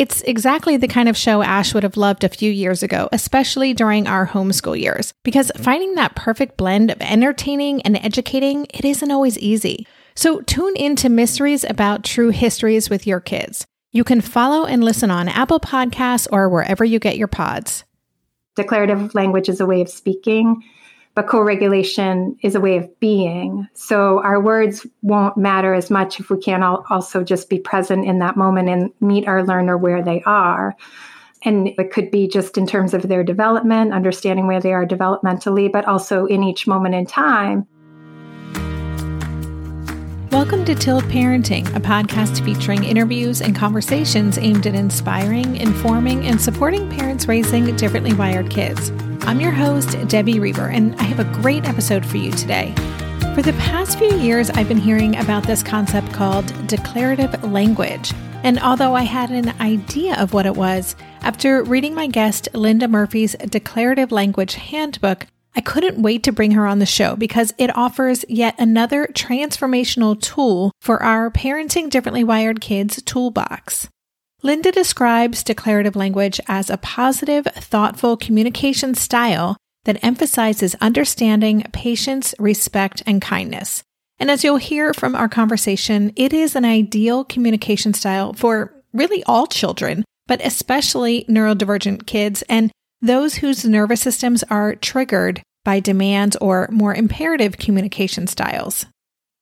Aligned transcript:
It's 0.00 0.22
exactly 0.22 0.78
the 0.78 0.88
kind 0.88 1.10
of 1.10 1.16
show 1.18 1.42
Ash 1.42 1.74
would 1.74 1.82
have 1.82 1.98
loved 1.98 2.24
a 2.24 2.30
few 2.30 2.50
years 2.50 2.82
ago, 2.82 3.10
especially 3.12 3.74
during 3.74 4.06
our 4.06 4.26
homeschool 4.26 4.80
years, 4.80 5.12
because 5.24 5.52
finding 5.58 5.94
that 5.96 6.16
perfect 6.16 6.56
blend 6.56 6.90
of 6.90 7.02
entertaining 7.02 7.82
and 7.82 7.98
educating, 7.98 8.66
it 8.72 8.86
isn't 8.86 9.10
always 9.10 9.36
easy. 9.36 9.86
So 10.14 10.40
tune 10.40 10.74
into 10.74 11.10
Mysteries 11.10 11.64
About 11.64 12.02
True 12.02 12.30
Histories 12.30 12.88
with 12.88 13.06
your 13.06 13.20
kids. 13.20 13.66
You 13.92 14.02
can 14.02 14.22
follow 14.22 14.64
and 14.64 14.82
listen 14.82 15.10
on 15.10 15.28
Apple 15.28 15.60
Podcasts 15.60 16.26
or 16.32 16.48
wherever 16.48 16.82
you 16.82 16.98
get 16.98 17.18
your 17.18 17.28
pods. 17.28 17.84
Declarative 18.56 19.14
language 19.14 19.50
is 19.50 19.60
a 19.60 19.66
way 19.66 19.82
of 19.82 19.90
speaking 19.90 20.62
but 21.14 21.26
co-regulation 21.26 22.36
is 22.42 22.54
a 22.54 22.60
way 22.60 22.76
of 22.76 23.00
being. 23.00 23.66
So 23.74 24.22
our 24.22 24.40
words 24.40 24.86
won't 25.02 25.36
matter 25.36 25.74
as 25.74 25.90
much 25.90 26.20
if 26.20 26.30
we 26.30 26.40
can't 26.40 26.62
also 26.62 27.24
just 27.24 27.50
be 27.50 27.58
present 27.58 28.06
in 28.06 28.20
that 28.20 28.36
moment 28.36 28.68
and 28.68 28.90
meet 29.00 29.26
our 29.26 29.44
learner 29.44 29.76
where 29.76 30.02
they 30.02 30.22
are. 30.22 30.76
And 31.42 31.68
it 31.68 31.90
could 31.90 32.10
be 32.10 32.28
just 32.28 32.56
in 32.56 32.66
terms 32.66 32.94
of 32.94 33.02
their 33.02 33.24
development, 33.24 33.92
understanding 33.92 34.46
where 34.46 34.60
they 34.60 34.72
are 34.72 34.86
developmentally, 34.86 35.72
but 35.72 35.84
also 35.86 36.26
in 36.26 36.44
each 36.44 36.66
moment 36.66 36.94
in 36.94 37.06
time. 37.06 37.66
Welcome 40.30 40.64
to 40.66 40.76
Tilt 40.76 41.04
Parenting, 41.06 41.66
a 41.74 41.80
podcast 41.80 42.44
featuring 42.44 42.84
interviews 42.84 43.42
and 43.42 43.56
conversations 43.56 44.38
aimed 44.38 44.66
at 44.68 44.76
inspiring, 44.76 45.56
informing, 45.56 46.24
and 46.26 46.40
supporting 46.40 46.88
parents 46.88 47.26
raising 47.26 47.74
differently 47.74 48.12
wired 48.12 48.48
kids. 48.48 48.92
I'm 49.22 49.40
your 49.40 49.52
host, 49.52 49.96
Debbie 50.08 50.40
Reber, 50.40 50.68
and 50.68 50.94
I 50.96 51.04
have 51.04 51.20
a 51.20 51.40
great 51.40 51.68
episode 51.68 52.04
for 52.04 52.16
you 52.16 52.32
today. 52.32 52.74
For 53.34 53.42
the 53.42 53.54
past 53.58 53.98
few 53.98 54.12
years, 54.16 54.50
I've 54.50 54.66
been 54.66 54.78
hearing 54.78 55.16
about 55.16 55.44
this 55.44 55.62
concept 55.62 56.12
called 56.12 56.52
declarative 56.66 57.42
language. 57.44 58.12
And 58.42 58.58
although 58.58 58.94
I 58.94 59.02
had 59.02 59.30
an 59.30 59.50
idea 59.60 60.16
of 60.16 60.32
what 60.32 60.46
it 60.46 60.56
was, 60.56 60.96
after 61.20 61.62
reading 61.62 61.94
my 61.94 62.06
guest 62.06 62.48
Linda 62.54 62.88
Murphy's 62.88 63.34
Declarative 63.34 64.10
Language 64.10 64.54
Handbook, 64.54 65.26
I 65.54 65.60
couldn't 65.60 66.02
wait 66.02 66.22
to 66.24 66.32
bring 66.32 66.52
her 66.52 66.66
on 66.66 66.78
the 66.78 66.86
show 66.86 67.14
because 67.14 67.52
it 67.58 67.76
offers 67.76 68.24
yet 68.28 68.54
another 68.58 69.06
transformational 69.12 70.20
tool 70.20 70.72
for 70.80 71.02
our 71.02 71.30
Parenting 71.30 71.90
Differently 71.90 72.24
Wired 72.24 72.60
Kids 72.60 73.02
toolbox. 73.02 73.88
Linda 74.42 74.72
describes 74.72 75.42
declarative 75.42 75.96
language 75.96 76.40
as 76.48 76.70
a 76.70 76.78
positive, 76.78 77.44
thoughtful 77.44 78.16
communication 78.16 78.94
style 78.94 79.56
that 79.84 80.02
emphasizes 80.02 80.74
understanding, 80.80 81.62
patience, 81.72 82.34
respect, 82.38 83.02
and 83.06 83.20
kindness. 83.20 83.82
And 84.18 84.30
as 84.30 84.42
you'll 84.42 84.56
hear 84.56 84.94
from 84.94 85.14
our 85.14 85.28
conversation, 85.28 86.12
it 86.16 86.32
is 86.32 86.54
an 86.54 86.64
ideal 86.64 87.24
communication 87.24 87.92
style 87.92 88.32
for 88.32 88.74
really 88.92 89.22
all 89.24 89.46
children, 89.46 90.04
but 90.26 90.44
especially 90.44 91.24
neurodivergent 91.28 92.06
kids 92.06 92.42
and 92.48 92.70
those 93.02 93.36
whose 93.36 93.64
nervous 93.64 94.00
systems 94.00 94.42
are 94.44 94.74
triggered 94.74 95.42
by 95.64 95.80
demands 95.80 96.36
or 96.36 96.68
more 96.70 96.94
imperative 96.94 97.58
communication 97.58 98.26
styles. 98.26 98.86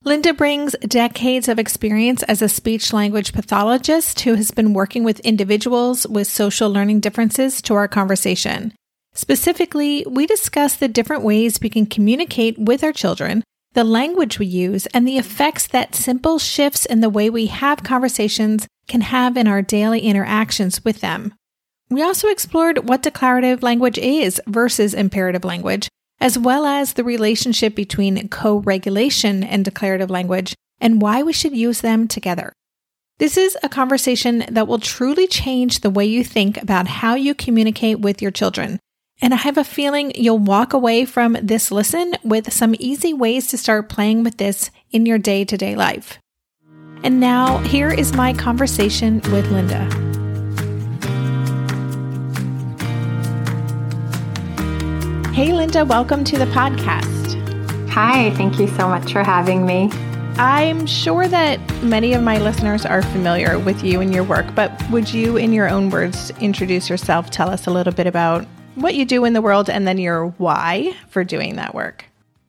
Linda 0.04 0.32
brings 0.32 0.76
decades 0.80 1.48
of 1.48 1.58
experience 1.58 2.22
as 2.22 2.40
a 2.40 2.48
speech 2.48 2.92
language 2.92 3.32
pathologist 3.32 4.20
who 4.20 4.34
has 4.34 4.52
been 4.52 4.72
working 4.72 5.02
with 5.02 5.18
individuals 5.20 6.06
with 6.06 6.28
social 6.28 6.70
learning 6.70 7.00
differences 7.00 7.60
to 7.62 7.74
our 7.74 7.88
conversation. 7.88 8.72
Specifically, 9.12 10.06
we 10.08 10.24
discuss 10.24 10.76
the 10.76 10.86
different 10.86 11.24
ways 11.24 11.58
we 11.60 11.68
can 11.68 11.84
communicate 11.84 12.56
with 12.56 12.84
our 12.84 12.92
children, 12.92 13.42
the 13.72 13.82
language 13.82 14.38
we 14.38 14.46
use, 14.46 14.86
and 14.86 15.06
the 15.06 15.18
effects 15.18 15.66
that 15.66 15.96
simple 15.96 16.38
shifts 16.38 16.86
in 16.86 17.00
the 17.00 17.10
way 17.10 17.28
we 17.28 17.46
have 17.46 17.82
conversations 17.82 18.68
can 18.86 19.00
have 19.00 19.36
in 19.36 19.48
our 19.48 19.62
daily 19.62 20.00
interactions 20.00 20.84
with 20.84 21.00
them. 21.00 21.34
We 21.90 22.02
also 22.02 22.28
explored 22.28 22.88
what 22.88 23.02
declarative 23.02 23.64
language 23.64 23.98
is 23.98 24.40
versus 24.46 24.94
imperative 24.94 25.44
language, 25.44 25.88
as 26.20 26.38
well 26.38 26.66
as 26.66 26.92
the 26.92 27.04
relationship 27.04 27.74
between 27.74 28.28
co 28.28 28.58
regulation 28.58 29.42
and 29.44 29.64
declarative 29.64 30.10
language, 30.10 30.54
and 30.80 31.02
why 31.02 31.22
we 31.22 31.32
should 31.32 31.56
use 31.56 31.80
them 31.80 32.08
together. 32.08 32.52
This 33.18 33.36
is 33.36 33.56
a 33.62 33.68
conversation 33.68 34.44
that 34.48 34.68
will 34.68 34.78
truly 34.78 35.26
change 35.26 35.80
the 35.80 35.90
way 35.90 36.06
you 36.06 36.22
think 36.22 36.60
about 36.62 36.86
how 36.86 37.14
you 37.14 37.34
communicate 37.34 37.98
with 37.98 38.22
your 38.22 38.30
children. 38.30 38.78
And 39.20 39.34
I 39.34 39.38
have 39.38 39.58
a 39.58 39.64
feeling 39.64 40.12
you'll 40.14 40.38
walk 40.38 40.72
away 40.72 41.04
from 41.04 41.36
this 41.42 41.72
listen 41.72 42.14
with 42.22 42.52
some 42.52 42.76
easy 42.78 43.12
ways 43.12 43.48
to 43.48 43.58
start 43.58 43.88
playing 43.88 44.22
with 44.22 44.36
this 44.36 44.70
in 44.92 45.06
your 45.06 45.18
day 45.18 45.44
to 45.44 45.56
day 45.56 45.74
life. 45.74 46.18
And 47.02 47.20
now, 47.20 47.58
here 47.58 47.90
is 47.90 48.12
my 48.12 48.32
conversation 48.32 49.20
with 49.32 49.50
Linda. 49.50 50.27
Hey, 55.38 55.52
Linda, 55.52 55.84
welcome 55.84 56.24
to 56.24 56.36
the 56.36 56.46
podcast. 56.46 57.90
Hi, 57.90 58.34
thank 58.34 58.58
you 58.58 58.66
so 58.66 58.88
much 58.88 59.12
for 59.12 59.22
having 59.22 59.64
me. 59.64 59.88
I'm 60.36 60.84
sure 60.84 61.28
that 61.28 61.60
many 61.80 62.12
of 62.12 62.24
my 62.24 62.38
listeners 62.38 62.84
are 62.84 63.02
familiar 63.02 63.56
with 63.56 63.84
you 63.84 64.00
and 64.00 64.12
your 64.12 64.24
work, 64.24 64.52
but 64.56 64.72
would 64.90 65.14
you, 65.14 65.36
in 65.36 65.52
your 65.52 65.68
own 65.68 65.90
words, 65.90 66.32
introduce 66.40 66.90
yourself? 66.90 67.30
Tell 67.30 67.50
us 67.50 67.68
a 67.68 67.70
little 67.70 67.92
bit 67.92 68.08
about 68.08 68.46
what 68.74 68.96
you 68.96 69.04
do 69.04 69.24
in 69.24 69.32
the 69.32 69.40
world 69.40 69.70
and 69.70 69.86
then 69.86 69.96
your 69.96 70.26
why 70.38 70.92
for 71.08 71.22
doing 71.22 71.54
that 71.54 71.72
work. 71.72 72.04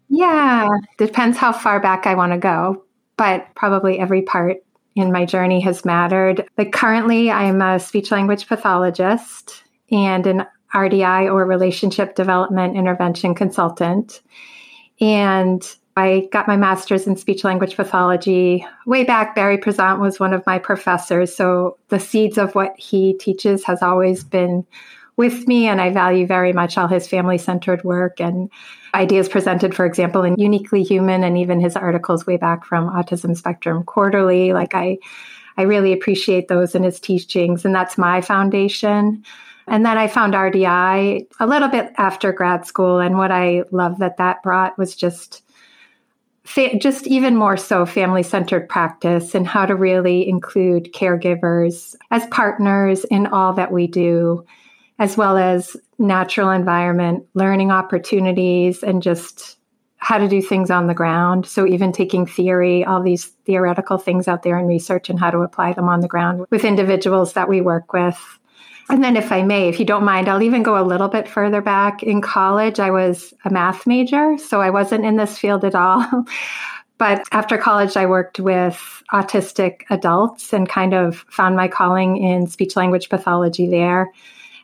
Yeah, 0.07 0.67
depends 0.97 1.37
how 1.37 1.53
far 1.53 1.79
back 1.79 2.07
I 2.07 2.15
want 2.15 2.31
to 2.31 2.39
go, 2.39 2.83
but 3.17 3.49
probably 3.53 3.99
every 3.99 4.23
part 4.23 4.63
in 4.95 5.11
my 5.11 5.25
journey 5.25 5.59
has 5.59 5.85
mattered. 5.85 6.49
Like 6.57 6.71
currently, 6.71 7.29
I'm 7.29 7.61
a 7.61 7.79
speech 7.79 8.09
language 8.09 8.47
pathologist 8.47 9.63
and 9.91 10.25
an 10.25 10.47
RDI 10.73 11.31
or 11.31 11.45
Relationship 11.45 12.15
Development 12.15 12.75
Intervention 12.75 13.35
Consultant. 13.35 14.21
And 15.01 15.63
I 15.97 16.29
got 16.31 16.47
my 16.47 16.55
master's 16.55 17.07
in 17.07 17.17
speech 17.17 17.43
language 17.43 17.75
pathology 17.75 18.65
way 18.85 19.03
back. 19.03 19.35
Barry 19.35 19.57
Prizant 19.57 19.99
was 19.99 20.19
one 20.19 20.33
of 20.33 20.45
my 20.45 20.59
professors. 20.59 21.35
So 21.35 21.77
the 21.89 21.99
seeds 21.99 22.37
of 22.37 22.55
what 22.55 22.73
he 22.77 23.13
teaches 23.13 23.63
has 23.65 23.81
always 23.81 24.23
been 24.23 24.65
with 25.17 25.47
me. 25.47 25.67
And 25.67 25.81
I 25.81 25.89
value 25.89 26.25
very 26.25 26.53
much 26.53 26.77
all 26.77 26.87
his 26.87 27.07
family 27.07 27.37
centered 27.37 27.83
work 27.83 28.21
and 28.21 28.49
ideas 28.93 29.27
presented, 29.27 29.75
for 29.75 29.85
example, 29.85 30.23
in 30.23 30.37
Uniquely 30.37 30.83
Human 30.83 31.23
and 31.25 31.37
even 31.37 31.59
his 31.59 31.75
articles 31.75 32.25
way 32.25 32.37
back 32.37 32.63
from 32.63 32.89
Autism 32.89 33.35
Spectrum 33.35 33.83
Quarterly. 33.83 34.53
Like 34.53 34.73
I, 34.73 34.97
I 35.57 35.63
really 35.63 35.91
appreciate 35.91 36.47
those 36.47 36.73
and 36.73 36.85
his 36.85 37.01
teachings. 37.01 37.65
And 37.65 37.75
that's 37.75 37.97
my 37.97 38.21
foundation. 38.21 39.25
And 39.69 39.85
then 39.85 39.97
I 39.97 40.07
found 40.07 40.33
RDI 40.33 41.27
a 41.39 41.47
little 41.47 41.69
bit 41.69 41.93
after 41.97 42.33
grad 42.33 42.65
school. 42.65 42.99
And 42.99 43.17
what 43.17 43.31
I 43.31 43.63
love 43.71 43.99
that 43.99 44.17
that 44.17 44.41
brought 44.43 44.77
was 44.77 44.95
just 44.95 45.43
just 46.79 47.05
even 47.05 47.35
more 47.35 47.57
so 47.57 47.85
family 47.85 48.23
centered 48.23 48.67
practice 48.67 49.35
and 49.35 49.47
how 49.47 49.67
to 49.67 49.75
really 49.75 50.27
include 50.27 50.93
caregivers 50.93 51.95
as 52.09 52.25
partners 52.27 53.05
in 53.05 53.27
all 53.27 53.53
that 53.53 53.71
we 53.71 53.85
do, 53.85 54.43
as 54.97 55.15
well 55.15 55.37
as 55.37 55.77
natural 55.99 56.49
environment, 56.49 57.23
learning 57.35 57.71
opportunities, 57.71 58.81
and 58.81 59.03
just 59.03 59.57
how 59.97 60.17
to 60.17 60.27
do 60.27 60.41
things 60.41 60.71
on 60.71 60.87
the 60.87 60.93
ground. 60.93 61.45
So, 61.45 61.67
even 61.67 61.91
taking 61.91 62.25
theory, 62.25 62.83
all 62.83 63.03
these 63.03 63.25
theoretical 63.45 63.97
things 63.97 64.27
out 64.27 64.43
there 64.43 64.57
in 64.57 64.65
research, 64.65 65.09
and 65.09 65.19
how 65.19 65.29
to 65.29 65.39
apply 65.39 65.73
them 65.73 65.89
on 65.89 65.99
the 65.99 66.07
ground 66.07 66.45
with 66.49 66.65
individuals 66.65 67.33
that 67.33 67.49
we 67.49 67.61
work 67.61 67.93
with. 67.93 68.38
And 68.89 69.03
then, 69.03 69.15
if 69.15 69.31
I 69.31 69.43
may, 69.43 69.69
if 69.69 69.79
you 69.79 69.85
don't 69.85 70.03
mind, 70.03 70.27
I'll 70.27 70.41
even 70.41 70.63
go 70.63 70.81
a 70.81 70.83
little 70.83 71.09
bit 71.09 71.27
further 71.27 71.61
back. 71.61 72.01
In 72.01 72.21
college, 72.21 72.79
I 72.79 72.89
was 72.89 73.33
a 73.45 73.51
math 73.51 73.85
major, 73.85 74.37
so 74.39 74.61
I 74.61 74.71
wasn't 74.71 75.05
in 75.05 75.15
this 75.15 75.37
field 75.37 75.63
at 75.63 75.75
all. 75.75 76.25
but 76.97 77.23
after 77.31 77.57
college, 77.57 77.95
I 77.95 78.07
worked 78.07 78.39
with 78.39 79.03
autistic 79.13 79.81
adults 79.91 80.53
and 80.53 80.67
kind 80.67 80.95
of 80.95 81.23
found 81.29 81.55
my 81.55 81.67
calling 81.67 82.17
in 82.17 82.47
speech 82.47 82.75
language 82.75 83.09
pathology 83.09 83.67
there. 83.67 84.11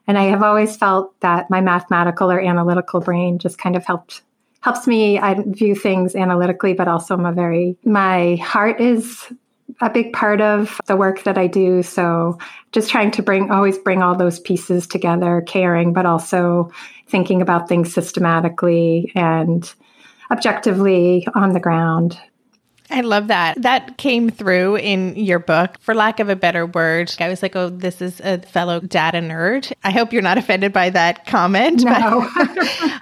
And 0.07 0.18
I 0.18 0.24
have 0.24 0.44
always 0.44 0.75
felt 0.75 1.19
that 1.22 1.50
my 1.50 1.62
mathematical 1.62 2.31
or 2.31 2.39
analytical 2.39 3.01
brain 3.01 3.38
just 3.39 3.57
kind 3.57 3.75
of 3.75 3.86
helped 3.86 4.22
helps 4.62 4.88
me 4.88 5.19
I 5.19 5.36
view 5.45 5.75
things 5.75 6.16
analytically, 6.16 6.74
but 6.74 6.88
also 6.88 7.13
I'm 7.13 7.25
a 7.25 7.31
very 7.31 7.77
my 7.86 8.38
heart 8.38 8.81
is 8.81 9.31
a 9.81 9.89
big 9.89 10.13
part 10.13 10.41
of 10.41 10.79
the 10.85 10.95
work 10.95 11.23
that 11.23 11.38
I 11.38 11.47
do. 11.47 11.83
So 11.83 12.38
just 12.71 12.89
trying 12.89 13.12
to 13.12 13.23
bring 13.23 13.51
always 13.51 13.77
bring 13.77 14.01
all 14.01 14.15
those 14.15 14.39
pieces 14.39 14.88
together, 14.88 15.44
caring, 15.47 15.94
but 15.94 16.06
also 16.06 16.71
thinking 17.07 17.41
about 17.41 17.67
things 17.67 17.94
systematically 17.94 19.12
and 19.15 19.73
objectively 20.31 21.27
on 21.35 21.53
the 21.53 21.59
ground. 21.59 22.19
I 22.90 23.02
love 23.02 23.28
that. 23.28 23.62
That 23.62 23.98
came 23.98 24.30
through 24.30 24.78
in 24.78 25.16
your 25.16 25.40
book. 25.40 25.78
For 25.80 25.96
lack 25.96 26.20
of 26.20 26.30
a 26.30 26.36
better 26.36 26.66
word, 26.66 27.14
I 27.20 27.30
was 27.30 27.42
like, 27.42 27.56
oh, 27.56 27.70
this 27.70 28.02
is 28.02 28.20
a 28.22 28.40
fellow 28.40 28.80
data 28.80 29.18
nerd. 29.18 29.74
I 29.84 29.92
hope 29.92 30.14
you're 30.14 30.22
not 30.22 30.38
offended 30.38 30.72
by 30.72 30.90
that 30.92 31.26
comment. 31.26 31.84
No. 31.84 32.30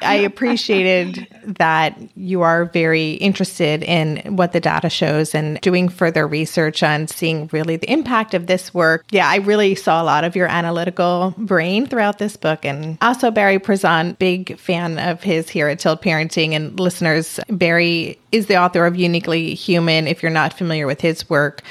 I 0.01 0.21
appreciated 0.25 1.27
that 1.43 1.99
you 2.15 2.41
are 2.41 2.65
very 2.65 3.13
interested 3.13 3.83
in 3.83 4.35
what 4.35 4.53
the 4.53 4.59
data 4.59 4.89
shows 4.89 5.35
and 5.35 5.59
doing 5.61 5.89
further 5.89 6.27
research 6.27 6.83
on 6.83 7.07
seeing 7.07 7.49
really 7.51 7.75
the 7.75 7.91
impact 7.91 8.33
of 8.33 8.47
this 8.47 8.73
work. 8.73 9.05
Yeah, 9.11 9.27
I 9.27 9.37
really 9.37 9.75
saw 9.75 10.01
a 10.01 10.05
lot 10.05 10.23
of 10.23 10.35
your 10.35 10.47
analytical 10.47 11.33
brain 11.37 11.87
throughout 11.87 12.19
this 12.19 12.37
book. 12.37 12.63
And 12.63 12.97
also, 13.01 13.31
Barry 13.31 13.59
Prizant, 13.59 14.17
big 14.17 14.57
fan 14.57 14.97
of 14.99 15.21
his 15.21 15.49
here 15.49 15.67
at 15.67 15.79
Tilt 15.79 16.01
Parenting. 16.01 16.53
And 16.53 16.79
listeners, 16.79 17.39
Barry 17.49 18.17
is 18.33 18.47
the 18.47 18.57
author 18.57 18.85
of 18.85 18.95
Uniquely 18.95 19.53
Human. 19.53 20.07
If 20.07 20.23
you're 20.23 20.31
not 20.31 20.53
familiar 20.53 20.87
with 20.87 20.99
his 20.99 21.29
work, 21.29 21.61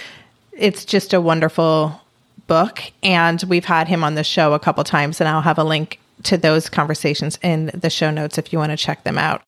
it's 0.52 0.84
just 0.84 1.12
a 1.12 1.20
wonderful 1.20 2.00
book. 2.46 2.80
And 3.02 3.42
we've 3.48 3.64
had 3.64 3.88
him 3.88 4.04
on 4.04 4.14
the 4.14 4.22
show 4.22 4.54
a 4.54 4.60
couple 4.60 4.84
times, 4.84 5.20
and 5.20 5.28
I'll 5.28 5.42
have 5.42 5.58
a 5.58 5.64
link 5.64 5.98
to 6.22 6.38
those 6.38 6.70
conversations 6.70 7.36
in 7.42 7.66
the 7.74 7.90
show 7.90 8.12
notes 8.12 8.38
if 8.38 8.52
you 8.52 8.60
want 8.60 8.70
to 8.70 8.76
check 8.76 9.02
them 9.02 9.18
out. 9.18 9.42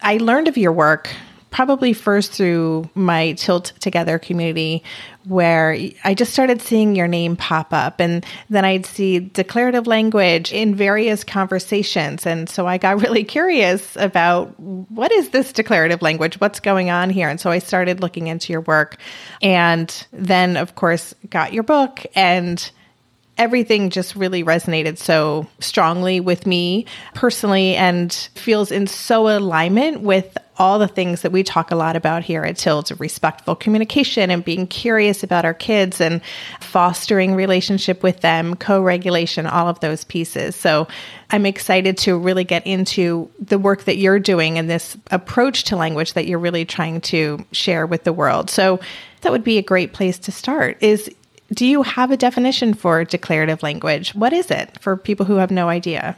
I 0.00 0.16
learned 0.16 0.48
of 0.48 0.56
your 0.56 0.72
work 0.72 1.10
probably 1.54 1.92
first 1.92 2.32
through 2.32 2.90
my 2.96 3.30
Tilt 3.34 3.74
Together 3.78 4.18
community, 4.18 4.82
where 5.22 5.78
I 6.02 6.14
just 6.14 6.32
started 6.32 6.60
seeing 6.60 6.96
your 6.96 7.06
name 7.06 7.36
pop 7.36 7.72
up. 7.72 8.00
And 8.00 8.26
then 8.50 8.64
I'd 8.64 8.84
see 8.84 9.20
declarative 9.20 9.86
language 9.86 10.52
in 10.52 10.74
various 10.74 11.22
conversations. 11.22 12.26
And 12.26 12.50
so 12.50 12.66
I 12.66 12.76
got 12.76 13.00
really 13.00 13.22
curious 13.22 13.94
about 13.94 14.58
what 14.58 15.12
is 15.12 15.28
this 15.28 15.52
declarative 15.52 16.02
language? 16.02 16.40
What's 16.40 16.58
going 16.58 16.90
on 16.90 17.08
here? 17.08 17.28
And 17.28 17.40
so 17.40 17.50
I 17.50 17.60
started 17.60 18.00
looking 18.00 18.26
into 18.26 18.52
your 18.52 18.62
work. 18.62 18.96
And 19.40 20.06
then, 20.12 20.56
of 20.56 20.74
course, 20.74 21.14
got 21.30 21.52
your 21.52 21.62
book 21.62 22.04
and 22.16 22.68
everything 23.36 23.90
just 23.90 24.14
really 24.14 24.44
resonated 24.44 24.98
so 24.98 25.46
strongly 25.58 26.20
with 26.20 26.46
me 26.46 26.86
personally 27.14 27.74
and 27.74 28.12
feels 28.34 28.70
in 28.70 28.86
so 28.86 29.28
alignment 29.36 30.00
with 30.00 30.36
all 30.56 30.78
the 30.78 30.86
things 30.86 31.22
that 31.22 31.32
we 31.32 31.42
talk 31.42 31.72
a 31.72 31.76
lot 31.76 31.96
about 31.96 32.22
here 32.22 32.44
at 32.44 32.56
Tilt 32.56 32.92
respectful 32.98 33.56
communication 33.56 34.30
and 34.30 34.44
being 34.44 34.66
curious 34.66 35.24
about 35.24 35.44
our 35.44 35.54
kids 35.54 36.00
and 36.00 36.20
fostering 36.60 37.34
relationship 37.34 38.04
with 38.04 38.20
them, 38.20 38.54
co-regulation, 38.54 39.46
all 39.46 39.68
of 39.68 39.80
those 39.80 40.04
pieces. 40.04 40.54
So 40.54 40.86
I'm 41.30 41.44
excited 41.44 41.98
to 41.98 42.16
really 42.16 42.44
get 42.44 42.64
into 42.66 43.28
the 43.40 43.58
work 43.58 43.84
that 43.84 43.96
you're 43.96 44.20
doing 44.20 44.58
and 44.58 44.70
this 44.70 44.96
approach 45.10 45.64
to 45.64 45.76
language 45.76 46.12
that 46.12 46.26
you're 46.26 46.38
really 46.38 46.64
trying 46.64 47.00
to 47.02 47.44
share 47.50 47.84
with 47.84 48.04
the 48.04 48.12
world. 48.12 48.48
So 48.48 48.78
that 49.22 49.32
would 49.32 49.44
be 49.44 49.58
a 49.58 49.62
great 49.62 49.92
place 49.92 50.18
to 50.20 50.32
start 50.32 50.76
is 50.80 51.10
do 51.52 51.66
you 51.66 51.82
have 51.82 52.10
a 52.10 52.16
definition 52.16 52.74
for 52.74 53.04
declarative 53.04 53.62
language? 53.62 54.14
What 54.14 54.32
is 54.32 54.50
it 54.50 54.78
for 54.80 54.96
people 54.96 55.26
who 55.26 55.36
have 55.36 55.50
no 55.50 55.68
idea? 55.68 56.16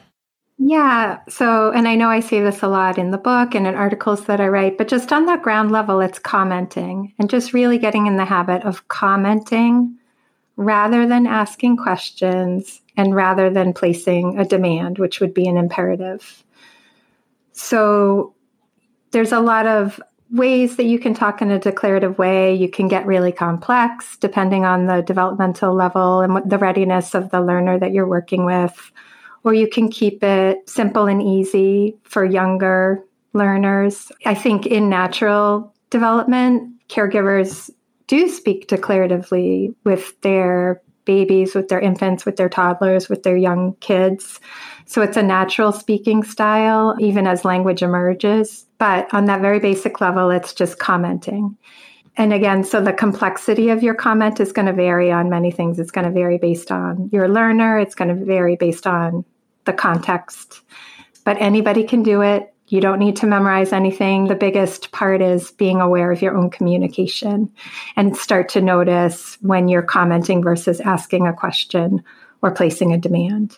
Yeah. 0.58 1.20
So, 1.28 1.70
and 1.70 1.86
I 1.86 1.96
know 1.96 2.08
I 2.08 2.20
say 2.20 2.40
this 2.40 2.62
a 2.62 2.68
lot 2.68 2.96
in 2.96 3.10
the 3.10 3.18
book 3.18 3.54
and 3.54 3.66
in 3.66 3.74
articles 3.74 4.24
that 4.24 4.40
I 4.40 4.48
write, 4.48 4.78
but 4.78 4.88
just 4.88 5.12
on 5.12 5.26
that 5.26 5.42
ground 5.42 5.70
level, 5.70 6.00
it's 6.00 6.18
commenting 6.18 7.12
and 7.18 7.28
just 7.28 7.52
really 7.52 7.76
getting 7.76 8.06
in 8.06 8.16
the 8.16 8.24
habit 8.24 8.64
of 8.64 8.88
commenting 8.88 9.98
rather 10.56 11.06
than 11.06 11.26
asking 11.26 11.76
questions 11.76 12.80
and 12.96 13.14
rather 13.14 13.50
than 13.50 13.74
placing 13.74 14.38
a 14.38 14.46
demand, 14.46 14.98
which 14.98 15.20
would 15.20 15.34
be 15.34 15.46
an 15.46 15.58
imperative. 15.58 16.42
So, 17.52 18.34
there's 19.10 19.32
a 19.32 19.40
lot 19.40 19.66
of 19.66 20.00
ways 20.30 20.76
that 20.76 20.84
you 20.84 20.98
can 20.98 21.14
talk 21.14 21.40
in 21.40 21.50
a 21.50 21.58
declarative 21.58 22.18
way. 22.18 22.54
You 22.54 22.68
can 22.68 22.88
get 22.88 23.06
really 23.06 23.32
complex 23.32 24.16
depending 24.16 24.64
on 24.64 24.86
the 24.86 25.02
developmental 25.02 25.74
level 25.74 26.20
and 26.20 26.50
the 26.50 26.58
readiness 26.58 27.14
of 27.14 27.30
the 27.30 27.40
learner 27.40 27.78
that 27.78 27.92
you're 27.92 28.08
working 28.08 28.44
with. 28.44 28.92
Or 29.44 29.54
you 29.54 29.68
can 29.68 29.88
keep 29.88 30.24
it 30.24 30.68
simple 30.68 31.06
and 31.06 31.22
easy 31.22 31.96
for 32.02 32.24
younger 32.24 33.04
learners. 33.32 34.10
I 34.24 34.34
think 34.34 34.66
in 34.66 34.88
natural 34.88 35.72
development, 35.90 36.72
caregivers 36.88 37.70
do 38.08 38.28
speak 38.28 38.68
declaratively 38.68 39.74
with 39.84 40.20
their 40.22 40.82
babies, 41.06 41.54
with 41.54 41.68
their 41.68 41.80
infants, 41.80 42.26
with 42.26 42.36
their 42.36 42.50
toddlers, 42.50 43.08
with 43.08 43.22
their 43.22 43.36
young 43.36 43.74
kids. 43.76 44.40
So 44.84 45.00
it's 45.00 45.16
a 45.16 45.22
natural 45.22 45.72
speaking 45.72 46.22
style, 46.22 46.94
even 47.00 47.26
as 47.26 47.44
language 47.44 47.82
emerges. 47.82 48.66
But 48.78 49.12
on 49.14 49.24
that 49.24 49.40
very 49.40 49.58
basic 49.58 50.00
level, 50.02 50.30
it's 50.30 50.52
just 50.52 50.78
commenting. 50.78 51.56
And 52.18 52.32
again, 52.32 52.64
so 52.64 52.80
the 52.80 52.92
complexity 52.92 53.68
of 53.68 53.82
your 53.82 53.94
comment 53.94 54.40
is 54.40 54.52
going 54.52 54.66
to 54.66 54.72
vary 54.72 55.12
on 55.12 55.28
many 55.28 55.50
things. 55.50 55.78
It's 55.78 55.90
going 55.90 56.06
to 56.06 56.12
vary 56.12 56.38
based 56.38 56.70
on 56.70 57.10
your 57.12 57.28
learner, 57.28 57.78
it's 57.78 57.94
going 57.94 58.08
to 58.08 58.24
vary 58.24 58.56
based 58.56 58.86
on 58.86 59.24
the 59.64 59.72
context. 59.72 60.62
But 61.24 61.36
anybody 61.40 61.84
can 61.84 62.02
do 62.02 62.22
it. 62.22 62.54
You 62.68 62.80
don't 62.80 62.98
need 62.98 63.16
to 63.16 63.26
memorize 63.26 63.72
anything. 63.72 64.26
The 64.26 64.34
biggest 64.34 64.90
part 64.90 65.22
is 65.22 65.52
being 65.52 65.80
aware 65.80 66.10
of 66.10 66.20
your 66.20 66.36
own 66.36 66.50
communication 66.50 67.52
and 67.94 68.16
start 68.16 68.48
to 68.50 68.60
notice 68.60 69.38
when 69.40 69.68
you're 69.68 69.82
commenting 69.82 70.42
versus 70.42 70.80
asking 70.80 71.26
a 71.26 71.32
question 71.32 72.02
or 72.42 72.50
placing 72.50 72.92
a 72.92 72.98
demand. 72.98 73.56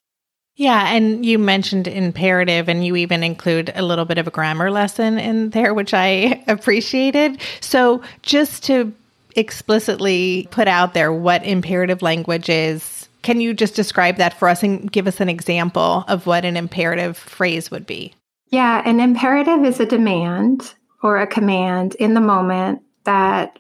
Yeah, 0.56 0.92
and 0.92 1.24
you 1.24 1.38
mentioned 1.38 1.86
imperative, 1.86 2.68
and 2.68 2.84
you 2.84 2.96
even 2.96 3.22
include 3.22 3.70
a 3.76 3.82
little 3.82 4.04
bit 4.04 4.18
of 4.18 4.26
a 4.26 4.32
grammar 4.32 4.72
lesson 4.72 5.16
in 5.16 5.50
there, 5.50 5.72
which 5.72 5.94
I 5.94 6.42
appreciated. 6.48 7.40
So, 7.60 8.02
just 8.22 8.64
to 8.64 8.92
explicitly 9.36 10.48
put 10.50 10.66
out 10.66 10.94
there 10.94 11.12
what 11.12 11.46
imperative 11.46 12.02
language 12.02 12.48
is, 12.48 13.08
can 13.22 13.40
you 13.40 13.54
just 13.54 13.76
describe 13.76 14.16
that 14.16 14.34
for 14.34 14.48
us 14.48 14.64
and 14.64 14.90
give 14.90 15.06
us 15.06 15.20
an 15.20 15.28
example 15.28 16.04
of 16.08 16.26
what 16.26 16.44
an 16.44 16.56
imperative 16.56 17.16
phrase 17.16 17.70
would 17.70 17.86
be? 17.86 18.12
Yeah, 18.50 18.82
an 18.84 19.00
imperative 19.00 19.64
is 19.64 19.80
a 19.80 19.86
demand 19.86 20.74
or 21.02 21.18
a 21.18 21.26
command 21.26 21.94
in 21.96 22.14
the 22.14 22.20
moment 22.20 22.82
that 23.04 23.58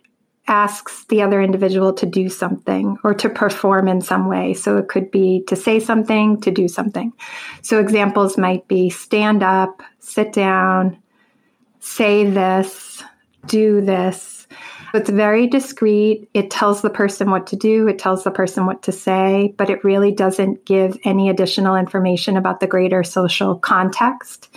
asks 0.48 1.04
the 1.04 1.20
other 1.20 1.42
individual 1.42 1.92
to 1.92 2.06
do 2.06 2.28
something 2.30 2.96
or 3.04 3.12
to 3.12 3.28
perform 3.28 3.86
in 3.86 4.00
some 4.00 4.28
way. 4.28 4.54
So 4.54 4.78
it 4.78 4.88
could 4.88 5.10
be 5.10 5.44
to 5.46 5.54
say 5.54 5.78
something, 5.78 6.40
to 6.40 6.50
do 6.50 6.68
something. 6.68 7.12
So 7.62 7.78
examples 7.78 8.38
might 8.38 8.66
be 8.66 8.88
stand 8.88 9.42
up, 9.42 9.82
sit 9.98 10.32
down, 10.32 10.96
say 11.80 12.28
this, 12.28 13.02
do 13.46 13.82
this. 13.82 14.37
It's 14.94 15.10
very 15.10 15.46
discreet. 15.46 16.28
It 16.34 16.50
tells 16.50 16.82
the 16.82 16.90
person 16.90 17.30
what 17.30 17.46
to 17.48 17.56
do, 17.56 17.88
it 17.88 17.98
tells 17.98 18.24
the 18.24 18.30
person 18.30 18.66
what 18.66 18.82
to 18.82 18.92
say, 18.92 19.54
but 19.56 19.70
it 19.70 19.84
really 19.84 20.12
doesn't 20.12 20.64
give 20.64 20.96
any 21.04 21.28
additional 21.28 21.76
information 21.76 22.36
about 22.36 22.60
the 22.60 22.66
greater 22.66 23.04
social 23.04 23.56
context 23.56 24.48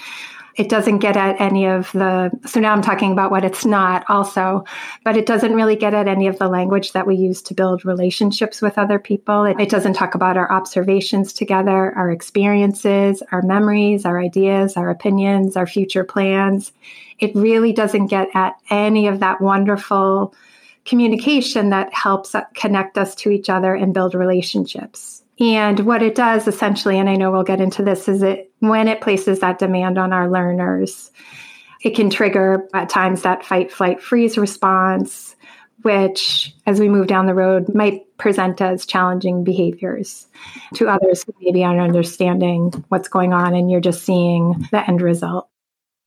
it 0.56 0.70
doesn't 0.70 1.00
get 1.00 1.16
at 1.16 1.40
any 1.40 1.66
of 1.66 1.92
the, 1.94 2.30
so 2.46 2.60
now 2.60 2.74
I'm 2.74 2.82
talking 2.82 3.12
about 3.12 3.32
what 3.32 3.46
it's 3.46 3.66
not 3.66 4.04
also, 4.10 4.66
but 5.04 5.16
it 5.16 5.26
doesn't 5.26 5.54
really 5.54 5.76
get 5.76 5.94
at 5.94 6.08
any 6.08 6.28
of 6.28 6.40
the 6.40 6.48
language 6.48 6.92
that 6.92 7.08
we 7.08 7.16
use 7.16 7.42
to 7.44 7.54
build 7.54 7.86
relationships 7.86 8.62
with 8.62 8.78
other 8.78 9.00
people. 9.00 9.46
It, 9.46 9.60
it 9.60 9.70
doesn't 9.70 9.94
talk 9.94 10.14
about 10.14 10.38
our 10.38 10.52
observations 10.52 11.34
together, 11.34 11.96
our 11.96 12.12
experiences, 12.12 13.24
our 13.32 13.42
memories, 13.42 14.06
our 14.06 14.20
ideas, 14.20 14.76
our 14.76 14.90
opinions, 14.90 15.56
our 15.56 15.68
future 15.68 16.04
plans. 16.04 16.74
It 17.22 17.34
really 17.36 17.72
doesn't 17.72 18.08
get 18.08 18.28
at 18.34 18.58
any 18.70 19.08
of 19.08 19.20
that 19.22 19.40
wonderful 19.40 20.36
communication 20.84 21.70
that 21.70 21.94
helps 21.94 22.36
connect 22.56 22.98
us 22.98 23.16
to 23.16 23.30
each 23.30 23.50
other 23.50 23.76
and 23.76 23.94
build 23.94 24.16
relationships. 24.16 25.24
And 25.40 25.82
what 25.82 26.04
it 26.04 26.16
does 26.16 26.48
essentially, 26.48 27.00
and 27.00 27.10
I 27.10 27.16
know 27.16 27.32
we'll 27.32 27.44
get 27.44 27.62
into 27.62 27.84
this, 27.84 28.08
is 28.08 28.22
it 28.22 28.52
when 28.60 28.88
it 28.88 29.02
places 29.02 29.40
that 29.40 29.60
demand 29.60 29.98
on 29.98 30.14
our 30.14 30.30
learners, 30.30 31.12
it 31.84 31.96
can 31.96 32.10
trigger 32.10 32.68
at 32.74 32.90
times 32.90 33.22
that 33.22 33.46
fight, 33.46 33.72
flight, 33.72 34.02
freeze 34.02 34.38
response, 34.38 35.36
which 35.82 36.56
as 36.68 36.80
we 36.80 36.90
move 36.90 37.08
down 37.08 37.26
the 37.26 37.34
road 37.34 37.74
might 37.74 38.06
present 38.18 38.62
as 38.62 38.86
challenging 38.86 39.44
behaviors 39.44 40.28
to 40.76 40.88
others 40.88 41.24
who 41.24 41.34
maybe 41.42 41.64
aren't 41.64 41.82
understanding 41.82 42.72
what's 42.90 43.08
going 43.08 43.34
on 43.34 43.56
and 43.56 43.72
you're 43.72 43.82
just 43.82 44.04
seeing 44.04 44.68
the 44.72 44.88
end 44.88 45.02
result. 45.02 45.50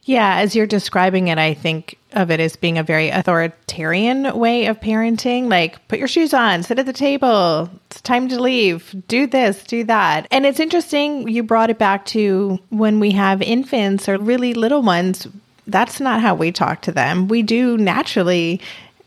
Yeah, 0.06 0.36
as 0.36 0.54
you're 0.54 0.66
describing 0.66 1.28
it, 1.28 1.38
I 1.38 1.54
think 1.54 1.96
of 2.12 2.30
it 2.30 2.38
as 2.38 2.56
being 2.56 2.76
a 2.76 2.82
very 2.82 3.08
authoritarian 3.08 4.38
way 4.38 4.66
of 4.66 4.78
parenting. 4.78 5.48
Like, 5.48 5.86
put 5.88 5.98
your 5.98 6.08
shoes 6.08 6.34
on, 6.34 6.62
sit 6.62 6.78
at 6.78 6.84
the 6.84 6.92
table, 6.92 7.70
it's 7.86 8.02
time 8.02 8.28
to 8.28 8.40
leave, 8.40 8.94
do 9.08 9.26
this, 9.26 9.64
do 9.64 9.82
that. 9.84 10.26
And 10.30 10.44
it's 10.44 10.60
interesting, 10.60 11.26
you 11.26 11.42
brought 11.42 11.70
it 11.70 11.78
back 11.78 12.04
to 12.06 12.58
when 12.68 13.00
we 13.00 13.12
have 13.12 13.40
infants 13.40 14.06
or 14.08 14.18
really 14.18 14.52
little 14.52 14.82
ones. 14.82 15.26
That's 15.66 16.00
not 16.00 16.20
how 16.20 16.34
we 16.34 16.52
talk 16.52 16.82
to 16.82 16.92
them. 16.92 17.26
We 17.26 17.42
do 17.42 17.78
naturally 17.78 18.60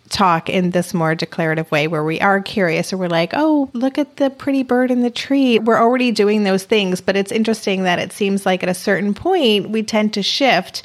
talk 0.09 0.49
in 0.49 0.71
this 0.71 0.93
more 0.93 1.15
declarative 1.15 1.69
way 1.71 1.87
where 1.87 2.03
we 2.03 2.19
are 2.21 2.41
curious 2.41 2.91
or 2.91 2.97
we're 2.97 3.09
like, 3.09 3.31
oh, 3.33 3.69
look 3.73 3.97
at 3.97 4.17
the 4.17 4.29
pretty 4.29 4.63
bird 4.63 4.91
in 4.91 5.01
the 5.01 5.09
tree. 5.09 5.59
We're 5.59 5.79
already 5.79 6.11
doing 6.11 6.43
those 6.43 6.63
things, 6.63 7.01
but 7.01 7.15
it's 7.15 7.31
interesting 7.31 7.83
that 7.83 7.99
it 7.99 8.11
seems 8.11 8.45
like 8.45 8.63
at 8.63 8.69
a 8.69 8.73
certain 8.73 9.13
point 9.13 9.69
we 9.69 9.83
tend 9.83 10.13
to 10.13 10.23
shift 10.23 10.83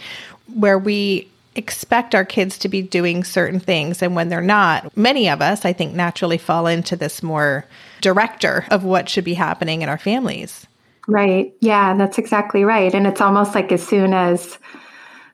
where 0.54 0.78
we 0.78 1.28
expect 1.54 2.14
our 2.14 2.24
kids 2.24 2.58
to 2.58 2.68
be 2.68 2.82
doing 2.82 3.24
certain 3.24 3.60
things. 3.60 4.02
And 4.02 4.16
when 4.16 4.28
they're 4.28 4.40
not 4.40 4.96
many 4.96 5.28
of 5.28 5.42
us 5.42 5.64
i 5.64 5.72
think 5.72 5.94
naturally 5.94 6.38
fall 6.38 6.66
into 6.66 6.96
this 6.96 7.22
more 7.22 7.66
director 8.00 8.64
of 8.70 8.84
what 8.84 9.08
should 9.08 9.24
be 9.24 9.34
happening 9.34 9.82
in 9.82 9.88
our 9.88 9.98
families. 9.98 10.66
Right. 11.06 11.54
Yeah 11.60 11.94
that's 11.96 12.18
exactly 12.18 12.64
right. 12.64 12.94
And 12.94 13.06
it's 13.06 13.20
almost 13.20 13.54
like 13.54 13.70
as 13.70 13.86
soon 13.86 14.14
as 14.14 14.58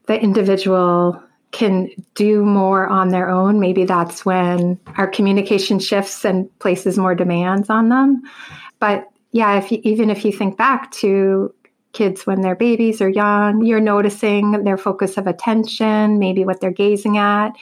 the 0.06 0.20
individual 0.20 1.22
can 1.50 1.88
do 2.14 2.44
more 2.44 2.86
on 2.86 3.08
their 3.08 3.30
own, 3.30 3.58
maybe 3.58 3.84
that's 3.84 4.24
when 4.24 4.78
our 4.96 5.06
communication 5.06 5.78
shifts 5.78 6.24
and 6.24 6.56
places 6.58 6.98
more 6.98 7.14
demands 7.14 7.70
on 7.70 7.88
them. 7.88 8.22
But 8.80 9.08
yeah, 9.32 9.58
if 9.58 9.72
you, 9.72 9.80
even 9.82 10.10
if 10.10 10.24
you 10.24 10.32
think 10.32 10.56
back 10.56 10.90
to 10.92 11.54
kids 11.92 12.26
when 12.26 12.42
they're 12.42 12.54
babies 12.54 13.00
or 13.00 13.08
young, 13.08 13.64
you're 13.64 13.80
noticing 13.80 14.62
their 14.64 14.76
focus 14.76 15.16
of 15.16 15.26
attention, 15.26 16.18
maybe 16.18 16.44
what 16.44 16.60
they're 16.60 16.70
gazing 16.70 17.16
at. 17.16 17.52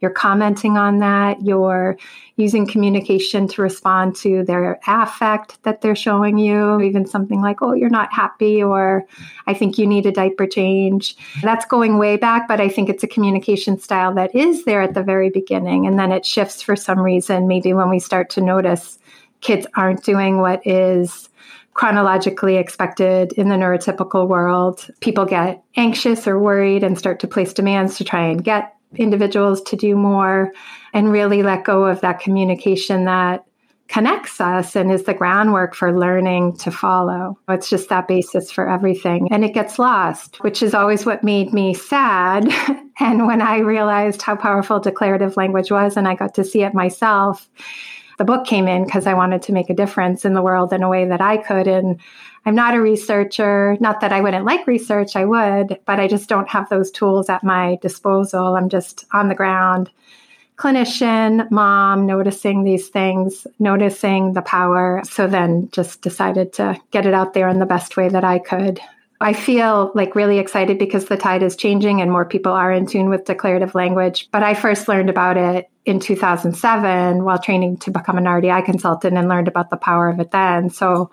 You're 0.00 0.10
commenting 0.10 0.76
on 0.76 0.98
that. 0.98 1.40
You're 1.42 1.96
using 2.36 2.66
communication 2.66 3.48
to 3.48 3.62
respond 3.62 4.14
to 4.16 4.44
their 4.44 4.78
affect 4.86 5.62
that 5.62 5.80
they're 5.80 5.96
showing 5.96 6.36
you, 6.36 6.80
even 6.80 7.06
something 7.06 7.40
like, 7.40 7.62
oh, 7.62 7.72
you're 7.72 7.88
not 7.88 8.12
happy, 8.12 8.62
or 8.62 9.06
I 9.46 9.54
think 9.54 9.78
you 9.78 9.86
need 9.86 10.04
a 10.04 10.12
diaper 10.12 10.46
change. 10.46 11.16
That's 11.40 11.64
going 11.64 11.96
way 11.96 12.16
back, 12.16 12.46
but 12.48 12.60
I 12.60 12.68
think 12.68 12.90
it's 12.90 13.04
a 13.04 13.08
communication 13.08 13.78
style 13.78 14.12
that 14.14 14.34
is 14.34 14.64
there 14.64 14.82
at 14.82 14.94
the 14.94 15.02
very 15.02 15.30
beginning. 15.30 15.86
And 15.86 15.98
then 15.98 16.12
it 16.12 16.26
shifts 16.26 16.60
for 16.60 16.76
some 16.76 16.98
reason, 16.98 17.48
maybe 17.48 17.72
when 17.72 17.88
we 17.88 18.00
start 18.00 18.28
to 18.30 18.40
notice 18.42 18.98
kids 19.40 19.66
aren't 19.76 20.04
doing 20.04 20.38
what 20.38 20.66
is 20.66 21.28
chronologically 21.76 22.56
expected 22.56 23.34
in 23.34 23.50
the 23.50 23.54
neurotypical 23.54 24.26
world. 24.26 24.88
People 25.00 25.26
get 25.26 25.62
anxious 25.76 26.26
or 26.26 26.38
worried 26.38 26.82
and 26.82 26.98
start 26.98 27.20
to 27.20 27.28
place 27.28 27.52
demands 27.52 27.98
to 27.98 28.04
try 28.04 28.26
and 28.26 28.42
get 28.42 28.74
individuals 28.94 29.60
to 29.60 29.76
do 29.76 29.94
more 29.94 30.54
and 30.94 31.12
really 31.12 31.42
let 31.42 31.64
go 31.64 31.84
of 31.84 32.00
that 32.00 32.18
communication 32.18 33.04
that 33.04 33.44
connects 33.88 34.40
us 34.40 34.74
and 34.74 34.90
is 34.90 35.04
the 35.04 35.12
groundwork 35.12 35.74
for 35.74 35.96
learning 35.96 36.56
to 36.56 36.70
follow. 36.70 37.38
It's 37.46 37.68
just 37.68 37.90
that 37.90 38.08
basis 38.08 38.50
for 38.50 38.66
everything. 38.66 39.28
And 39.30 39.44
it 39.44 39.52
gets 39.52 39.78
lost, 39.78 40.38
which 40.38 40.62
is 40.62 40.72
always 40.72 41.04
what 41.04 41.22
made 41.22 41.52
me 41.52 41.74
sad. 41.74 42.50
and 43.00 43.26
when 43.26 43.42
I 43.42 43.58
realized 43.58 44.22
how 44.22 44.34
powerful 44.34 44.80
declarative 44.80 45.36
language 45.36 45.70
was 45.70 45.98
and 45.98 46.08
I 46.08 46.14
got 46.14 46.34
to 46.36 46.44
see 46.44 46.62
it 46.62 46.72
myself, 46.72 47.50
the 48.18 48.24
book 48.24 48.46
came 48.46 48.66
in 48.66 48.84
because 48.84 49.06
I 49.06 49.14
wanted 49.14 49.42
to 49.42 49.52
make 49.52 49.70
a 49.70 49.74
difference 49.74 50.24
in 50.24 50.34
the 50.34 50.42
world 50.42 50.72
in 50.72 50.82
a 50.82 50.88
way 50.88 51.04
that 51.06 51.20
I 51.20 51.36
could. 51.36 51.66
And 51.66 52.00
I'm 52.44 52.54
not 52.54 52.74
a 52.74 52.80
researcher. 52.80 53.76
Not 53.80 54.00
that 54.00 54.12
I 54.12 54.20
wouldn't 54.20 54.44
like 54.44 54.66
research, 54.66 55.16
I 55.16 55.24
would, 55.24 55.78
but 55.84 56.00
I 56.00 56.08
just 56.08 56.28
don't 56.28 56.48
have 56.48 56.68
those 56.68 56.90
tools 56.90 57.28
at 57.28 57.44
my 57.44 57.78
disposal. 57.82 58.56
I'm 58.56 58.68
just 58.68 59.04
on 59.12 59.28
the 59.28 59.34
ground, 59.34 59.90
clinician, 60.56 61.50
mom, 61.50 62.06
noticing 62.06 62.64
these 62.64 62.88
things, 62.88 63.46
noticing 63.58 64.32
the 64.32 64.42
power. 64.42 65.02
So 65.04 65.26
then 65.26 65.68
just 65.72 66.02
decided 66.02 66.52
to 66.54 66.80
get 66.90 67.04
it 67.04 67.14
out 67.14 67.34
there 67.34 67.48
in 67.48 67.58
the 67.58 67.66
best 67.66 67.96
way 67.96 68.08
that 68.08 68.24
I 68.24 68.38
could. 68.38 68.80
I 69.20 69.32
feel 69.32 69.92
like 69.94 70.14
really 70.14 70.38
excited 70.38 70.78
because 70.78 71.06
the 71.06 71.16
tide 71.16 71.42
is 71.42 71.56
changing 71.56 72.00
and 72.00 72.10
more 72.10 72.24
people 72.24 72.52
are 72.52 72.70
in 72.70 72.86
tune 72.86 73.08
with 73.08 73.24
declarative 73.24 73.74
language. 73.74 74.28
But 74.30 74.42
I 74.42 74.54
first 74.54 74.88
learned 74.88 75.08
about 75.08 75.36
it 75.36 75.70
in 75.86 76.00
2007 76.00 77.24
while 77.24 77.38
training 77.38 77.78
to 77.78 77.90
become 77.90 78.18
an 78.18 78.24
RDI 78.24 78.64
consultant 78.64 79.16
and 79.16 79.28
learned 79.28 79.48
about 79.48 79.70
the 79.70 79.76
power 79.76 80.08
of 80.08 80.20
it 80.20 80.32
then. 80.32 80.68
So 80.68 81.10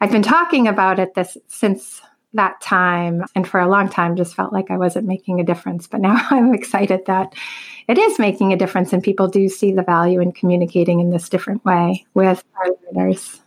I've 0.00 0.12
been 0.12 0.22
talking 0.22 0.66
about 0.66 0.98
it 0.98 1.14
this 1.14 1.36
since 1.48 2.00
that 2.32 2.60
time 2.60 3.24
and 3.34 3.46
for 3.46 3.60
a 3.60 3.68
long 3.68 3.88
time 3.88 4.16
just 4.16 4.34
felt 4.34 4.52
like 4.52 4.70
I 4.70 4.76
wasn't 4.76 5.06
making 5.06 5.40
a 5.40 5.44
difference. 5.44 5.86
But 5.86 6.00
now 6.00 6.16
I'm 6.30 6.54
excited 6.54 7.04
that 7.06 7.34
it 7.86 7.98
is 7.98 8.18
making 8.18 8.52
a 8.52 8.56
difference 8.56 8.92
and 8.92 9.02
people 9.02 9.28
do 9.28 9.48
see 9.48 9.72
the 9.72 9.82
value 9.82 10.20
in 10.20 10.32
communicating 10.32 11.00
in 11.00 11.10
this 11.10 11.28
different 11.28 11.64
way 11.64 12.06
with 12.14 12.42
our 12.56 12.68
learners. 12.92 13.40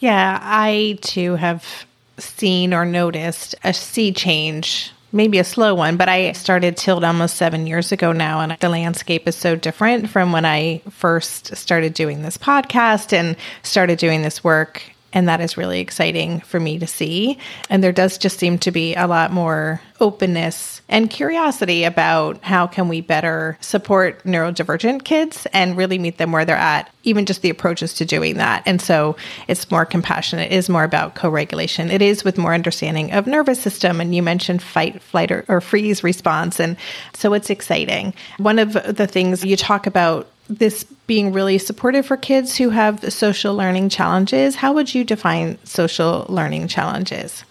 Yeah, 0.00 0.38
I 0.42 0.98
too 1.00 1.36
have 1.36 1.86
seen 2.18 2.72
or 2.72 2.84
noticed 2.84 3.54
a 3.64 3.72
sea 3.72 4.12
change 4.12 4.92
maybe 5.12 5.38
a 5.38 5.44
slow 5.44 5.74
one, 5.74 5.96
but 5.96 6.08
I 6.08 6.32
started 6.32 6.76
Tilt 6.76 7.02
almost 7.02 7.36
seven 7.36 7.66
years 7.66 7.90
ago 7.90 8.12
now, 8.12 8.40
and 8.40 8.56
the 8.60 8.68
landscape 8.68 9.26
is 9.26 9.34
so 9.34 9.56
different 9.56 10.10
from 10.10 10.30
when 10.30 10.44
I 10.44 10.82
first 10.90 11.56
started 11.56 11.94
doing 11.94 12.22
this 12.22 12.36
podcast 12.36 13.12
and 13.12 13.36
started 13.62 13.98
doing 13.98 14.22
this 14.22 14.44
work 14.44 14.82
and 15.12 15.28
that 15.28 15.40
is 15.40 15.56
really 15.56 15.80
exciting 15.80 16.40
for 16.40 16.60
me 16.60 16.78
to 16.78 16.86
see. 16.86 17.38
And 17.70 17.82
there 17.82 17.92
does 17.92 18.18
just 18.18 18.38
seem 18.38 18.58
to 18.58 18.70
be 18.70 18.94
a 18.94 19.06
lot 19.06 19.32
more 19.32 19.80
openness 19.98 20.82
and 20.88 21.08
curiosity 21.08 21.84
about 21.84 22.42
how 22.44 22.66
can 22.66 22.88
we 22.88 23.00
better 23.00 23.56
support 23.60 24.22
neurodivergent 24.24 25.04
kids 25.04 25.46
and 25.52 25.76
really 25.76 25.98
meet 25.98 26.18
them 26.18 26.32
where 26.32 26.44
they're 26.44 26.56
at, 26.56 26.90
even 27.02 27.26
just 27.26 27.42
the 27.42 27.50
approaches 27.50 27.94
to 27.94 28.04
doing 28.04 28.36
that. 28.36 28.62
And 28.66 28.80
so 28.80 29.16
it's 29.48 29.70
more 29.70 29.86
compassionate, 29.86 30.52
it 30.52 30.54
is 30.54 30.68
more 30.68 30.84
about 30.84 31.14
co-regulation. 31.14 31.90
It 31.90 32.02
is 32.02 32.24
with 32.24 32.38
more 32.38 32.54
understanding 32.54 33.12
of 33.12 33.26
nervous 33.26 33.60
system. 33.60 34.00
And 34.00 34.14
you 34.14 34.22
mentioned 34.22 34.62
fight, 34.62 35.02
flight, 35.02 35.32
or, 35.32 35.44
or 35.48 35.60
freeze 35.60 36.04
response. 36.04 36.60
And 36.60 36.76
so 37.14 37.32
it's 37.32 37.50
exciting. 37.50 38.14
One 38.38 38.58
of 38.58 38.74
the 38.74 39.06
things 39.06 39.44
you 39.44 39.56
talk 39.56 39.86
about 39.86 40.28
this 40.48 40.84
being 41.06 41.32
really 41.32 41.58
supportive 41.58 42.06
for 42.06 42.16
kids 42.16 42.56
who 42.56 42.70
have 42.70 43.12
social 43.12 43.54
learning 43.54 43.88
challenges. 43.88 44.56
How 44.56 44.72
would 44.72 44.94
you 44.94 45.04
define 45.04 45.58
social 45.64 46.26
learning 46.28 46.68
challenges? 46.68 47.44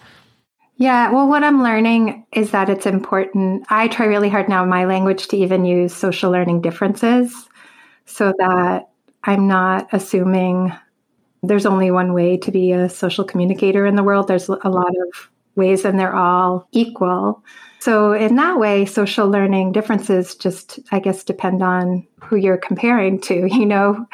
Yeah, 0.78 1.10
well, 1.10 1.26
what 1.26 1.42
I'm 1.42 1.62
learning 1.62 2.26
is 2.32 2.50
that 2.50 2.68
it's 2.68 2.84
important. 2.84 3.64
I 3.70 3.88
try 3.88 4.06
really 4.06 4.28
hard 4.28 4.48
now 4.48 4.62
in 4.62 4.68
my 4.68 4.84
language 4.84 5.28
to 5.28 5.36
even 5.36 5.64
use 5.64 5.94
social 5.94 6.30
learning 6.30 6.60
differences 6.60 7.48
so 8.04 8.34
that 8.38 8.88
I'm 9.24 9.48
not 9.48 9.88
assuming 9.92 10.72
there's 11.42 11.66
only 11.66 11.90
one 11.90 12.12
way 12.12 12.36
to 12.38 12.50
be 12.50 12.72
a 12.72 12.88
social 12.88 13.24
communicator 13.24 13.86
in 13.86 13.96
the 13.96 14.02
world. 14.02 14.28
There's 14.28 14.48
a 14.48 14.68
lot 14.68 14.88
of 14.88 15.30
ways, 15.54 15.84
and 15.84 15.98
they're 15.98 16.14
all 16.14 16.68
equal. 16.72 17.42
So, 17.80 18.12
in 18.12 18.36
that 18.36 18.58
way, 18.58 18.84
social 18.84 19.28
learning 19.28 19.72
differences 19.72 20.34
just, 20.34 20.78
I 20.92 21.00
guess, 21.00 21.24
depend 21.24 21.62
on 21.62 22.06
who 22.26 22.36
you're 22.36 22.58
comparing 22.58 23.20
to, 23.22 23.46
you 23.50 23.66
know? 23.66 24.06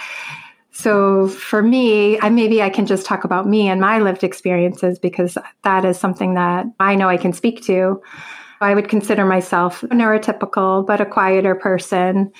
So, 0.75 1.29
for 1.29 1.63
me, 1.63 2.19
I, 2.21 2.31
maybe 2.31 2.63
I 2.63 2.71
can 2.71 2.87
just 2.87 3.05
talk 3.05 3.25
about 3.25 3.47
me 3.47 3.69
and 3.69 3.81
my 3.81 3.99
lived 3.99 4.25
experiences 4.25 4.99
because 4.99 5.37
that 5.65 5.85
is 5.85 5.99
something 5.99 6.35
that 6.35 6.65
I 6.81 6.95
know 6.95 7.09
I 7.09 7.19
can 7.19 7.35
speak 7.35 7.63
to. 7.65 8.01
I 8.63 8.75
would 8.75 8.89
consider 8.89 9.27
myself 9.27 9.83
a 9.83 9.89
neurotypical, 9.89 10.87
but 10.87 11.01
a 11.01 11.05
quieter 11.05 11.55
person. 11.55 12.33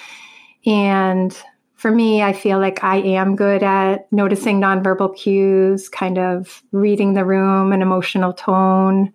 And 0.65 1.37
for 1.75 1.91
me, 1.91 2.23
I 2.23 2.33
feel 2.33 2.61
like 2.61 2.85
I 2.85 2.99
am 2.99 3.35
good 3.35 3.65
at 3.65 4.11
noticing 4.13 4.61
nonverbal 4.61 5.17
cues, 5.17 5.89
kind 5.89 6.17
of 6.17 6.63
reading 6.71 7.15
the 7.15 7.25
room 7.25 7.73
and 7.73 7.83
emotional 7.83 8.33
tone, 8.33 9.13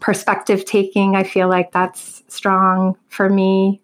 perspective 0.00 0.64
taking. 0.64 1.14
I 1.14 1.22
feel 1.22 1.48
like 1.48 1.70
that's 1.70 2.24
strong 2.26 2.96
for 3.08 3.30
me. 3.30 3.80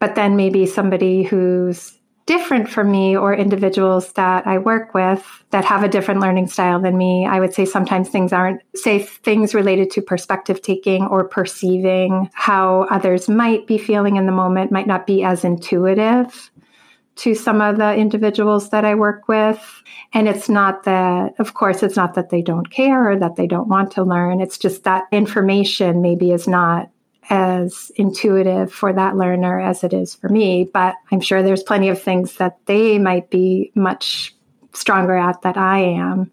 But 0.00 0.16
then 0.16 0.34
maybe 0.34 0.66
somebody 0.66 1.22
who's 1.22 1.96
different 2.26 2.68
from 2.68 2.90
me 2.90 3.16
or 3.16 3.34
individuals 3.34 4.12
that 4.12 4.46
I 4.46 4.58
work 4.58 4.94
with 4.94 5.44
that 5.50 5.64
have 5.64 5.82
a 5.82 5.88
different 5.88 6.20
learning 6.20 6.46
style 6.46 6.80
than 6.80 6.96
me, 6.96 7.26
I 7.26 7.40
would 7.40 7.52
say 7.52 7.64
sometimes 7.64 8.08
things 8.08 8.32
aren't, 8.32 8.62
say, 8.74 9.00
things 9.00 9.54
related 9.54 9.90
to 9.92 10.02
perspective 10.02 10.62
taking 10.62 11.04
or 11.06 11.26
perceiving 11.26 12.30
how 12.32 12.86
others 12.90 13.28
might 13.28 13.66
be 13.66 13.78
feeling 13.78 14.16
in 14.16 14.26
the 14.26 14.32
moment 14.32 14.70
might 14.70 14.86
not 14.86 15.06
be 15.06 15.24
as 15.24 15.44
intuitive 15.44 16.50
to 17.16 17.34
some 17.34 17.60
of 17.60 17.78
the 17.78 17.94
individuals 17.96 18.70
that 18.70 18.84
I 18.84 18.94
work 18.94 19.26
with. 19.26 19.82
And 20.14 20.28
it's 20.28 20.48
not 20.48 20.84
that, 20.84 21.34
of 21.38 21.54
course, 21.54 21.82
it's 21.82 21.96
not 21.96 22.14
that 22.14 22.30
they 22.30 22.42
don't 22.42 22.70
care 22.70 23.10
or 23.10 23.18
that 23.18 23.36
they 23.36 23.46
don't 23.46 23.68
want 23.68 23.90
to 23.92 24.04
learn. 24.04 24.40
It's 24.40 24.56
just 24.56 24.84
that 24.84 25.04
information 25.10 26.00
maybe 26.00 26.30
is 26.30 26.46
not 26.46 26.89
as 27.30 27.92
intuitive 27.94 28.72
for 28.72 28.92
that 28.92 29.16
learner 29.16 29.60
as 29.60 29.84
it 29.84 29.92
is 29.92 30.14
for 30.14 30.28
me. 30.28 30.64
But 30.64 30.96
I'm 31.10 31.20
sure 31.20 31.42
there's 31.42 31.62
plenty 31.62 31.88
of 31.88 32.02
things 32.02 32.34
that 32.34 32.58
they 32.66 32.98
might 32.98 33.30
be 33.30 33.70
much 33.74 34.34
stronger 34.74 35.16
at 35.16 35.40
that 35.42 35.56
I 35.56 35.78
am. 35.78 36.30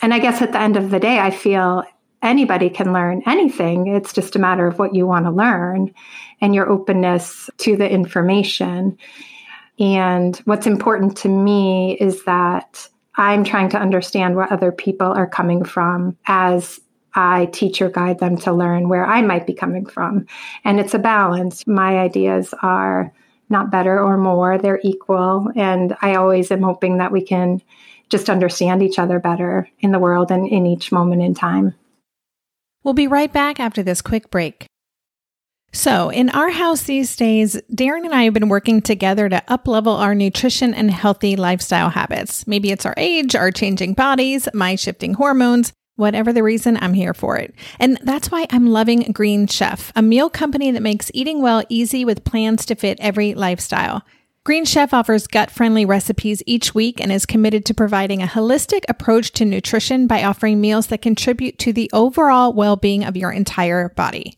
And 0.00 0.14
I 0.14 0.20
guess 0.20 0.40
at 0.40 0.52
the 0.52 0.60
end 0.60 0.76
of 0.76 0.90
the 0.90 1.00
day, 1.00 1.18
I 1.18 1.30
feel 1.30 1.82
anybody 2.22 2.70
can 2.70 2.92
learn 2.92 3.22
anything. 3.26 3.88
It's 3.88 4.12
just 4.12 4.36
a 4.36 4.40
matter 4.40 4.66
of 4.66 4.78
what 4.78 4.94
you 4.94 5.06
want 5.06 5.26
to 5.26 5.30
learn 5.30 5.92
and 6.40 6.54
your 6.54 6.68
openness 6.68 7.50
to 7.58 7.76
the 7.76 7.88
information. 7.88 8.96
And 9.80 10.36
what's 10.38 10.66
important 10.66 11.16
to 11.18 11.28
me 11.28 11.96
is 12.00 12.24
that 12.24 12.88
I'm 13.16 13.42
trying 13.42 13.68
to 13.70 13.78
understand 13.78 14.36
where 14.36 14.52
other 14.52 14.70
people 14.70 15.08
are 15.08 15.26
coming 15.26 15.64
from 15.64 16.16
as 16.26 16.80
I 17.18 17.46
teach 17.46 17.82
or 17.82 17.90
guide 17.90 18.20
them 18.20 18.38
to 18.38 18.52
learn 18.52 18.88
where 18.88 19.04
I 19.04 19.22
might 19.22 19.44
be 19.44 19.52
coming 19.52 19.84
from. 19.84 20.26
And 20.64 20.78
it's 20.78 20.94
a 20.94 21.00
balance. 21.00 21.66
My 21.66 21.98
ideas 21.98 22.54
are 22.62 23.12
not 23.50 23.72
better 23.72 24.00
or 24.00 24.16
more, 24.16 24.56
they're 24.56 24.80
equal. 24.84 25.50
And 25.56 25.96
I 26.00 26.14
always 26.14 26.52
am 26.52 26.62
hoping 26.62 26.98
that 26.98 27.10
we 27.10 27.22
can 27.22 27.60
just 28.08 28.30
understand 28.30 28.84
each 28.84 29.00
other 29.00 29.18
better 29.18 29.68
in 29.80 29.90
the 29.90 29.98
world 29.98 30.30
and 30.30 30.46
in 30.46 30.64
each 30.64 30.92
moment 30.92 31.22
in 31.22 31.34
time. 31.34 31.74
We'll 32.84 32.94
be 32.94 33.08
right 33.08 33.32
back 33.32 33.58
after 33.58 33.82
this 33.82 34.00
quick 34.00 34.30
break. 34.30 34.66
So, 35.72 36.10
in 36.10 36.30
our 36.30 36.50
house 36.50 36.84
these 36.84 37.14
days, 37.16 37.60
Darren 37.70 38.04
and 38.04 38.14
I 38.14 38.22
have 38.22 38.32
been 38.32 38.48
working 38.48 38.80
together 38.80 39.28
to 39.28 39.42
uplevel 39.48 39.98
our 39.98 40.14
nutrition 40.14 40.72
and 40.72 40.90
healthy 40.90 41.36
lifestyle 41.36 41.90
habits. 41.90 42.46
Maybe 42.46 42.70
it's 42.70 42.86
our 42.86 42.94
age, 42.96 43.34
our 43.34 43.50
changing 43.50 43.92
bodies, 43.94 44.48
my 44.54 44.76
shifting 44.76 45.14
hormones. 45.14 45.72
Whatever 45.98 46.32
the 46.32 46.44
reason, 46.44 46.78
I'm 46.80 46.94
here 46.94 47.12
for 47.12 47.36
it. 47.38 47.52
And 47.80 47.98
that's 48.04 48.30
why 48.30 48.46
I'm 48.50 48.68
loving 48.68 49.10
Green 49.10 49.48
Chef, 49.48 49.90
a 49.96 50.00
meal 50.00 50.30
company 50.30 50.70
that 50.70 50.80
makes 50.80 51.10
eating 51.12 51.42
well 51.42 51.64
easy 51.68 52.04
with 52.04 52.22
plans 52.22 52.64
to 52.66 52.76
fit 52.76 52.98
every 53.00 53.34
lifestyle. 53.34 54.04
Green 54.44 54.64
Chef 54.64 54.94
offers 54.94 55.26
gut 55.26 55.50
friendly 55.50 55.84
recipes 55.84 56.40
each 56.46 56.72
week 56.72 57.00
and 57.00 57.10
is 57.10 57.26
committed 57.26 57.64
to 57.64 57.74
providing 57.74 58.22
a 58.22 58.28
holistic 58.28 58.84
approach 58.88 59.32
to 59.32 59.44
nutrition 59.44 60.06
by 60.06 60.22
offering 60.22 60.60
meals 60.60 60.86
that 60.86 61.02
contribute 61.02 61.58
to 61.58 61.72
the 61.72 61.90
overall 61.92 62.52
well 62.52 62.76
being 62.76 63.02
of 63.02 63.16
your 63.16 63.32
entire 63.32 63.88
body. 63.88 64.37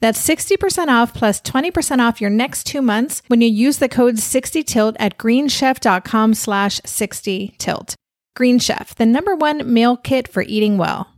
That's 0.00 0.26
60% 0.26 0.88
off 0.88 1.14
plus 1.14 1.40
20% 1.40 2.00
off 2.00 2.20
your 2.20 2.30
next 2.30 2.64
two 2.64 2.82
months 2.82 3.22
when 3.28 3.40
you 3.40 3.48
use 3.48 3.78
the 3.78 3.88
code 3.88 4.16
60tilt 4.16 4.96
at 4.98 5.18
greenchef.com 5.18 6.34
slash 6.34 6.80
60tilt. 6.82 7.94
Green 8.34 8.58
Chef, 8.58 8.94
the 8.94 9.06
number 9.06 9.34
one 9.34 9.72
meal 9.72 9.96
kit 9.96 10.28
for 10.28 10.42
eating 10.42 10.76
well. 10.76 11.08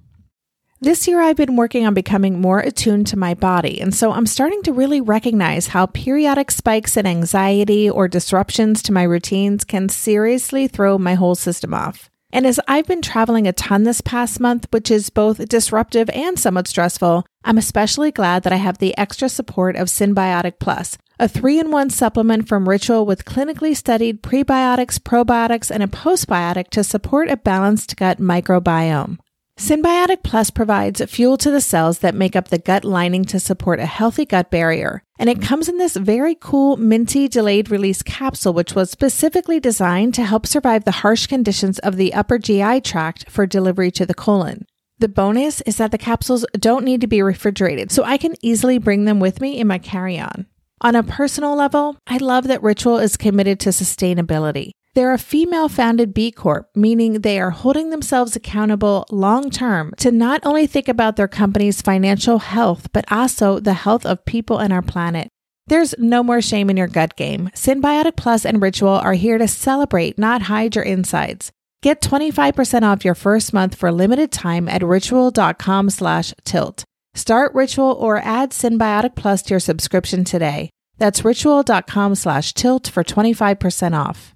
This 0.81 1.09
year, 1.09 1.21
I've 1.21 1.37
been 1.37 1.57
working 1.57 1.85
on 1.85 1.93
becoming 1.93 2.41
more 2.41 2.61
attuned 2.61 3.09
to 3.09 3.19
my 3.19 3.35
body, 3.35 3.81
and 3.81 3.93
so 3.93 4.13
I'm 4.13 4.27
starting 4.27 4.63
to 4.63 4.73
really 4.73 5.01
recognize 5.01 5.67
how 5.67 5.87
periodic 5.87 6.53
spikes 6.53 6.97
in 6.97 7.05
anxiety 7.05 7.91
or 7.91 8.07
disruptions 8.07 8.81
to 8.85 8.93
my 8.93 9.03
routines 9.03 9.65
can 9.65 9.89
seriously 9.89 10.69
throw 10.69 10.97
my 10.97 11.15
whole 11.15 11.35
system 11.35 11.75
off. 11.75 12.09
And 12.33 12.47
as 12.47 12.61
I've 12.69 12.87
been 12.87 13.03
traveling 13.03 13.49
a 13.49 13.53
ton 13.53 13.83
this 13.83 14.01
past 14.01 14.39
month, 14.39 14.69
which 14.71 14.89
is 14.89 15.11
both 15.11 15.49
disruptive 15.49 16.09
and 16.11 16.39
somewhat 16.39 16.69
stressful, 16.69 17.27
I'm 17.49 17.57
especially 17.57 18.13
glad 18.13 18.43
that 18.43 18.53
I 18.53 18.57
have 18.57 18.77
the 18.77 18.95
extra 18.99 19.27
support 19.27 19.75
of 19.75 19.89
Synbiotic 19.89 20.59
Plus, 20.59 20.99
a 21.19 21.27
three 21.27 21.59
in 21.59 21.71
one 21.71 21.89
supplement 21.89 22.47
from 22.47 22.69
Ritual 22.69 23.07
with 23.07 23.25
clinically 23.25 23.75
studied 23.75 24.23
prebiotics, 24.23 24.99
probiotics, 24.99 25.71
and 25.71 25.83
a 25.83 25.87
postbiotic 25.87 26.69
to 26.69 26.85
support 26.85 27.31
a 27.31 27.39
balanced 27.39 27.97
gut 27.97 28.19
microbiome. 28.19 29.17
Synbiotic 29.59 30.23
Plus 30.23 30.51
provides 30.51 31.03
fuel 31.07 31.39
to 31.39 31.51
the 31.51 31.63
cells 31.63 32.01
that 32.01 32.15
make 32.15 32.37
up 32.37 32.49
the 32.49 32.59
gut 32.59 32.85
lining 32.85 33.25
to 33.25 33.41
support 33.41 33.81
a 33.81 33.87
healthy 33.87 34.27
gut 34.27 34.51
barrier. 34.51 35.03
And 35.19 35.31
it 35.31 35.41
comes 35.41 35.71
in 35.71 35.79
this 35.79 35.97
very 35.97 36.35
cool 36.35 36.77
minty 36.77 37.29
delayed 37.29 37.71
release 37.71 38.03
capsule, 38.03 38.53
which 38.53 38.75
was 38.75 38.91
specifically 38.91 39.59
designed 39.59 40.13
to 40.15 40.25
help 40.27 40.47
survive 40.47 40.85
the 40.85 41.01
harsh 41.01 41.27
conditions 41.27 41.79
of 41.79 41.97
the 41.97 42.13
upper 42.13 42.39
GI 42.39 42.83
tract 42.83 43.31
for 43.31 43.47
delivery 43.47 43.91
to 43.93 44.05
the 44.05 44.13
colon. 44.13 44.67
The 45.01 45.09
bonus 45.09 45.61
is 45.61 45.77
that 45.77 45.93
the 45.93 45.99
capsules 45.99 46.45
don't 46.55 46.85
need 46.85 47.01
to 47.03 47.07
be 47.07 47.23
refrigerated, 47.23 47.93
so 47.93 48.03
I 48.03 48.17
can 48.17 48.35
easily 48.43 48.79
bring 48.79 49.05
them 49.05 49.21
with 49.21 49.41
me 49.41 49.61
in 49.61 49.69
my 49.69 49.79
carry 49.79 50.19
on. 50.19 50.47
On 50.81 50.97
a 50.97 51.05
personal 51.05 51.55
level, 51.55 51.97
I 52.07 52.17
love 52.17 52.49
that 52.49 52.63
Ritual 52.63 52.99
is 52.99 53.17
committed 53.17 53.61
to 53.61 53.69
sustainability. 53.69 54.73
They're 54.95 55.13
a 55.13 55.19
female 55.19 55.69
founded 55.69 56.13
B 56.13 56.33
Corp, 56.33 56.71
meaning 56.75 57.21
they 57.21 57.39
are 57.39 57.51
holding 57.51 57.91
themselves 57.91 58.35
accountable 58.35 59.07
long 59.11 59.51
term 59.51 59.93
to 59.99 60.11
not 60.11 60.41
only 60.45 60.67
think 60.67 60.89
about 60.89 61.15
their 61.15 61.29
company's 61.29 61.81
financial 61.81 62.39
health, 62.39 62.89
but 62.93 63.05
also 63.11 63.61
the 63.61 63.75
health 63.75 64.05
of 64.05 64.25
people 64.25 64.59
and 64.59 64.73
our 64.73 64.83
planet. 64.83 65.29
There's 65.69 65.95
no 65.99 66.25
more 66.25 66.41
shame 66.41 66.71
in 66.71 66.77
your 66.77 66.89
gut 66.89 67.15
game. 67.15 67.51
Synbiotic 67.55 68.17
Plus 68.17 68.45
and 68.45 68.61
Ritual 68.61 68.89
are 68.89 69.13
here 69.13 69.39
to 69.39 69.47
celebrate, 69.47 70.19
not 70.19 70.43
hide 70.43 70.75
your 70.75 70.85
insides. 70.85 71.53
Get 71.83 72.01
25% 72.01 72.83
off 72.83 73.05
your 73.05 73.15
first 73.15 73.53
month 73.53 73.75
for 73.75 73.93
limited 73.93 74.33
time 74.33 74.69
at 74.69 74.83
ritual.com 74.83 75.91
slash 75.91 76.35
tilt. 76.45 76.85
Start 77.15 77.55
Ritual 77.55 77.93
or 77.93 78.19
add 78.19 78.51
Synbiotic 78.51 79.15
Plus 79.15 79.43
to 79.43 79.51
your 79.51 79.61
subscription 79.61 80.25
today. 80.25 80.71
That's 80.99 81.25
ritual.com 81.25 82.15
slash 82.15 82.55
tilt 82.55 82.89
for 82.89 83.05
25% 83.05 83.99
off 83.99 84.35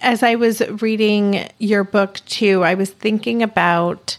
as 0.00 0.22
I 0.22 0.34
was 0.34 0.60
reading 0.82 1.48
your 1.58 1.84
book 1.84 2.20
too, 2.26 2.62
I 2.62 2.74
was 2.74 2.90
thinking 2.90 3.42
about 3.42 4.18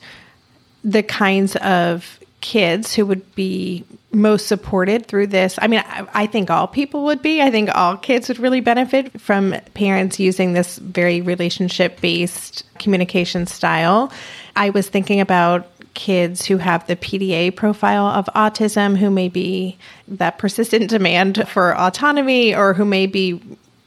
the 0.84 1.04
kinds 1.04 1.56
of 1.58 2.17
kids 2.42 2.94
who 2.94 3.06
would 3.06 3.36
be 3.36 3.84
most 4.12 4.48
supported 4.48 5.06
through 5.08 5.28
this. 5.28 5.58
I 5.62 5.68
mean, 5.68 5.84
I, 5.86 6.08
I, 6.14 6.28
think 6.28 6.50
all 6.50 6.68
people 6.68 7.06
would 7.06 7.22
be. 7.22 7.42
I 7.42 7.50
think 7.50 7.70
all 7.76 7.98
kids 7.98 8.28
would 8.28 8.40
really 8.40 8.62
benefit 8.62 9.20
from 9.20 9.56
parents 9.74 10.20
using 10.20 10.54
this 10.54 10.78
very 10.78 11.22
relationship 11.22 12.00
based 12.00 12.64
communication 12.80 13.48
style. 13.48 14.12
I 14.56 14.70
was 14.70 14.88
thinking 14.88 15.20
about 15.20 15.68
kids 15.94 16.46
who 16.46 16.58
have 16.58 16.86
the 16.86 16.96
PDA 16.96 17.56
profile 17.56 18.06
of 18.06 18.26
autism, 18.36 18.98
who 18.98 19.10
may 19.10 19.30
be 19.30 19.78
that 20.08 20.38
persistent 20.38 20.90
demand 20.90 21.48
for 21.48 21.76
autonomy, 21.76 22.54
or 22.54 22.76
who 22.76 22.86
may 22.86 23.08
be 23.08 23.42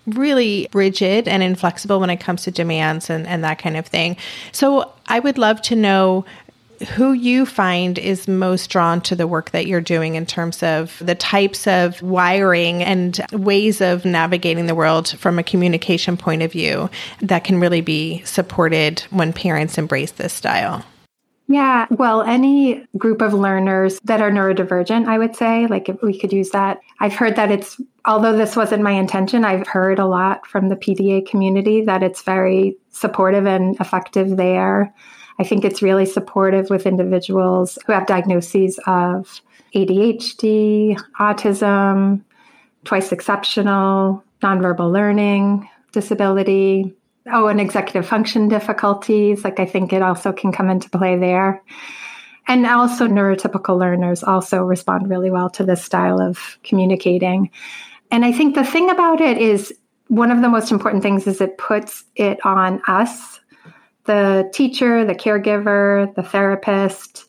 really 0.07 0.69
rigid 0.73 1.29
and 1.29 1.43
inflexible 1.43 2.01
when 2.01 2.11
it 2.11 2.19
comes 2.19 2.43
to 2.43 2.51
demands 2.51 3.11
and, 3.11 3.27
and 3.27 3.45
that 3.45 3.59
kind 3.59 3.77
of 3.77 3.87
thing. 3.87 4.17
So 4.53 4.93
I 5.07 5.21
would 5.21 5.39
love 5.39 5.63
to 5.63 5.77
know 5.77 6.25
who 6.89 7.13
you 7.13 7.45
find 7.45 7.99
is 7.99 8.27
most 8.27 8.71
drawn 8.71 9.01
to 9.03 9.15
the 9.15 9.27
work 9.27 9.51
that 9.51 9.67
you're 9.67 9.81
doing 9.81 10.15
in 10.15 10.27
terms 10.27 10.63
of 10.63 10.99
the 11.05 11.15
types 11.15 11.67
of 11.67 12.01
wiring 12.03 12.83
and 12.83 13.21
ways 13.33 13.81
of 13.81 14.05
navigating 14.05 14.67
the 14.67 14.75
world 14.75 15.11
from 15.19 15.39
a 15.39 15.43
communication 15.43 16.17
point 16.17 16.43
of 16.43 16.53
view 16.53 16.89
that 17.21 17.45
can 17.45 17.61
really 17.61 17.81
be 17.81 18.23
supported 18.25 19.01
when 19.11 19.33
parents 19.33 19.79
embrace 19.79 20.13
this 20.13 20.33
style. 20.33 20.85
Yeah, 21.49 21.89
well, 21.91 22.23
any 22.23 22.87
group 22.97 23.21
of 23.21 23.35
learners 23.35 23.99
that 24.05 24.23
are 24.23 24.31
neurodivergent, 24.31 25.09
I 25.09 25.19
would 25.19 25.35
say, 25.35 25.67
like 25.67 25.89
if 25.89 26.01
we 26.01 26.17
could 26.17 26.33
use 26.33 26.51
that. 26.51 26.79
I've 27.01 27.15
heard 27.15 27.35
that 27.35 27.51
it's, 27.51 27.81
although 28.05 28.37
this 28.37 28.55
wasn't 28.55 28.85
my 28.85 28.93
intention, 28.93 29.45
I've 29.45 29.67
heard 29.67 29.99
a 29.99 30.07
lot 30.07 30.47
from 30.47 30.69
the 30.69 30.77
PDA 30.77 31.27
community 31.27 31.85
that 31.87 32.05
it's 32.05 32.23
very 32.23 32.77
supportive 32.91 33.47
and 33.47 33.75
effective 33.81 34.37
there. 34.37 34.95
I 35.41 35.45
think 35.45 35.65
it's 35.65 35.83
really 35.83 36.07
supportive 36.07 36.71
with 36.71 36.87
individuals 36.87 37.79
who 37.87 37.93
have 37.93 38.07
diagnoses 38.07 38.79
of 38.87 39.41
ADHD, 39.75 41.01
autism, 41.19 42.23
twice 42.85 43.11
exceptional, 43.11 44.23
nonverbal 44.43 44.93
learning 44.93 45.69
disability, 45.93 46.95
Oh, 47.33 47.49
and 47.49 47.61
executive 47.61 48.07
function 48.07 48.49
difficulties. 48.49 49.45
Like 49.45 49.61
I 49.61 49.67
think 49.67 49.93
it 49.93 50.03
also 50.03 50.33
can 50.33 50.53
come 50.53 50.71
into 50.71 50.89
play 50.89 51.17
there. 51.19 51.63
And 52.49 52.67
also, 52.67 53.07
neurotypical 53.07 53.79
learners 53.79 54.25
also 54.25 54.63
respond 54.63 55.09
really 55.09 55.31
well 55.31 55.51
to 55.51 55.65
this 55.65 55.85
style 55.85 56.21
of 56.21 56.59
communicating. 56.65 57.51
And 58.11 58.25
I 58.25 58.33
think 58.33 58.55
the 58.55 58.65
thing 58.65 58.91
about 58.91 59.21
it 59.21 59.39
is 59.39 59.73
one 60.09 60.33
of 60.33 60.41
the 60.41 60.49
most 60.49 60.73
important 60.73 61.03
things 61.03 61.27
is 61.27 61.41
it 61.41 61.59
puts 61.59 62.05
it 62.17 62.45
on 62.45 62.83
us, 62.89 63.40
the 64.05 64.51
teacher, 64.53 65.05
the 65.05 65.15
caregiver, 65.15 66.15
the 66.15 66.23
therapist, 66.23 67.29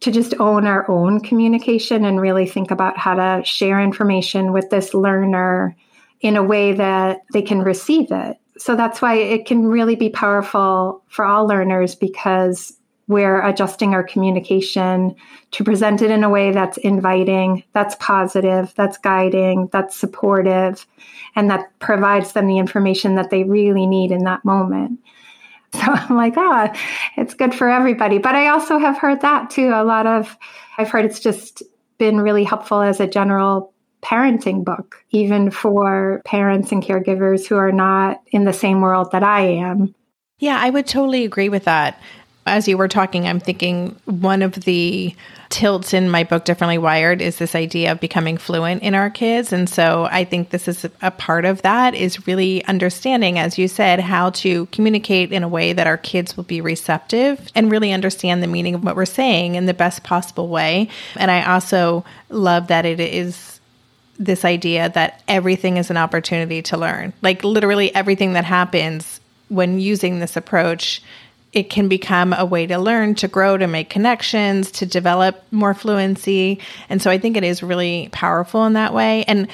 to 0.00 0.10
just 0.10 0.34
own 0.40 0.66
our 0.66 0.90
own 0.90 1.20
communication 1.20 2.04
and 2.04 2.20
really 2.20 2.46
think 2.46 2.70
about 2.70 2.98
how 2.98 3.14
to 3.14 3.44
share 3.44 3.80
information 3.80 4.52
with 4.52 4.68
this 4.70 4.94
learner 4.94 5.76
in 6.20 6.36
a 6.36 6.42
way 6.42 6.72
that 6.72 7.20
they 7.32 7.42
can 7.42 7.60
receive 7.60 8.10
it 8.10 8.36
so 8.62 8.76
that's 8.76 9.02
why 9.02 9.14
it 9.14 9.46
can 9.46 9.66
really 9.66 9.96
be 9.96 10.08
powerful 10.08 11.02
for 11.08 11.24
all 11.24 11.46
learners 11.46 11.96
because 11.96 12.78
we're 13.08 13.44
adjusting 13.44 13.92
our 13.92 14.04
communication 14.04 15.16
to 15.50 15.64
present 15.64 16.00
it 16.00 16.12
in 16.12 16.22
a 16.22 16.30
way 16.30 16.52
that's 16.52 16.76
inviting, 16.78 17.64
that's 17.72 17.96
positive, 17.96 18.72
that's 18.76 18.96
guiding, 18.98 19.68
that's 19.72 19.96
supportive, 19.96 20.86
and 21.34 21.50
that 21.50 21.76
provides 21.80 22.32
them 22.32 22.46
the 22.46 22.58
information 22.58 23.16
that 23.16 23.30
they 23.30 23.42
really 23.42 23.84
need 23.84 24.12
in 24.12 24.24
that 24.24 24.44
moment. 24.44 25.00
So 25.82 25.90
I'm 25.90 26.16
like, 26.16 26.34
oh, 26.36 26.68
it's 27.16 27.34
good 27.34 27.54
for 27.54 27.68
everybody. 27.68 28.18
But 28.18 28.34
I 28.34 28.48
also 28.48 28.78
have 28.78 28.98
heard 28.98 29.22
that 29.22 29.50
too. 29.50 29.68
A 29.74 29.82
lot 29.82 30.06
of, 30.06 30.36
I've 30.76 30.90
heard 30.90 31.04
it's 31.06 31.18
just 31.18 31.62
been 31.98 32.20
really 32.20 32.44
helpful 32.44 32.82
as 32.82 33.00
a 33.00 33.06
general 33.06 33.72
parenting 34.02 34.64
book, 34.64 35.02
even 35.10 35.50
for 35.50 36.20
parents 36.24 36.72
and 36.72 36.82
caregivers 36.82 37.46
who 37.46 37.56
are 37.56 37.72
not 37.72 38.20
in 38.32 38.44
the 38.44 38.52
same 38.52 38.80
world 38.80 39.12
that 39.12 39.22
I 39.22 39.40
am. 39.42 39.94
Yeah, 40.38 40.58
I 40.60 40.70
would 40.70 40.86
totally 40.86 41.24
agree 41.24 41.48
with 41.48 41.64
that. 41.64 42.00
As 42.44 42.66
you 42.66 42.76
were 42.76 42.88
talking, 42.88 43.26
I'm 43.26 43.38
thinking 43.38 43.96
one 44.04 44.42
of 44.42 44.54
the 44.54 45.14
tilts 45.48 45.94
in 45.94 46.10
my 46.10 46.24
book, 46.24 46.44
Differently 46.44 46.78
Wired, 46.78 47.22
is 47.22 47.38
this 47.38 47.54
idea 47.54 47.92
of 47.92 48.00
becoming 48.00 48.36
fluent 48.36 48.82
in 48.82 48.94
our 48.94 49.10
kids. 49.10 49.52
And 49.52 49.68
so 49.68 50.08
I 50.10 50.24
think 50.24 50.50
this 50.50 50.66
is 50.66 50.84
a 51.02 51.10
part 51.12 51.44
of 51.44 51.62
that 51.62 51.94
is 51.94 52.26
really 52.26 52.64
understanding, 52.64 53.38
as 53.38 53.58
you 53.58 53.68
said, 53.68 54.00
how 54.00 54.30
to 54.30 54.66
communicate 54.66 55.30
in 55.30 55.44
a 55.44 55.48
way 55.48 55.72
that 55.72 55.86
our 55.86 55.98
kids 55.98 56.36
will 56.36 56.44
be 56.44 56.60
receptive 56.60 57.48
and 57.54 57.70
really 57.70 57.92
understand 57.92 58.42
the 58.42 58.48
meaning 58.48 58.74
of 58.74 58.82
what 58.82 58.96
we're 58.96 59.04
saying 59.04 59.54
in 59.54 59.66
the 59.66 59.74
best 59.74 60.02
possible 60.02 60.48
way. 60.48 60.88
And 61.16 61.30
I 61.30 61.52
also 61.52 62.04
love 62.28 62.66
that 62.68 62.84
it 62.84 62.98
is 62.98 63.60
this 64.18 64.44
idea 64.44 64.88
that 64.90 65.22
everything 65.28 65.76
is 65.76 65.90
an 65.90 65.96
opportunity 65.96 66.62
to 66.62 66.76
learn. 66.76 67.12
Like 67.22 67.44
literally 67.44 67.94
everything 67.94 68.32
that 68.32 68.44
happens 68.44 69.20
when 69.48 69.78
using 69.78 70.18
this 70.18 70.36
approach, 70.36 71.02
it 71.52 71.68
can 71.68 71.88
become 71.88 72.32
a 72.32 72.44
way 72.44 72.66
to 72.66 72.78
learn, 72.78 73.14
to 73.16 73.28
grow, 73.28 73.58
to 73.58 73.66
make 73.66 73.90
connections, 73.90 74.70
to 74.72 74.86
develop 74.86 75.42
more 75.50 75.74
fluency. 75.74 76.58
And 76.88 77.02
so 77.02 77.10
I 77.10 77.18
think 77.18 77.36
it 77.36 77.44
is 77.44 77.62
really 77.62 78.08
powerful 78.12 78.64
in 78.64 78.72
that 78.72 78.94
way. 78.94 79.24
And 79.24 79.48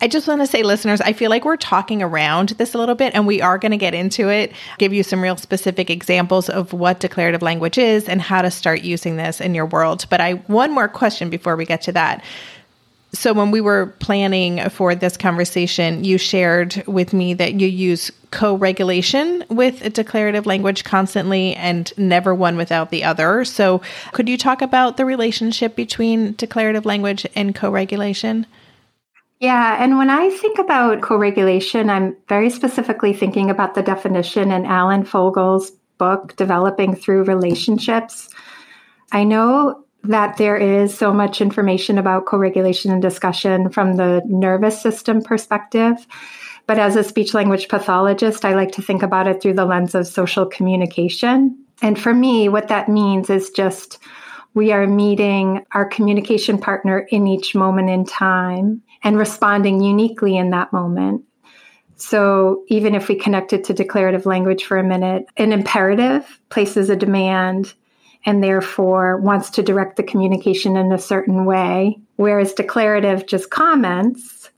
I 0.00 0.06
just 0.06 0.28
want 0.28 0.40
to 0.42 0.46
say, 0.46 0.62
listeners, 0.62 1.00
I 1.00 1.12
feel 1.12 1.28
like 1.28 1.44
we're 1.44 1.56
talking 1.56 2.02
around 2.02 2.50
this 2.50 2.74
a 2.74 2.78
little 2.78 2.94
bit 2.94 3.14
and 3.14 3.26
we 3.26 3.40
are 3.40 3.58
going 3.58 3.72
to 3.72 3.78
get 3.78 3.94
into 3.94 4.28
it, 4.28 4.52
give 4.78 4.92
you 4.92 5.02
some 5.02 5.20
real 5.20 5.36
specific 5.36 5.90
examples 5.90 6.48
of 6.48 6.72
what 6.72 7.00
declarative 7.00 7.42
language 7.42 7.78
is 7.78 8.08
and 8.08 8.22
how 8.22 8.42
to 8.42 8.50
start 8.50 8.82
using 8.82 9.16
this 9.16 9.40
in 9.40 9.54
your 9.54 9.66
world. 9.66 10.06
But 10.08 10.20
I, 10.20 10.34
one 10.34 10.70
more 10.70 10.86
question 10.86 11.30
before 11.30 11.56
we 11.56 11.64
get 11.64 11.82
to 11.82 11.92
that. 11.92 12.22
So, 13.12 13.32
when 13.32 13.50
we 13.50 13.62
were 13.62 13.94
planning 14.00 14.68
for 14.68 14.94
this 14.94 15.16
conversation, 15.16 16.04
you 16.04 16.18
shared 16.18 16.82
with 16.86 17.14
me 17.14 17.32
that 17.34 17.54
you 17.54 17.66
use 17.66 18.10
co 18.30 18.54
regulation 18.54 19.44
with 19.48 19.92
declarative 19.94 20.44
language 20.44 20.84
constantly 20.84 21.54
and 21.54 21.90
never 21.96 22.34
one 22.34 22.58
without 22.58 22.90
the 22.90 23.04
other. 23.04 23.46
So, 23.46 23.80
could 24.12 24.28
you 24.28 24.36
talk 24.36 24.60
about 24.60 24.98
the 24.98 25.06
relationship 25.06 25.74
between 25.74 26.34
declarative 26.34 26.84
language 26.84 27.26
and 27.34 27.54
co 27.54 27.70
regulation? 27.70 28.46
Yeah, 29.40 29.82
and 29.82 29.96
when 29.96 30.10
I 30.10 30.28
think 30.30 30.58
about 30.58 31.00
co 31.00 31.16
regulation, 31.16 31.88
I'm 31.88 32.14
very 32.28 32.50
specifically 32.50 33.14
thinking 33.14 33.48
about 33.48 33.74
the 33.74 33.82
definition 33.82 34.50
in 34.50 34.66
Alan 34.66 35.04
Fogel's 35.04 35.70
book, 35.96 36.36
Developing 36.36 36.94
Through 36.94 37.24
Relationships. 37.24 38.28
I 39.12 39.24
know 39.24 39.84
that 40.08 40.38
there 40.38 40.56
is 40.56 40.96
so 40.96 41.12
much 41.12 41.40
information 41.40 41.98
about 41.98 42.26
co 42.26 42.38
regulation 42.38 42.90
and 42.90 43.00
discussion 43.00 43.70
from 43.70 43.96
the 43.96 44.22
nervous 44.24 44.80
system 44.80 45.22
perspective. 45.22 46.06
But 46.66 46.78
as 46.78 46.96
a 46.96 47.04
speech 47.04 47.34
language 47.34 47.68
pathologist, 47.68 48.44
I 48.44 48.54
like 48.54 48.72
to 48.72 48.82
think 48.82 49.02
about 49.02 49.28
it 49.28 49.40
through 49.40 49.54
the 49.54 49.64
lens 49.64 49.94
of 49.94 50.06
social 50.06 50.46
communication. 50.46 51.56
And 51.80 51.98
for 51.98 52.12
me, 52.12 52.48
what 52.48 52.68
that 52.68 52.88
means 52.88 53.30
is 53.30 53.50
just 53.50 53.98
we 54.54 54.72
are 54.72 54.86
meeting 54.86 55.64
our 55.72 55.84
communication 55.84 56.58
partner 56.58 57.06
in 57.10 57.26
each 57.26 57.54
moment 57.54 57.90
in 57.90 58.04
time 58.04 58.82
and 59.02 59.18
responding 59.18 59.82
uniquely 59.82 60.36
in 60.36 60.50
that 60.50 60.72
moment. 60.72 61.22
So 61.96 62.64
even 62.68 62.94
if 62.94 63.08
we 63.08 63.14
connect 63.14 63.52
it 63.52 63.64
to 63.64 63.74
declarative 63.74 64.24
language 64.24 64.64
for 64.64 64.78
a 64.78 64.84
minute, 64.84 65.26
an 65.36 65.52
imperative 65.52 66.40
places 66.48 66.90
a 66.90 66.96
demand 66.96 67.74
and 68.24 68.42
therefore 68.42 69.18
wants 69.18 69.50
to 69.50 69.62
direct 69.62 69.96
the 69.96 70.02
communication 70.02 70.76
in 70.76 70.92
a 70.92 70.98
certain 70.98 71.44
way, 71.44 71.98
whereas 72.16 72.52
declarative 72.52 73.26
just 73.26 73.50
comments. 73.50 74.50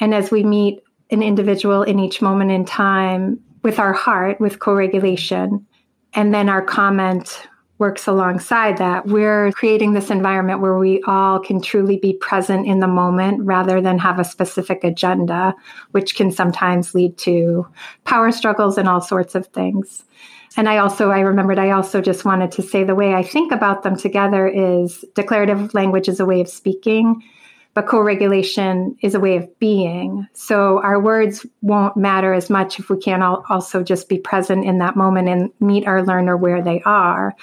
And 0.00 0.14
as 0.14 0.30
we 0.30 0.42
meet 0.42 0.82
an 1.10 1.22
individual 1.22 1.82
in 1.82 1.98
each 1.98 2.20
moment 2.20 2.50
in 2.50 2.64
time 2.64 3.40
with 3.62 3.78
our 3.78 3.92
heart, 3.92 4.40
with 4.40 4.58
co 4.58 4.74
regulation, 4.74 5.66
and 6.14 6.32
then 6.32 6.48
our 6.48 6.62
comment 6.62 7.42
works 7.78 8.06
alongside 8.06 8.78
that, 8.78 9.06
we're 9.06 9.52
creating 9.52 9.92
this 9.92 10.10
environment 10.10 10.60
where 10.60 10.78
we 10.78 11.02
all 11.06 11.38
can 11.38 11.60
truly 11.60 11.98
be 11.98 12.14
present 12.14 12.66
in 12.66 12.80
the 12.80 12.86
moment 12.86 13.42
rather 13.42 13.82
than 13.82 13.98
have 13.98 14.18
a 14.18 14.24
specific 14.24 14.82
agenda, 14.82 15.54
which 15.90 16.16
can 16.16 16.30
sometimes 16.30 16.94
lead 16.94 17.18
to 17.18 17.66
power 18.04 18.32
struggles 18.32 18.78
and 18.78 18.88
all 18.88 19.02
sorts 19.02 19.34
of 19.34 19.46
things 19.48 20.04
and 20.56 20.68
I 20.68 20.78
also, 20.78 21.10
I 21.10 21.20
remembered, 21.20 21.58
I 21.58 21.70
also 21.70 22.00
just 22.00 22.24
wanted 22.24 22.50
to 22.52 22.62
say 22.62 22.82
the 22.82 22.94
way 22.94 23.14
I 23.14 23.22
think 23.22 23.52
about 23.52 23.82
them 23.82 23.94
together 23.94 24.48
is 24.48 25.04
declarative 25.14 25.74
language 25.74 26.08
is 26.08 26.18
a 26.18 26.24
way 26.24 26.40
of 26.40 26.48
speaking, 26.48 27.22
but 27.74 27.86
co 27.86 28.00
regulation 28.00 28.96
is 29.02 29.14
a 29.14 29.20
way 29.20 29.36
of 29.36 29.58
being. 29.58 30.26
So 30.32 30.82
our 30.82 30.98
words 30.98 31.44
won't 31.60 31.94
matter 31.94 32.32
as 32.32 32.48
much 32.48 32.78
if 32.78 32.88
we 32.88 32.96
can't 32.98 33.22
also 33.22 33.82
just 33.82 34.08
be 34.08 34.16
present 34.16 34.64
in 34.64 34.78
that 34.78 34.96
moment 34.96 35.28
and 35.28 35.50
meet 35.60 35.86
our 35.86 36.02
learner 36.02 36.38
where 36.38 36.62
they 36.62 36.80
are. 36.86 37.36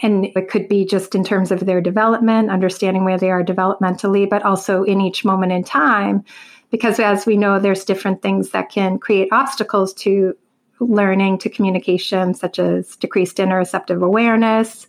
And 0.00 0.26
it 0.26 0.48
could 0.48 0.68
be 0.68 0.84
just 0.84 1.16
in 1.16 1.24
terms 1.24 1.50
of 1.50 1.66
their 1.66 1.80
development, 1.80 2.50
understanding 2.50 3.04
where 3.04 3.18
they 3.18 3.30
are 3.30 3.42
developmentally, 3.42 4.30
but 4.30 4.44
also 4.44 4.84
in 4.84 5.00
each 5.00 5.24
moment 5.24 5.50
in 5.50 5.64
time. 5.64 6.24
Because 6.70 7.00
as 7.00 7.26
we 7.26 7.36
know, 7.36 7.58
there's 7.58 7.84
different 7.84 8.22
things 8.22 8.50
that 8.50 8.70
can 8.70 8.98
create 8.98 9.28
obstacles 9.32 9.92
to 9.94 10.36
learning 10.80 11.38
to 11.38 11.48
communication, 11.48 12.34
such 12.34 12.58
as 12.58 12.96
decreased 12.96 13.36
interoceptive 13.38 14.02
awareness, 14.04 14.86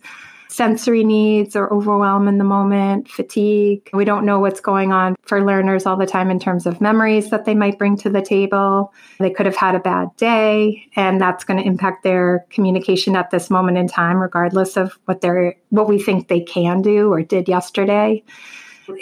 sensory 0.48 1.04
needs 1.04 1.54
or 1.54 1.72
overwhelm 1.72 2.28
in 2.28 2.38
the 2.38 2.44
moment, 2.44 3.08
fatigue. 3.08 3.90
We 3.92 4.04
don't 4.04 4.24
know 4.24 4.40
what's 4.40 4.60
going 4.60 4.92
on 4.92 5.16
for 5.22 5.44
learners 5.44 5.86
all 5.86 5.96
the 5.96 6.06
time 6.06 6.30
in 6.30 6.38
terms 6.38 6.66
of 6.66 6.80
memories 6.80 7.30
that 7.30 7.44
they 7.44 7.54
might 7.54 7.78
bring 7.78 7.96
to 7.98 8.10
the 8.10 8.22
table. 8.22 8.92
They 9.18 9.30
could 9.30 9.46
have 9.46 9.56
had 9.56 9.74
a 9.74 9.80
bad 9.80 10.16
day, 10.16 10.88
and 10.96 11.20
that's 11.20 11.44
going 11.44 11.58
to 11.60 11.66
impact 11.66 12.04
their 12.04 12.46
communication 12.50 13.16
at 13.16 13.30
this 13.30 13.50
moment 13.50 13.76
in 13.76 13.88
time, 13.88 14.16
regardless 14.16 14.76
of 14.76 14.98
what 15.04 15.20
they're 15.20 15.56
what 15.70 15.88
we 15.88 16.00
think 16.00 16.28
they 16.28 16.40
can 16.40 16.80
do 16.80 17.12
or 17.12 17.22
did 17.22 17.48
yesterday 17.48 18.22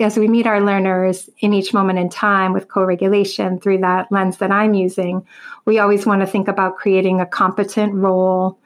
as 0.00 0.16
we 0.16 0.28
meet 0.28 0.46
our 0.46 0.60
learners 0.60 1.28
in 1.40 1.52
each 1.52 1.74
moment 1.74 1.98
in 1.98 2.08
time 2.08 2.52
with 2.52 2.68
co 2.68 2.84
regulation 2.84 3.58
through 3.60 3.78
that 3.78 4.10
lens 4.10 4.38
that 4.38 4.50
I'm 4.50 4.74
using, 4.74 5.26
we 5.64 5.78
always 5.78 6.06
want 6.06 6.20
to 6.20 6.26
think 6.26 6.48
about 6.48 6.76
creating 6.76 7.20
a 7.20 7.26
competent 7.26 7.94
role 7.94 8.58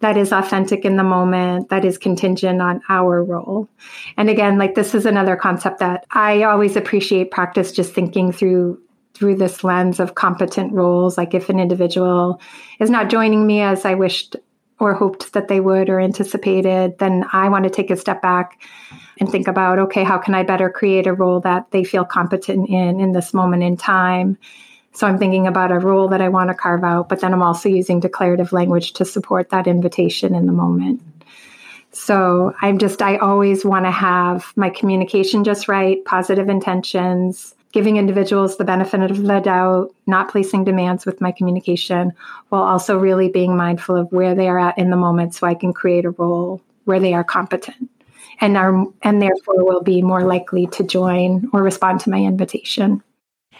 that 0.00 0.16
is 0.16 0.32
authentic 0.32 0.84
in 0.84 0.96
the 0.96 1.04
moment, 1.04 1.68
that 1.68 1.84
is 1.84 1.98
contingent 1.98 2.60
on 2.60 2.80
our 2.88 3.22
role. 3.22 3.68
And 4.16 4.30
again, 4.30 4.58
like 4.58 4.74
this 4.74 4.94
is 4.94 5.06
another 5.06 5.36
concept 5.36 5.78
that 5.80 6.06
I 6.10 6.42
always 6.42 6.76
appreciate 6.76 7.30
practice 7.30 7.72
just 7.72 7.92
thinking 7.92 8.32
through 8.32 8.80
through 9.14 9.34
this 9.34 9.62
lens 9.62 10.00
of 10.00 10.14
competent 10.14 10.72
roles. 10.72 11.18
Like 11.18 11.34
if 11.34 11.50
an 11.50 11.60
individual 11.60 12.40
is 12.78 12.88
not 12.88 13.10
joining 13.10 13.46
me 13.46 13.60
as 13.60 13.84
I 13.84 13.94
wished 13.94 14.34
or 14.80 14.94
hoped 14.94 15.34
that 15.34 15.48
they 15.48 15.60
would 15.60 15.88
or 15.88 16.00
anticipated, 16.00 16.98
then 16.98 17.24
I 17.32 17.48
want 17.48 17.64
to 17.64 17.70
take 17.70 17.90
a 17.90 17.96
step 17.96 18.20
back 18.22 18.60
and 19.18 19.30
think 19.30 19.46
about 19.46 19.78
okay, 19.78 20.02
how 20.02 20.18
can 20.18 20.34
I 20.34 20.42
better 20.42 20.70
create 20.70 21.06
a 21.06 21.12
role 21.12 21.40
that 21.40 21.70
they 21.70 21.84
feel 21.84 22.04
competent 22.04 22.68
in 22.68 22.98
in 22.98 23.12
this 23.12 23.32
moment 23.32 23.62
in 23.62 23.76
time? 23.76 24.38
So 24.92 25.06
I'm 25.06 25.18
thinking 25.18 25.46
about 25.46 25.70
a 25.70 25.78
role 25.78 26.08
that 26.08 26.20
I 26.20 26.28
want 26.28 26.48
to 26.48 26.54
carve 26.54 26.82
out, 26.82 27.08
but 27.08 27.20
then 27.20 27.32
I'm 27.32 27.42
also 27.42 27.68
using 27.68 28.00
declarative 28.00 28.52
language 28.52 28.92
to 28.94 29.04
support 29.04 29.50
that 29.50 29.68
invitation 29.68 30.34
in 30.34 30.46
the 30.46 30.52
moment. 30.52 31.00
So 31.92 32.54
I'm 32.60 32.78
just, 32.78 33.02
I 33.02 33.16
always 33.16 33.64
want 33.64 33.84
to 33.84 33.90
have 33.90 34.52
my 34.56 34.70
communication 34.70 35.44
just 35.44 35.68
right, 35.68 36.04
positive 36.04 36.48
intentions, 36.48 37.54
giving 37.72 37.96
individuals 37.96 38.56
the 38.56 38.64
benefit 38.64 39.10
of 39.10 39.22
the 39.22 39.40
doubt, 39.40 39.94
not 40.06 40.30
placing 40.30 40.64
demands 40.64 41.06
with 41.06 41.20
my 41.20 41.32
communication, 41.32 42.12
while 42.48 42.62
also 42.62 42.98
really 42.98 43.28
being 43.28 43.56
mindful 43.56 43.96
of 43.96 44.10
where 44.12 44.34
they 44.34 44.48
are 44.48 44.58
at 44.58 44.78
in 44.78 44.90
the 44.90 44.96
moment 44.96 45.34
so 45.34 45.46
I 45.46 45.54
can 45.54 45.72
create 45.72 46.04
a 46.04 46.10
role 46.10 46.60
where 46.84 47.00
they 47.00 47.14
are 47.14 47.24
competent 47.24 47.90
and 48.40 48.56
are 48.56 48.86
and 49.02 49.22
therefore 49.22 49.64
will 49.64 49.82
be 49.82 50.02
more 50.02 50.24
likely 50.24 50.66
to 50.68 50.82
join 50.82 51.48
or 51.52 51.62
respond 51.62 52.00
to 52.00 52.10
my 52.10 52.18
invitation. 52.18 53.02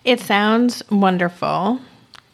It 0.05 0.20
sounds 0.20 0.83
wonderful. 0.90 1.81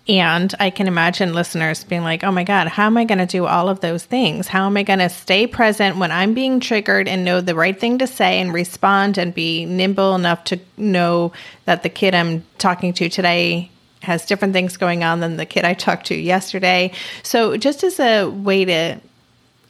And 0.09 0.55
I 0.61 0.71
can 0.71 0.87
imagine 0.87 1.33
listeners 1.33 1.83
being 1.83 2.03
like, 2.03 2.23
oh 2.23 2.31
my 2.31 2.45
God, 2.45 2.69
how 2.69 2.87
am 2.87 2.97
I 2.97 3.05
going 3.05 3.19
to 3.19 3.27
do 3.27 3.47
all 3.47 3.69
of 3.69 3.81
those 3.81 4.05
things? 4.05 4.47
How 4.47 4.67
am 4.67 4.77
I 4.77 4.85
going 4.85 5.01
to 5.01 5.09
stay 5.09 5.49
present 5.49 5.97
when 5.97 6.13
I'm 6.13 6.33
being 6.33 6.61
triggered 6.61 7.09
and 7.09 7.25
know 7.25 7.41
the 7.41 7.57
right 7.57 7.79
thing 7.79 7.99
to 7.99 8.07
say 8.07 8.41
and 8.41 8.53
respond 8.53 9.19
and 9.19 9.35
be 9.35 9.65
nimble 9.65 10.15
enough 10.15 10.45
to 10.45 10.61
know 10.77 11.33
that 11.65 11.83
the 11.83 11.89
kid 11.89 12.15
I'm 12.15 12.45
talking 12.59 12.93
to 12.95 13.09
today 13.09 13.71
has 14.03 14.25
different 14.25 14.55
things 14.55 14.77
going 14.77 15.03
on 15.03 15.19
than 15.19 15.37
the 15.37 15.47
kid 15.47 15.65
I 15.65 15.75
talked 15.75 16.07
to 16.07 16.15
yesterday? 16.15 16.93
So, 17.25 17.57
just 17.57 17.83
as 17.83 17.99
a 17.99 18.27
way 18.27 18.65
to 18.65 19.01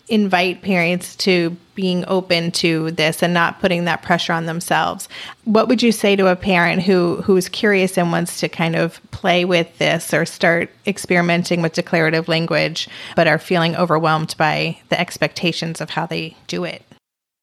invite 0.08 0.62
parents 0.62 1.16
to 1.16 1.56
being 1.74 2.04
open 2.08 2.50
to 2.50 2.90
this 2.92 3.22
and 3.22 3.34
not 3.34 3.60
putting 3.60 3.84
that 3.84 4.02
pressure 4.02 4.32
on 4.32 4.46
themselves. 4.46 5.08
What 5.44 5.68
would 5.68 5.82
you 5.82 5.92
say 5.92 6.16
to 6.16 6.28
a 6.28 6.36
parent 6.36 6.82
who 6.82 7.16
who's 7.22 7.48
curious 7.48 7.98
and 7.98 8.10
wants 8.10 8.40
to 8.40 8.48
kind 8.48 8.76
of 8.76 9.00
play 9.10 9.44
with 9.44 9.76
this 9.78 10.14
or 10.14 10.24
start 10.24 10.70
experimenting 10.86 11.62
with 11.62 11.74
declarative 11.74 12.28
language 12.28 12.88
but 13.14 13.26
are 13.26 13.38
feeling 13.38 13.76
overwhelmed 13.76 14.34
by 14.38 14.78
the 14.88 14.98
expectations 14.98 15.80
of 15.80 15.90
how 15.90 16.06
they 16.06 16.36
do 16.46 16.64
it? 16.64 16.82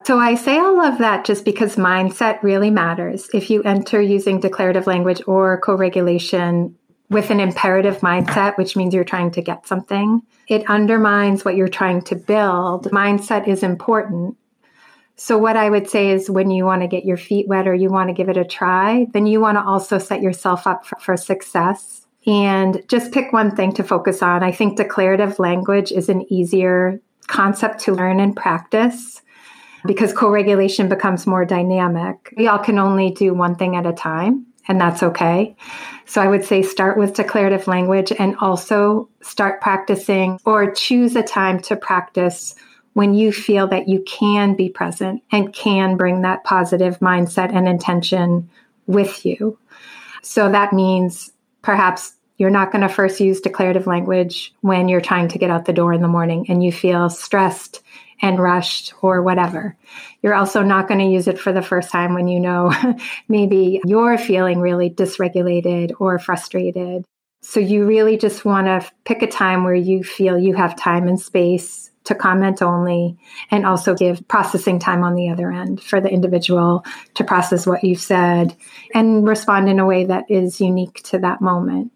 So 0.04 0.19
I 0.19 0.36
say 0.36 0.58
all 0.58 0.82
of 0.82 0.97
that 0.97 1.23
just 1.23 1.45
because 1.45 1.78
mindset 1.78 2.43
really 2.43 2.69
matters. 2.69 3.30
If 3.34 3.49
you 3.49 3.63
enter 3.63 4.02
using 4.02 4.41
declarative 4.41 4.86
language 4.86 5.21
or 5.28 5.62
co-regulation 5.62 6.76
with 7.10 7.30
an 7.30 7.39
imperative 7.39 8.00
mindset, 8.00 8.58
which 8.58 8.76
means 8.76 8.94
you're 8.94 9.04
trying 9.04 9.32
to 9.32 9.42
get 9.42 9.68
something, 9.68 10.22
it 10.48 10.70
undermines 10.70 11.46
what 11.46 11.56
you're 11.56 11.68
trying 11.68 12.02
to 12.04 12.16
build. 12.16 12.89
Mindset 12.92 13.48
is 13.48 13.63
important. 13.63 14.38
So, 15.16 15.38
what 15.38 15.56
I 15.56 15.70
would 15.70 15.89
say 15.89 16.10
is 16.10 16.30
when 16.30 16.50
you 16.50 16.66
want 16.66 16.82
to 16.82 16.88
get 16.88 17.06
your 17.06 17.18
feet 17.18 17.48
wet 17.48 17.68
or 17.68 17.76
you 17.76 17.89
want 17.89 18.10
to 18.10 18.13
give 18.13 18.30
it 18.30 18.38
a 18.38 18.44
try, 18.44 19.06
then 19.13 19.28
you 19.28 19.39
want 19.39 19.58
to 19.58 19.63
also 19.63 20.00
set 20.00 20.22
yourself 20.22 20.66
up 20.66 20.86
for, 20.86 20.98
for 21.00 21.18
success 21.18 22.08
and 22.26 22.82
just 22.88 23.12
pick 23.12 23.32
one 23.32 23.56
thing 23.56 23.74
to 23.74 23.84
focus 23.84 24.24
on. 24.24 24.44
I 24.44 24.52
think 24.52 24.78
declarative 24.78 25.38
language 25.39 25.92
is 25.92 26.10
an 26.10 26.26
easier 26.34 27.00
concept 27.28 27.80
to 27.82 27.94
learn 27.94 28.20
and 28.20 28.36
practice 28.36 29.22
because 29.86 30.13
co 30.13 30.30
regulation 30.30 30.89
becomes 30.89 31.28
more 31.28 31.46
dynamic. 31.46 32.34
We 32.36 32.48
all 32.48 32.60
can 32.60 32.80
only 32.80 33.12
do 33.12 33.34
one 33.34 33.56
thing 33.56 33.76
at 33.76 33.86
a 33.86 33.94
time 33.94 34.48
and 34.67 34.80
that's 34.80 35.04
okay. 35.04 35.56
So 36.06 36.21
I 36.21 36.28
would 36.28 36.45
say 36.45 36.62
start 36.62 36.97
with 36.97 37.13
declarative 37.13 37.67
language 37.67 38.12
and 38.12 38.36
also 38.38 39.10
start 39.21 39.62
practicing 39.62 40.39
or 40.45 40.71
choose 40.71 41.15
a 41.15 41.23
time 41.23 41.60
to 41.62 41.76
practice 41.76 42.56
when 42.93 43.13
you 43.13 43.32
feel 43.32 43.67
that 43.67 43.88
you 43.88 44.04
can 44.06 44.56
be 44.56 44.69
present 44.69 45.23
and 45.32 45.54
can 45.54 45.97
bring 45.97 46.21
that 46.21 46.43
positive 46.43 46.99
mindset 46.99 47.54
and 47.54 47.67
intention 47.67 48.49
with 48.86 49.26
you. 49.26 49.58
So 50.21 50.52
that 50.52 50.73
means 50.73 51.32
perhaps 51.62 52.13
you're 52.38 52.49
not 52.49 52.71
going 52.71 52.82
to 52.82 52.89
first 52.89 53.19
use 53.19 53.41
declarative 53.41 53.88
language 53.88 54.54
when 54.62 54.88
you're 54.88 55.02
trying 55.02 55.28
to 55.30 55.38
get 55.38 55.49
out 55.49 55.65
the 55.65 55.73
door 55.73 55.93
in 55.93 56.02
the 56.02 56.08
morning 56.08 56.45
and 56.49 56.63
you 56.63 56.71
feel 56.71 57.10
stressed 57.10 57.82
and 58.21 58.39
rushed 58.39 58.93
or 59.02 59.21
whatever. 59.21 59.76
You're 60.21 60.36
also 60.36 60.62
not 60.63 60.88
going 60.88 60.99
to 60.99 61.13
use 61.13 61.28
it 61.28 61.39
for 61.39 61.52
the 61.52 61.62
first 61.62 61.91
time 61.91 62.13
when 62.13 62.28
you 62.28 62.39
know 62.39 62.73
maybe 63.28 63.82
you're 63.86 64.17
feeling 64.17 64.60
really 64.60 64.89
dysregulated 64.89 65.93
or 65.99 66.19
frustrated. 66.19 67.06
So 67.41 67.60
you 67.60 67.86
really 67.86 68.17
just 68.17 68.45
want 68.45 68.67
to 68.67 68.89
pick 69.04 69.21
a 69.21 69.28
time 69.28 69.65
where 69.65 69.76
you 69.76 70.04
feel 70.04 70.38
you 70.38 70.54
have 70.54 70.78
time 70.78 71.08
and 71.08 71.19
space 71.19 71.91
to 72.06 72.15
comment 72.15 72.62
only 72.62 73.17
and 73.52 73.65
also 73.65 73.93
give 73.95 74.28
processing 74.28 74.80
time 74.80 75.04
on 75.04 75.15
the 75.15 75.30
other 75.30 75.52
end 75.52 75.82
for 75.82 76.02
the 76.02 76.10
individual 76.10 76.84
to 77.15 77.23
process 77.23 77.65
what 77.65 77.84
you've 77.84 77.99
said 77.99 78.56
and 78.93 79.28
respond 79.28 79.69
in 79.69 79.80
a 79.80 79.86
way 79.86 80.06
that 80.06 80.30
is 80.30 80.60
unique 80.60 81.02
to 81.04 81.17
that 81.19 81.41
moment. 81.41 81.91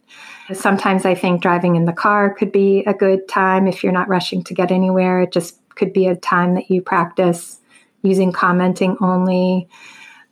Sometimes 0.54 1.06
I 1.06 1.14
think 1.14 1.42
driving 1.42 1.76
in 1.76 1.86
the 1.86 1.94
car 1.94 2.34
could 2.34 2.52
be 2.52 2.84
a 2.86 2.94
good 2.94 3.28
time 3.28 3.68
if 3.68 3.84
you're 3.84 3.92
not 3.92 4.08
rushing 4.08 4.44
to 4.46 4.54
get 4.54 4.72
anywhere. 4.72 5.26
Just 5.26 5.60
could 5.78 5.94
be 5.94 6.08
a 6.08 6.16
time 6.16 6.56
that 6.56 6.70
you 6.70 6.82
practice 6.82 7.62
using 8.02 8.32
commenting 8.32 8.98
only, 9.00 9.70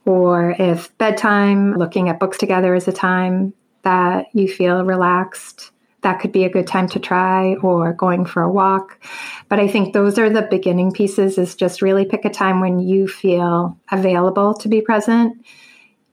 or 0.04 0.54
if 0.58 0.96
bedtime, 0.98 1.74
looking 1.74 2.08
at 2.08 2.20
books 2.20 2.38
together 2.38 2.74
is 2.74 2.88
a 2.88 2.92
time 2.92 3.54
that 3.82 4.26
you 4.32 4.48
feel 4.48 4.84
relaxed, 4.84 5.70
that 6.02 6.20
could 6.20 6.32
be 6.32 6.44
a 6.44 6.50
good 6.50 6.66
time 6.66 6.88
to 6.88 7.00
try, 7.00 7.54
or 7.56 7.92
going 7.92 8.24
for 8.24 8.42
a 8.42 8.50
walk. 8.50 9.02
But 9.48 9.58
I 9.58 9.66
think 9.66 9.92
those 9.92 10.18
are 10.18 10.30
the 10.30 10.42
beginning 10.42 10.92
pieces 10.92 11.38
is 11.38 11.54
just 11.54 11.82
really 11.82 12.04
pick 12.04 12.24
a 12.24 12.30
time 12.30 12.60
when 12.60 12.78
you 12.78 13.08
feel 13.08 13.78
available 13.90 14.54
to 14.54 14.68
be 14.68 14.80
present 14.80 15.44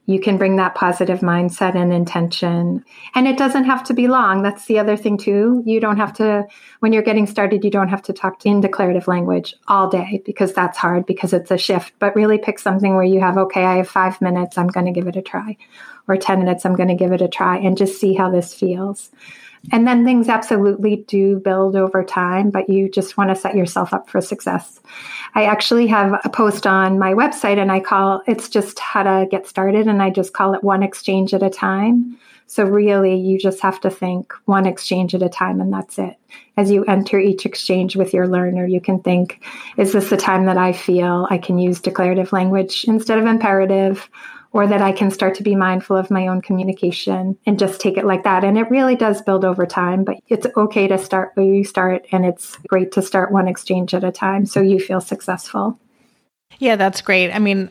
you 0.06 0.20
can 0.20 0.38
bring 0.38 0.58
that 0.58 0.76
positive 0.76 1.20
mindset 1.20 1.76
and 1.76 1.94
intention. 1.94 2.84
And 3.16 3.28
it 3.28 3.38
doesn't 3.38 3.64
have 3.64 3.84
to 3.86 3.94
be 3.94 4.08
long. 4.08 4.42
That's 4.42 4.66
the 4.66 4.80
other 4.80 4.98
thing, 4.98 5.18
too. 5.18 5.64
You 5.66 5.80
don't 5.80 5.98
have 5.98 6.14
to, 6.14 6.46
when 6.80 6.92
you're 6.92 7.04
getting 7.04 7.26
started, 7.26 7.64
you 7.64 7.72
don't 7.72 7.88
have 7.88 8.02
to 8.04 8.14
talk 8.14 8.46
in 8.46 8.60
declarative 8.60 9.08
language 9.08 9.56
all 9.68 9.90
day 9.90 10.22
because 10.26 10.54
that's 10.54 10.78
hard 10.78 11.06
because 11.06 11.32
it's 11.32 11.52
a 11.52 11.58
shift. 11.58 11.94
But 12.00 12.16
really 12.16 12.38
pick 12.38 12.60
something 12.60 12.96
where 12.96 13.06
you 13.06 13.22
have, 13.22 13.38
okay, 13.38 13.64
I 13.64 13.78
have 13.78 13.90
five 13.90 14.20
minutes, 14.22 14.58
I'm 14.58 14.68
going 14.68 14.88
to 14.88 14.92
give 14.92 15.08
it 15.08 15.16
a 15.16 15.22
try, 15.22 15.56
or 16.08 16.18
10 16.18 16.40
minutes, 16.40 16.66
I'm 16.66 16.76
going 16.76 16.90
to 16.90 16.96
give 16.96 17.14
it 17.14 17.22
a 17.22 17.30
try, 17.30 17.58
and 17.58 17.78
just 17.78 18.00
see 18.00 18.14
how 18.14 18.30
this 18.30 18.54
feels. 18.54 19.10
And 19.72 19.88
then 19.88 20.04
things 20.04 20.28
absolutely 20.28 20.98
do 21.08 21.40
build 21.40 21.76
over 21.76 22.04
time, 22.04 22.50
but 22.50 22.70
you 22.70 22.90
just 22.90 23.18
want 23.18 23.30
to 23.30 23.36
set 23.36 23.56
yourself 23.56 23.94
up 23.94 24.10
for 24.10 24.20
success. 24.20 24.82
I 25.36 25.46
actually 25.46 25.88
have 25.88 26.20
a 26.26 26.30
post 26.30 26.68
on 26.68 27.00
my 27.00 27.14
website 27.14 27.58
and 27.58 27.72
I 27.72 27.80
call 27.80 28.22
it's 28.28 28.50
just 28.50 28.78
how 28.80 29.04
to 29.04 29.26
get 29.32 29.48
started 29.48 29.88
and 29.88 30.04
I 30.04 30.10
just 30.10 30.34
call 30.34 30.54
it 30.54 30.64
one 30.64 30.84
exchange 30.84 31.34
at 31.34 31.42
a 31.42 31.50
time. 31.50 32.18
So 32.46 32.66
really 32.66 33.16
you 33.16 33.40
just 33.40 33.62
have 33.62 33.80
to 33.82 33.90
think 33.90 34.34
one 34.46 34.66
exchange 34.66 35.16
at 35.16 35.24
a 35.24 35.30
time 35.30 35.62
and 35.62 35.72
that's 35.72 35.98
it. 35.98 36.18
As 36.58 36.70
you 36.70 36.84
enter 36.86 37.18
each 37.18 37.46
exchange 37.46 37.96
with 37.96 38.14
your 38.14 38.28
learner, 38.28 38.68
you 38.68 38.82
can 38.82 39.02
think, 39.02 39.42
is 39.78 39.94
this 39.94 40.10
the 40.10 40.18
time 40.18 40.46
that 40.46 40.58
I 40.58 40.74
feel 40.74 41.26
I 41.30 41.38
can 41.38 41.58
use 41.58 41.80
declarative 41.80 42.34
language 42.34 42.84
instead 42.84 43.18
of 43.18 43.26
imperative? 43.26 44.10
Or 44.54 44.68
that 44.68 44.82
I 44.82 44.92
can 44.92 45.12
start 45.12 45.36
to 45.36 45.44
be 45.44 45.56
mindful 45.56 45.98
of 45.98 46.12
my 46.12 46.28
own 46.28 46.42
communication 46.42 47.38
and 47.46 47.60
just 47.60 47.82
take 47.82 47.98
it 47.98 48.06
like 48.06 48.24
that. 48.24 48.44
And 48.44 48.58
it 48.58 48.70
really 48.70 48.96
does 48.96 49.22
build 49.22 49.44
over 49.44 49.66
time, 49.66 50.04
but 50.04 50.18
it's 50.30 50.48
okay 50.56 50.88
to 50.88 50.98
start 50.98 51.32
where 51.34 51.46
you 51.46 51.64
start. 51.64 52.06
And 52.12 52.24
it's 52.24 52.56
great 52.68 52.92
to 52.94 53.02
start 53.02 53.32
one 53.32 53.48
exchange 53.48 53.94
at 53.94 54.04
a 54.04 54.12
time 54.12 54.46
so 54.46 54.62
you 54.62 54.80
feel 54.80 55.02
successful. 55.02 55.80
Yeah, 56.60 56.76
that's 56.76 57.02
great. 57.02 57.32
I 57.32 57.40
mean, 57.40 57.70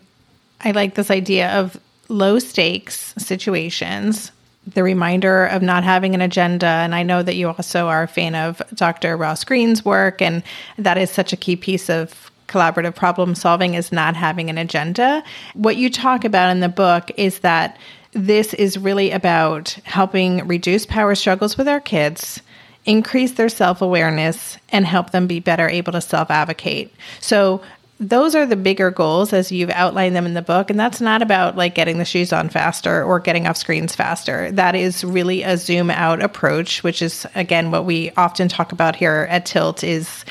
I 0.60 0.72
like 0.72 0.94
this 0.94 1.10
idea 1.10 1.52
of 1.52 1.78
low 2.08 2.40
stakes 2.40 3.14
situations 3.16 4.32
the 4.66 4.82
reminder 4.82 5.46
of 5.46 5.62
not 5.62 5.82
having 5.84 6.14
an 6.14 6.20
agenda. 6.20 6.66
And 6.66 6.94
I 6.94 7.02
know 7.02 7.22
that 7.22 7.34
you 7.34 7.48
also 7.48 7.88
are 7.88 8.04
a 8.04 8.08
fan 8.08 8.34
of 8.34 8.62
Dr. 8.74 9.16
Ross 9.16 9.44
Greene's 9.44 9.84
work, 9.84 10.22
and 10.22 10.42
that 10.78 10.98
is 10.98 11.10
such 11.10 11.32
a 11.32 11.36
key 11.36 11.56
piece 11.56 11.90
of 11.90 12.31
collaborative 12.52 12.94
problem 12.94 13.34
solving 13.34 13.74
is 13.74 13.92
not 13.92 14.14
having 14.14 14.50
an 14.50 14.58
agenda. 14.58 15.22
What 15.54 15.76
you 15.76 15.90
talk 15.90 16.24
about 16.24 16.50
in 16.50 16.60
the 16.60 16.68
book 16.68 17.10
is 17.16 17.40
that 17.40 17.78
this 18.12 18.52
is 18.54 18.78
really 18.78 19.10
about 19.10 19.70
helping 19.84 20.46
reduce 20.46 20.84
power 20.84 21.14
struggles 21.14 21.56
with 21.56 21.66
our 21.66 21.80
kids, 21.80 22.42
increase 22.84 23.32
their 23.32 23.48
self 23.48 23.80
awareness, 23.80 24.58
and 24.68 24.84
help 24.84 25.10
them 25.10 25.26
be 25.26 25.40
better 25.40 25.68
able 25.68 25.92
to 25.92 26.00
self 26.00 26.30
advocate. 26.30 26.92
So, 27.20 27.62
those 28.08 28.34
are 28.34 28.46
the 28.46 28.56
bigger 28.56 28.90
goals 28.90 29.32
as 29.32 29.52
you've 29.52 29.70
outlined 29.70 30.16
them 30.16 30.26
in 30.26 30.34
the 30.34 30.42
book. 30.42 30.70
And 30.70 30.80
that's 30.80 31.00
not 31.00 31.22
about 31.22 31.56
like 31.56 31.76
getting 31.76 31.98
the 31.98 32.04
shoes 32.04 32.32
on 32.32 32.48
faster 32.48 33.04
or 33.04 33.20
getting 33.20 33.46
off 33.46 33.56
screens 33.56 33.94
faster. 33.94 34.50
That 34.50 34.74
is 34.74 35.04
really 35.04 35.44
a 35.44 35.56
zoom 35.56 35.88
out 35.88 36.20
approach, 36.20 36.82
which 36.82 37.00
is, 37.00 37.26
again, 37.36 37.70
what 37.70 37.84
we 37.84 38.10
often 38.16 38.48
talk 38.48 38.72
about 38.72 38.96
here 38.96 39.28
at 39.30 39.46
Tilt 39.46 39.84
is 39.84 40.24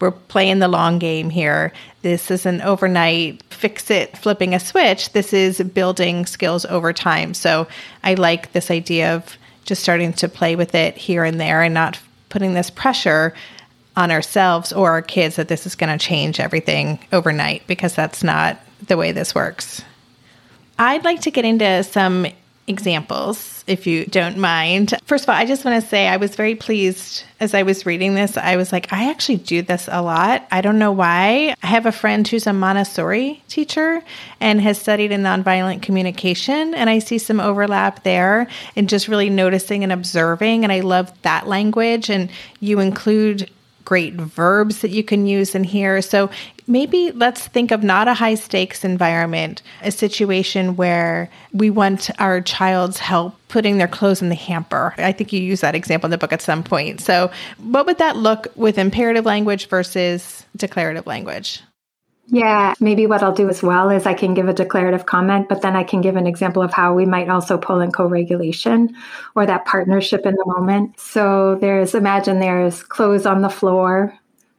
we're 0.00 0.12
playing 0.12 0.60
the 0.60 0.68
long 0.68 0.98
game 0.98 1.30
here. 1.30 1.72
This 2.02 2.30
is 2.30 2.46
an 2.46 2.60
overnight 2.62 3.42
fix 3.52 3.90
it, 3.90 4.16
flipping 4.16 4.54
a 4.54 4.60
switch. 4.60 5.12
This 5.12 5.32
is 5.32 5.60
building 5.60 6.26
skills 6.26 6.64
over 6.66 6.92
time. 6.92 7.34
So 7.34 7.66
I 8.04 8.14
like 8.14 8.52
this 8.52 8.70
idea 8.70 9.14
of 9.14 9.36
just 9.64 9.82
starting 9.82 10.12
to 10.14 10.28
play 10.28 10.56
with 10.56 10.74
it 10.74 10.96
here 10.96 11.24
and 11.24 11.40
there 11.40 11.62
and 11.62 11.74
not 11.74 11.98
putting 12.28 12.54
this 12.54 12.70
pressure 12.70 13.34
on 13.96 14.10
ourselves 14.10 14.72
or 14.72 14.90
our 14.90 15.02
kids 15.02 15.36
that 15.36 15.48
this 15.48 15.66
is 15.66 15.74
going 15.74 15.96
to 15.96 16.04
change 16.04 16.38
everything 16.38 17.00
overnight 17.12 17.66
because 17.66 17.94
that's 17.94 18.22
not 18.22 18.58
the 18.86 18.96
way 18.96 19.10
this 19.10 19.34
works. 19.34 19.82
I'd 20.78 21.04
like 21.04 21.22
to 21.22 21.32
get 21.32 21.44
into 21.44 21.82
some 21.82 22.26
examples, 22.68 23.64
if 23.66 23.86
you 23.86 24.06
don't 24.06 24.38
mind. 24.38 24.94
First 25.04 25.24
of 25.24 25.30
all, 25.30 25.36
I 25.36 25.46
just 25.46 25.64
want 25.64 25.82
to 25.82 25.88
say 25.88 26.08
I 26.08 26.16
was 26.16 26.36
very 26.36 26.54
pleased 26.54 27.24
as 27.40 27.54
I 27.54 27.62
was 27.62 27.86
reading 27.86 28.14
this. 28.14 28.36
I 28.36 28.56
was 28.56 28.72
like, 28.72 28.92
I 28.92 29.10
actually 29.10 29.38
do 29.38 29.62
this 29.62 29.88
a 29.90 30.02
lot. 30.02 30.46
I 30.50 30.60
don't 30.60 30.78
know 30.78 30.92
why. 30.92 31.54
I 31.62 31.66
have 31.66 31.86
a 31.86 31.92
friend 31.92 32.26
who's 32.26 32.46
a 32.46 32.52
Montessori 32.52 33.42
teacher 33.48 34.02
and 34.40 34.60
has 34.60 34.78
studied 34.78 35.12
in 35.12 35.22
nonviolent 35.22 35.82
communication, 35.82 36.74
and 36.74 36.90
I 36.90 36.98
see 36.98 37.18
some 37.18 37.40
overlap 37.40 38.04
there 38.04 38.48
and 38.76 38.88
just 38.88 39.08
really 39.08 39.30
noticing 39.30 39.82
and 39.82 39.92
observing. 39.92 40.64
And 40.64 40.72
I 40.72 40.80
love 40.80 41.12
that 41.22 41.46
language. 41.46 42.10
And 42.10 42.30
you 42.60 42.80
include 42.80 43.50
great 43.88 44.12
verbs 44.12 44.82
that 44.82 44.90
you 44.90 45.02
can 45.02 45.26
use 45.26 45.54
in 45.54 45.64
here. 45.64 46.02
So 46.02 46.28
maybe 46.66 47.10
let's 47.12 47.46
think 47.46 47.70
of 47.70 47.82
not 47.82 48.06
a 48.06 48.12
high 48.12 48.34
stakes 48.34 48.84
environment, 48.84 49.62
a 49.82 49.90
situation 49.90 50.76
where 50.76 51.30
we 51.54 51.70
want 51.70 52.10
our 52.18 52.42
child's 52.42 52.98
help 52.98 53.34
putting 53.48 53.78
their 53.78 53.88
clothes 53.88 54.20
in 54.20 54.28
the 54.28 54.34
hamper. 54.34 54.92
I 54.98 55.12
think 55.12 55.32
you 55.32 55.40
use 55.40 55.62
that 55.62 55.74
example 55.74 56.08
in 56.08 56.10
the 56.10 56.18
book 56.18 56.34
at 56.34 56.42
some 56.42 56.62
point. 56.62 57.00
So, 57.00 57.30
what 57.56 57.86
would 57.86 57.96
that 57.96 58.18
look 58.18 58.48
with 58.56 58.76
imperative 58.76 59.24
language 59.24 59.68
versus 59.68 60.44
declarative 60.54 61.06
language? 61.06 61.62
Yeah, 62.30 62.74
maybe 62.78 63.06
what 63.06 63.22
I'll 63.22 63.32
do 63.32 63.48
as 63.48 63.62
well 63.62 63.88
is 63.88 64.04
I 64.04 64.12
can 64.12 64.34
give 64.34 64.48
a 64.48 64.52
declarative 64.52 65.06
comment, 65.06 65.48
but 65.48 65.62
then 65.62 65.74
I 65.74 65.82
can 65.82 66.02
give 66.02 66.16
an 66.16 66.26
example 66.26 66.62
of 66.62 66.74
how 66.74 66.92
we 66.92 67.06
might 67.06 67.30
also 67.30 67.56
pull 67.56 67.80
in 67.80 67.90
co 67.90 68.06
regulation 68.06 68.94
or 69.34 69.46
that 69.46 69.64
partnership 69.64 70.26
in 70.26 70.34
the 70.34 70.44
moment. 70.46 71.00
So 71.00 71.54
there's, 71.54 71.94
imagine 71.94 72.38
there's 72.38 72.82
clothes 72.82 73.24
on 73.24 73.40
the 73.40 73.48
floor. 73.48 74.12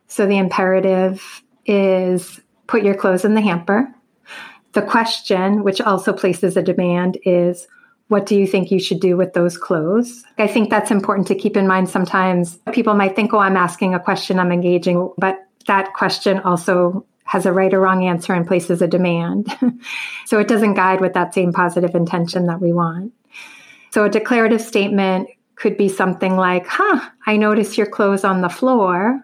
So 0.07 0.25
the 0.25 0.39
imperative 0.39 1.43
is 1.67 2.41
put 2.65 2.83
your 2.83 2.95
clothes 2.95 3.23
in 3.23 3.35
the 3.35 3.41
hamper. 3.41 3.93
The 4.73 4.81
question, 4.81 5.63
which 5.63 5.79
also 5.79 6.11
places 6.11 6.57
a 6.57 6.63
demand, 6.63 7.19
is 7.23 7.67
what 8.07 8.25
do 8.25 8.35
you 8.35 8.47
think 8.47 8.71
you 8.71 8.79
should 8.79 8.99
do 8.99 9.15
with 9.15 9.33
those 9.33 9.57
clothes? 9.57 10.23
I 10.39 10.47
think 10.47 10.71
that's 10.71 10.89
important 10.89 11.27
to 11.27 11.35
keep 11.35 11.55
in 11.55 11.67
mind. 11.67 11.89
Sometimes 11.89 12.57
people 12.71 12.95
might 12.95 13.15
think, 13.15 13.31
oh, 13.33 13.39
I'm 13.39 13.57
asking 13.57 13.93
a 13.93 13.99
question, 13.99 14.39
I'm 14.39 14.51
engaging, 14.51 15.11
but 15.19 15.45
that 15.67 15.93
question 15.93 16.39
also 16.39 17.05
has 17.29 17.45
a 17.45 17.53
right 17.53 17.75
or 17.75 17.79
wrong 17.79 18.03
answer 18.03 18.33
and 18.33 18.47
places 18.47 18.81
a 18.81 18.87
demand. 18.87 19.55
so 20.25 20.39
it 20.39 20.47
doesn't 20.47 20.73
guide 20.73 20.99
with 20.99 21.13
that 21.13 21.31
same 21.31 21.53
positive 21.53 21.93
intention 21.93 22.47
that 22.47 22.59
we 22.59 22.73
want. 22.73 23.13
So 23.91 24.03
a 24.03 24.09
declarative 24.09 24.61
statement 24.61 25.29
could 25.53 25.77
be 25.77 25.89
something 25.89 26.37
like, 26.37 26.65
huh, 26.65 27.07
I 27.27 27.37
notice 27.37 27.77
your 27.77 27.85
clothes 27.85 28.23
on 28.23 28.41
the 28.41 28.49
floor. 28.49 29.23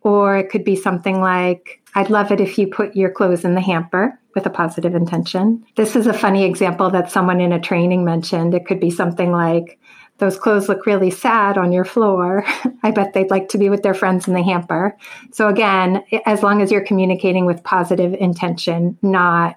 Or 0.00 0.36
it 0.36 0.50
could 0.50 0.64
be 0.64 0.74
something 0.74 1.20
like, 1.20 1.80
I'd 1.94 2.10
love 2.10 2.32
it 2.32 2.40
if 2.40 2.58
you 2.58 2.66
put 2.66 2.96
your 2.96 3.12
clothes 3.12 3.44
in 3.44 3.54
the 3.54 3.60
hamper 3.60 4.18
with 4.34 4.44
a 4.46 4.50
positive 4.50 4.96
intention. 4.96 5.64
This 5.76 5.94
is 5.94 6.08
a 6.08 6.12
funny 6.12 6.42
example 6.42 6.90
that 6.90 7.12
someone 7.12 7.40
in 7.40 7.52
a 7.52 7.60
training 7.60 8.04
mentioned. 8.04 8.54
It 8.54 8.66
could 8.66 8.80
be 8.80 8.90
something 8.90 9.30
like, 9.30 9.78
those 10.18 10.38
clothes 10.38 10.68
look 10.68 10.86
really 10.86 11.10
sad 11.10 11.58
on 11.58 11.72
your 11.72 11.84
floor. 11.84 12.44
I 12.82 12.90
bet 12.90 13.12
they'd 13.12 13.30
like 13.30 13.48
to 13.50 13.58
be 13.58 13.68
with 13.68 13.82
their 13.82 13.94
friends 13.94 14.28
in 14.28 14.34
the 14.34 14.42
hamper. 14.42 14.96
So, 15.32 15.48
again, 15.48 16.04
as 16.26 16.42
long 16.42 16.62
as 16.62 16.70
you're 16.70 16.84
communicating 16.84 17.46
with 17.46 17.64
positive 17.64 18.14
intention, 18.14 18.96
not 19.02 19.56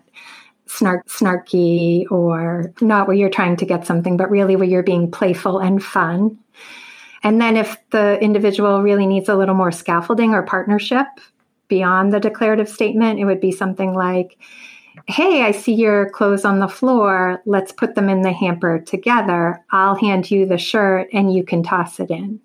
snark, 0.65 1.07
snarky 1.07 2.09
or 2.11 2.73
not 2.81 3.07
where 3.07 3.15
you're 3.15 3.29
trying 3.29 3.55
to 3.57 3.65
get 3.65 3.85
something, 3.85 4.17
but 4.17 4.29
really 4.29 4.55
where 4.55 4.67
you're 4.67 4.83
being 4.83 5.09
playful 5.11 5.59
and 5.59 5.83
fun. 5.83 6.37
And 7.23 7.39
then, 7.39 7.55
if 7.55 7.77
the 7.91 8.19
individual 8.19 8.81
really 8.81 9.05
needs 9.05 9.29
a 9.29 9.35
little 9.35 9.55
more 9.55 9.71
scaffolding 9.71 10.33
or 10.33 10.43
partnership 10.43 11.07
beyond 11.67 12.13
the 12.13 12.19
declarative 12.19 12.69
statement, 12.69 13.19
it 13.19 13.25
would 13.25 13.41
be 13.41 13.51
something 13.51 13.93
like, 13.93 14.37
hey, 15.07 15.43
I 15.43 15.51
see 15.51 15.73
your 15.73 16.09
clothes 16.09 16.45
on 16.45 16.59
the 16.59 16.67
floor. 16.67 17.41
Let's 17.45 17.71
put 17.71 17.95
them 17.95 18.09
in 18.09 18.21
the 18.21 18.31
hamper 18.31 18.79
together. 18.79 19.63
I'll 19.71 19.95
hand 19.95 20.29
you 20.31 20.45
the 20.45 20.57
shirt 20.57 21.09
and 21.13 21.33
you 21.33 21.43
can 21.43 21.63
toss 21.63 21.99
it 21.99 22.09
in. 22.09 22.39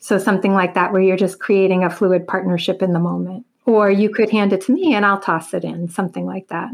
So, 0.00 0.18
something 0.18 0.52
like 0.52 0.74
that, 0.74 0.92
where 0.92 1.00
you're 1.00 1.16
just 1.16 1.40
creating 1.40 1.84
a 1.84 1.90
fluid 1.90 2.26
partnership 2.26 2.82
in 2.82 2.92
the 2.92 2.98
moment. 2.98 3.46
Or 3.66 3.90
you 3.90 4.10
could 4.10 4.30
hand 4.30 4.52
it 4.52 4.60
to 4.62 4.72
me 4.72 4.94
and 4.94 5.06
I'll 5.06 5.20
toss 5.20 5.54
it 5.54 5.64
in, 5.64 5.88
something 5.88 6.26
like 6.26 6.48
that. 6.48 6.70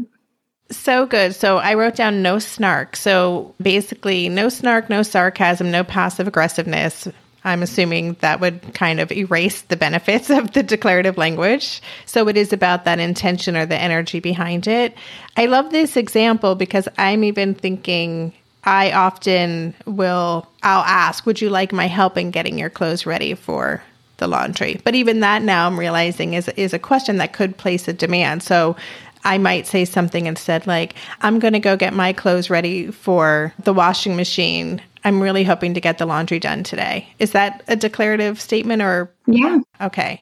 So 0.71 1.05
good. 1.05 1.35
So 1.35 1.57
I 1.57 1.73
wrote 1.73 1.95
down 1.95 2.21
no 2.21 2.39
snark. 2.39 2.95
So 2.95 3.53
basically, 3.61 4.29
no 4.29 4.49
snark, 4.49 4.89
no 4.89 5.03
sarcasm, 5.03 5.69
no 5.69 5.83
passive 5.83 6.27
aggressiveness, 6.27 7.07
I'm 7.43 7.63
assuming 7.63 8.13
that 8.21 8.39
would 8.39 8.73
kind 8.73 8.99
of 8.99 9.11
erase 9.11 9.61
the 9.63 9.75
benefits 9.75 10.29
of 10.29 10.51
the 10.51 10.63
declarative 10.63 11.17
language. 11.17 11.81
So 12.05 12.27
it 12.27 12.37
is 12.37 12.53
about 12.53 12.85
that 12.85 12.99
intention 12.99 13.57
or 13.57 13.65
the 13.65 13.77
energy 13.77 14.19
behind 14.19 14.67
it. 14.67 14.95
I 15.37 15.47
love 15.47 15.71
this 15.71 15.97
example 15.97 16.55
because 16.55 16.87
I'm 16.97 17.23
even 17.23 17.55
thinking 17.55 18.33
I 18.63 18.91
often 18.91 19.73
will, 19.85 20.47
I'll 20.61 20.83
ask, 20.83 21.25
would 21.25 21.41
you 21.41 21.49
like 21.49 21.73
my 21.73 21.87
help 21.87 22.15
in 22.15 22.29
getting 22.29 22.59
your 22.59 22.69
clothes 22.69 23.07
ready 23.07 23.33
for 23.33 23.81
the 24.17 24.27
laundry? 24.27 24.79
But 24.83 24.93
even 24.93 25.21
that 25.21 25.41
now 25.41 25.65
I'm 25.65 25.79
realizing 25.79 26.35
is, 26.35 26.47
is 26.49 26.73
a 26.73 26.79
question 26.79 27.17
that 27.17 27.33
could 27.33 27.57
place 27.57 27.87
a 27.87 27.93
demand. 27.93 28.43
So 28.43 28.75
I 29.23 29.37
might 29.37 29.67
say 29.67 29.85
something 29.85 30.25
instead 30.25 30.67
like, 30.67 30.95
I'm 31.21 31.39
going 31.39 31.53
to 31.53 31.59
go 31.59 31.77
get 31.77 31.93
my 31.93 32.13
clothes 32.13 32.49
ready 32.49 32.91
for 32.91 33.53
the 33.63 33.73
washing 33.73 34.15
machine 34.15 34.81
I'm 35.03 35.21
really 35.21 35.43
hoping 35.43 35.73
to 35.73 35.81
get 35.81 35.97
the 35.97 36.05
laundry 36.05 36.39
done 36.39 36.63
today. 36.63 37.07
Is 37.19 37.31
that 37.31 37.63
a 37.67 37.75
declarative 37.75 38.39
statement 38.39 38.81
or? 38.81 39.13
Yeah. 39.27 39.59
Okay. 39.79 40.21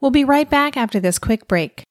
We'll 0.00 0.10
be 0.10 0.24
right 0.24 0.48
back 0.48 0.76
after 0.76 1.00
this 1.00 1.18
quick 1.18 1.48
break. 1.48 1.82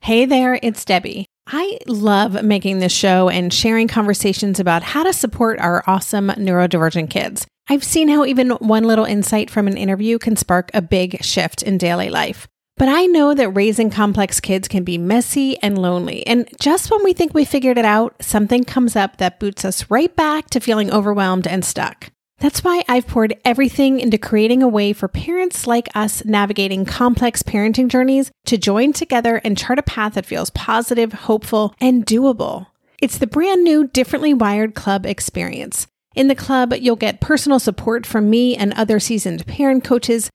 Hey 0.00 0.24
there, 0.24 0.58
it's 0.62 0.84
Debbie. 0.84 1.26
I 1.46 1.78
love 1.86 2.42
making 2.42 2.78
this 2.78 2.92
show 2.92 3.28
and 3.28 3.52
sharing 3.52 3.86
conversations 3.86 4.60
about 4.60 4.82
how 4.82 5.02
to 5.02 5.12
support 5.12 5.60
our 5.60 5.84
awesome 5.86 6.28
neurodivergent 6.28 7.10
kids. 7.10 7.46
I've 7.68 7.84
seen 7.84 8.08
how 8.08 8.24
even 8.24 8.50
one 8.50 8.84
little 8.84 9.04
insight 9.04 9.50
from 9.50 9.68
an 9.68 9.76
interview 9.76 10.18
can 10.18 10.36
spark 10.36 10.70
a 10.74 10.82
big 10.82 11.22
shift 11.22 11.62
in 11.62 11.78
daily 11.78 12.10
life. 12.10 12.48
But 12.76 12.88
I 12.88 13.06
know 13.06 13.34
that 13.34 13.50
raising 13.50 13.88
complex 13.90 14.40
kids 14.40 14.66
can 14.66 14.82
be 14.82 14.98
messy 14.98 15.56
and 15.62 15.78
lonely. 15.78 16.26
And 16.26 16.48
just 16.60 16.90
when 16.90 17.04
we 17.04 17.12
think 17.12 17.32
we 17.32 17.44
figured 17.44 17.78
it 17.78 17.84
out, 17.84 18.16
something 18.20 18.64
comes 18.64 18.96
up 18.96 19.18
that 19.18 19.38
boots 19.38 19.64
us 19.64 19.90
right 19.90 20.14
back 20.16 20.50
to 20.50 20.60
feeling 20.60 20.90
overwhelmed 20.90 21.46
and 21.46 21.64
stuck. 21.64 22.10
That's 22.38 22.64
why 22.64 22.84
I've 22.88 23.06
poured 23.06 23.38
everything 23.44 24.00
into 24.00 24.18
creating 24.18 24.62
a 24.62 24.68
way 24.68 24.92
for 24.92 25.06
parents 25.06 25.68
like 25.68 25.88
us 25.94 26.24
navigating 26.24 26.84
complex 26.84 27.44
parenting 27.44 27.88
journeys 27.88 28.32
to 28.46 28.58
join 28.58 28.92
together 28.92 29.40
and 29.44 29.56
chart 29.56 29.78
a 29.78 29.82
path 29.82 30.14
that 30.14 30.26
feels 30.26 30.50
positive, 30.50 31.12
hopeful, 31.12 31.74
and 31.80 32.04
doable. 32.04 32.66
It's 33.00 33.18
the 33.18 33.28
brand 33.28 33.62
new 33.62 33.86
Differently 33.86 34.34
Wired 34.34 34.74
Club 34.74 35.06
experience. 35.06 35.86
In 36.14 36.28
the 36.28 36.34
club, 36.34 36.72
you'll 36.78 36.96
get 36.96 37.20
personal 37.20 37.58
support 37.58 38.06
from 38.06 38.30
me 38.30 38.56
and 38.56 38.72
other 38.74 39.00
seasoned 39.00 39.46
parent 39.46 39.82
coaches, 39.84 40.30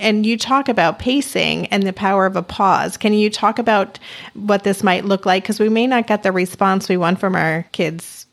And 0.00 0.24
you 0.24 0.36
talk 0.36 0.68
about 0.68 0.98
pacing 0.98 1.66
and 1.66 1.82
the 1.82 1.92
power 1.92 2.26
of 2.26 2.36
a 2.36 2.42
pause. 2.42 2.96
Can 2.96 3.12
you 3.12 3.30
talk 3.30 3.58
about 3.58 3.98
what 4.34 4.64
this 4.64 4.82
might 4.82 5.04
look 5.04 5.26
like? 5.26 5.42
Because 5.42 5.60
we 5.60 5.68
may 5.68 5.86
not 5.86 6.06
get 6.06 6.22
the 6.22 6.32
response 6.32 6.88
we 6.88 6.96
want 6.96 7.20
from 7.20 7.34
our 7.34 7.64
kids. 7.72 8.26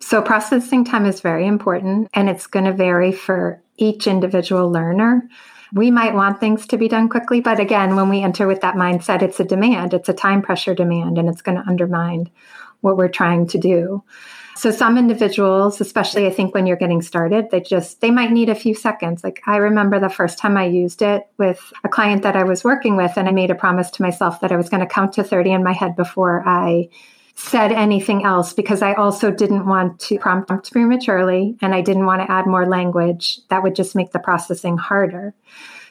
So, 0.00 0.22
processing 0.22 0.84
time 0.84 1.04
is 1.04 1.20
very 1.20 1.46
important 1.46 2.08
and 2.14 2.28
it's 2.28 2.46
going 2.46 2.64
to 2.64 2.72
vary 2.72 3.12
for 3.12 3.62
each 3.76 4.06
individual 4.06 4.70
learner. 4.70 5.28
We 5.72 5.90
might 5.90 6.14
want 6.14 6.40
things 6.40 6.66
to 6.68 6.78
be 6.78 6.88
done 6.88 7.08
quickly, 7.08 7.40
but 7.40 7.60
again, 7.60 7.94
when 7.94 8.08
we 8.08 8.22
enter 8.22 8.46
with 8.46 8.60
that 8.62 8.74
mindset, 8.74 9.22
it's 9.22 9.38
a 9.38 9.44
demand, 9.44 9.94
it's 9.94 10.08
a 10.08 10.14
time 10.14 10.42
pressure 10.42 10.74
demand, 10.74 11.16
and 11.16 11.28
it's 11.28 11.42
going 11.42 11.58
to 11.58 11.68
undermine 11.68 12.28
what 12.80 12.96
we're 12.96 13.08
trying 13.08 13.46
to 13.48 13.58
do. 13.58 14.02
So 14.60 14.70
some 14.70 14.98
individuals, 14.98 15.80
especially 15.80 16.26
I 16.26 16.30
think 16.30 16.52
when 16.52 16.66
you're 16.66 16.76
getting 16.76 17.00
started, 17.00 17.50
they 17.50 17.62
just 17.62 18.02
they 18.02 18.10
might 18.10 18.30
need 18.30 18.50
a 18.50 18.54
few 18.54 18.74
seconds. 18.74 19.24
Like 19.24 19.40
I 19.46 19.56
remember 19.56 19.98
the 19.98 20.10
first 20.10 20.36
time 20.36 20.58
I 20.58 20.66
used 20.66 21.00
it 21.00 21.26
with 21.38 21.72
a 21.82 21.88
client 21.88 22.24
that 22.24 22.36
I 22.36 22.42
was 22.42 22.62
working 22.62 22.94
with 22.94 23.12
and 23.16 23.26
I 23.26 23.32
made 23.32 23.50
a 23.50 23.54
promise 23.54 23.90
to 23.92 24.02
myself 24.02 24.42
that 24.42 24.52
I 24.52 24.58
was 24.58 24.68
going 24.68 24.82
to 24.82 24.86
count 24.86 25.14
to 25.14 25.24
30 25.24 25.52
in 25.52 25.64
my 25.64 25.72
head 25.72 25.96
before 25.96 26.46
I 26.46 26.90
said 27.36 27.72
anything 27.72 28.26
else 28.26 28.52
because 28.52 28.82
I 28.82 28.92
also 28.92 29.30
didn't 29.30 29.64
want 29.64 29.98
to 30.00 30.18
prompt 30.18 30.70
prematurely 30.70 31.56
and 31.62 31.74
I 31.74 31.80
didn't 31.80 32.04
want 32.04 32.20
to 32.20 32.30
add 32.30 32.46
more 32.46 32.66
language 32.66 33.40
that 33.48 33.62
would 33.62 33.74
just 33.74 33.96
make 33.96 34.12
the 34.12 34.18
processing 34.18 34.76
harder. 34.76 35.32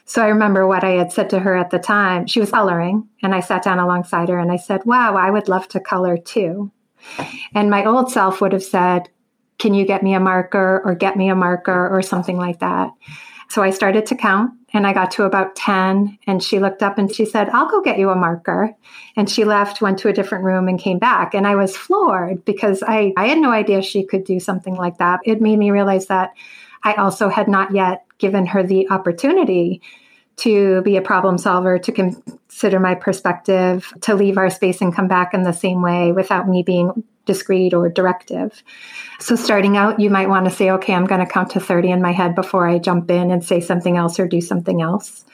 So 0.04 0.22
I 0.22 0.28
remember 0.28 0.64
what 0.64 0.84
I 0.84 0.90
had 0.90 1.10
said 1.10 1.30
to 1.30 1.40
her 1.40 1.56
at 1.56 1.70
the 1.70 1.80
time. 1.80 2.28
She 2.28 2.38
was 2.38 2.52
coloring, 2.52 3.08
and 3.20 3.34
I 3.34 3.40
sat 3.40 3.64
down 3.64 3.80
alongside 3.80 4.28
her 4.28 4.38
and 4.38 4.52
I 4.52 4.58
said, 4.58 4.84
Wow, 4.84 5.16
I 5.16 5.28
would 5.28 5.48
love 5.48 5.66
to 5.68 5.80
color 5.80 6.16
too. 6.16 6.70
And 7.54 7.70
my 7.70 7.84
old 7.84 8.10
self 8.10 8.40
would 8.40 8.52
have 8.52 8.62
said, 8.62 9.08
Can 9.58 9.74
you 9.74 9.84
get 9.84 10.02
me 10.02 10.14
a 10.14 10.20
marker 10.20 10.82
or 10.84 10.94
get 10.94 11.16
me 11.16 11.28
a 11.28 11.34
marker 11.34 11.88
or 11.88 12.02
something 12.02 12.36
like 12.36 12.60
that? 12.60 12.90
So 13.50 13.62
I 13.62 13.70
started 13.70 14.06
to 14.06 14.14
count 14.14 14.52
and 14.72 14.86
I 14.86 14.92
got 14.92 15.10
to 15.12 15.24
about 15.24 15.56
10. 15.56 16.18
And 16.28 16.40
she 16.40 16.60
looked 16.60 16.84
up 16.84 16.98
and 16.98 17.12
she 17.12 17.24
said, 17.24 17.48
I'll 17.48 17.68
go 17.68 17.82
get 17.82 17.98
you 17.98 18.10
a 18.10 18.14
marker. 18.14 18.72
And 19.16 19.28
she 19.28 19.44
left, 19.44 19.82
went 19.82 19.98
to 20.00 20.08
a 20.08 20.12
different 20.12 20.44
room, 20.44 20.68
and 20.68 20.78
came 20.78 21.00
back. 21.00 21.34
And 21.34 21.48
I 21.48 21.56
was 21.56 21.76
floored 21.76 22.44
because 22.44 22.84
I, 22.86 23.12
I 23.16 23.26
had 23.26 23.38
no 23.38 23.50
idea 23.50 23.82
she 23.82 24.06
could 24.06 24.22
do 24.22 24.38
something 24.38 24.76
like 24.76 24.98
that. 24.98 25.18
It 25.24 25.40
made 25.40 25.58
me 25.58 25.72
realize 25.72 26.06
that 26.06 26.30
I 26.84 26.94
also 26.94 27.28
had 27.28 27.48
not 27.48 27.74
yet 27.74 28.04
given 28.18 28.46
her 28.46 28.62
the 28.62 28.88
opportunity 28.88 29.82
to 30.40 30.82
be 30.82 30.96
a 30.96 31.02
problem 31.02 31.38
solver, 31.38 31.78
to 31.78 31.92
consider 31.92 32.80
my 32.80 32.94
perspective, 32.94 33.92
to 34.02 34.14
leave 34.14 34.38
our 34.38 34.50
space 34.50 34.80
and 34.80 34.94
come 34.94 35.08
back 35.08 35.34
in 35.34 35.42
the 35.42 35.52
same 35.52 35.82
way 35.82 36.12
without 36.12 36.48
me 36.48 36.62
being 36.62 37.04
discreet 37.26 37.74
or 37.74 37.88
directive. 37.88 38.62
So, 39.20 39.36
starting 39.36 39.76
out, 39.76 40.00
you 40.00 40.10
might 40.10 40.28
want 40.28 40.46
to 40.46 40.50
say, 40.50 40.70
okay, 40.70 40.94
I'm 40.94 41.06
going 41.06 41.20
to 41.20 41.30
count 41.30 41.50
to 41.50 41.60
30 41.60 41.90
in 41.90 42.02
my 42.02 42.12
head 42.12 42.34
before 42.34 42.68
I 42.68 42.78
jump 42.78 43.10
in 43.10 43.30
and 43.30 43.44
say 43.44 43.60
something 43.60 43.96
else 43.96 44.18
or 44.18 44.26
do 44.26 44.40
something 44.40 44.80
else. 44.80 45.24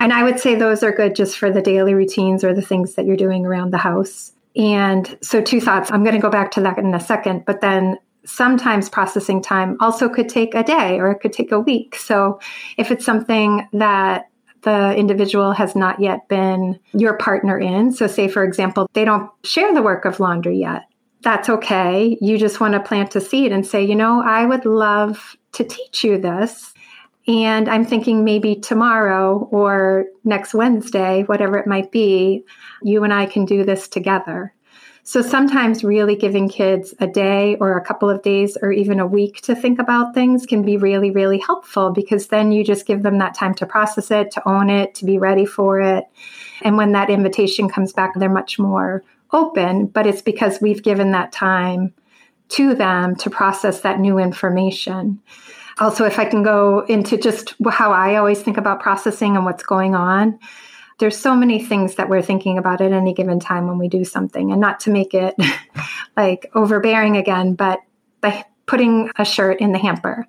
And 0.00 0.12
I 0.12 0.22
would 0.22 0.38
say 0.38 0.54
those 0.54 0.82
are 0.82 0.92
good 0.92 1.14
just 1.14 1.38
for 1.38 1.50
the 1.50 1.62
daily 1.62 1.94
routines 1.94 2.44
or 2.44 2.54
the 2.54 2.62
things 2.62 2.94
that 2.94 3.06
you're 3.06 3.16
doing 3.16 3.46
around 3.46 3.72
the 3.72 3.78
house. 3.78 4.32
And 4.54 5.16
so, 5.22 5.40
two 5.40 5.60
thoughts. 5.60 5.90
I'm 5.90 6.02
going 6.02 6.14
to 6.14 6.20
go 6.20 6.30
back 6.30 6.50
to 6.52 6.60
that 6.62 6.78
in 6.78 6.94
a 6.94 7.00
second, 7.00 7.44
but 7.46 7.60
then 7.60 7.98
sometimes 8.24 8.88
processing 8.88 9.42
time 9.42 9.76
also 9.80 10.08
could 10.08 10.28
take 10.28 10.54
a 10.54 10.62
day 10.62 11.00
or 11.00 11.10
it 11.10 11.20
could 11.20 11.32
take 11.32 11.52
a 11.52 11.58
week. 11.58 11.96
So, 11.96 12.38
if 12.76 12.90
it's 12.90 13.04
something 13.04 13.66
that 13.72 14.28
the 14.62 14.94
individual 14.96 15.52
has 15.52 15.74
not 15.74 16.00
yet 16.00 16.28
been 16.28 16.78
your 16.92 17.16
partner 17.18 17.58
in. 17.58 17.92
So, 17.92 18.06
say, 18.06 18.28
for 18.28 18.44
example, 18.44 18.88
they 18.92 19.04
don't 19.04 19.30
share 19.44 19.74
the 19.74 19.82
work 19.82 20.04
of 20.04 20.20
laundry 20.20 20.58
yet. 20.58 20.82
That's 21.22 21.48
okay. 21.48 22.18
You 22.20 22.38
just 22.38 22.60
want 22.60 22.74
to 22.74 22.80
plant 22.80 23.14
a 23.14 23.20
seed 23.20 23.52
and 23.52 23.66
say, 23.66 23.84
you 23.84 23.94
know, 23.94 24.22
I 24.24 24.44
would 24.44 24.64
love 24.64 25.36
to 25.52 25.64
teach 25.64 26.02
you 26.02 26.18
this. 26.18 26.72
And 27.28 27.68
I'm 27.68 27.84
thinking 27.84 28.24
maybe 28.24 28.56
tomorrow 28.56 29.48
or 29.52 30.06
next 30.24 30.54
Wednesday, 30.54 31.22
whatever 31.22 31.56
it 31.56 31.68
might 31.68 31.92
be, 31.92 32.44
you 32.82 33.04
and 33.04 33.14
I 33.14 33.26
can 33.26 33.44
do 33.44 33.64
this 33.64 33.86
together. 33.86 34.52
So 35.04 35.20
sometimes 35.20 35.82
really 35.82 36.14
giving 36.14 36.48
kids 36.48 36.94
a 37.00 37.08
day 37.08 37.56
or 37.56 37.76
a 37.76 37.84
couple 37.84 38.08
of 38.08 38.22
days 38.22 38.56
or 38.62 38.70
even 38.70 39.00
a 39.00 39.06
week 39.06 39.40
to 39.42 39.54
think 39.56 39.80
about 39.80 40.14
things 40.14 40.46
can 40.46 40.62
be 40.62 40.76
really, 40.76 41.10
really 41.10 41.38
helpful 41.38 41.90
because 41.90 42.28
then 42.28 42.52
you 42.52 42.62
just 42.62 42.86
give 42.86 43.02
them 43.02 43.18
that 43.18 43.34
time 43.34 43.52
to 43.54 43.66
process 43.66 44.12
it, 44.12 44.30
to 44.30 44.48
own 44.48 44.70
it, 44.70 44.94
to 44.94 45.04
be 45.04 45.18
ready 45.18 45.44
for 45.44 45.80
it. 45.80 46.04
And 46.62 46.76
when 46.76 46.92
that 46.92 47.10
invitation 47.10 47.68
comes 47.68 47.92
back, 47.92 48.12
they're 48.14 48.28
much 48.28 48.60
more 48.60 49.02
open, 49.32 49.86
but 49.86 50.06
it's 50.06 50.22
because 50.22 50.60
we've 50.60 50.84
given 50.84 51.10
that 51.12 51.32
time 51.32 51.92
to 52.50 52.74
them 52.74 53.16
to 53.16 53.30
process 53.30 53.80
that 53.80 53.98
new 53.98 54.18
information. 54.18 55.20
Also, 55.78 56.04
if 56.04 56.18
I 56.18 56.26
can 56.26 56.44
go 56.44 56.80
into 56.86 57.16
just 57.16 57.54
how 57.70 57.92
I 57.92 58.16
always 58.16 58.40
think 58.40 58.56
about 58.56 58.80
processing 58.80 59.36
and 59.36 59.44
what's 59.44 59.64
going 59.64 59.96
on, 59.96 60.38
there's 60.98 61.18
so 61.18 61.34
many 61.34 61.62
things 61.62 61.96
that 61.96 62.08
we're 62.08 62.22
thinking 62.22 62.58
about 62.58 62.80
at 62.80 62.92
any 62.92 63.14
given 63.14 63.40
time 63.40 63.66
when 63.66 63.78
we 63.78 63.88
do 63.88 64.04
something 64.04 64.52
and 64.52 64.60
not 64.60 64.80
to 64.80 64.90
make 64.90 65.14
it 65.14 65.34
like 66.16 66.50
overbearing 66.54 67.16
again 67.16 67.54
but 67.54 67.80
by 68.20 68.44
putting 68.66 69.10
a 69.16 69.24
shirt 69.24 69.60
in 69.60 69.72
the 69.72 69.78
hamper 69.78 70.26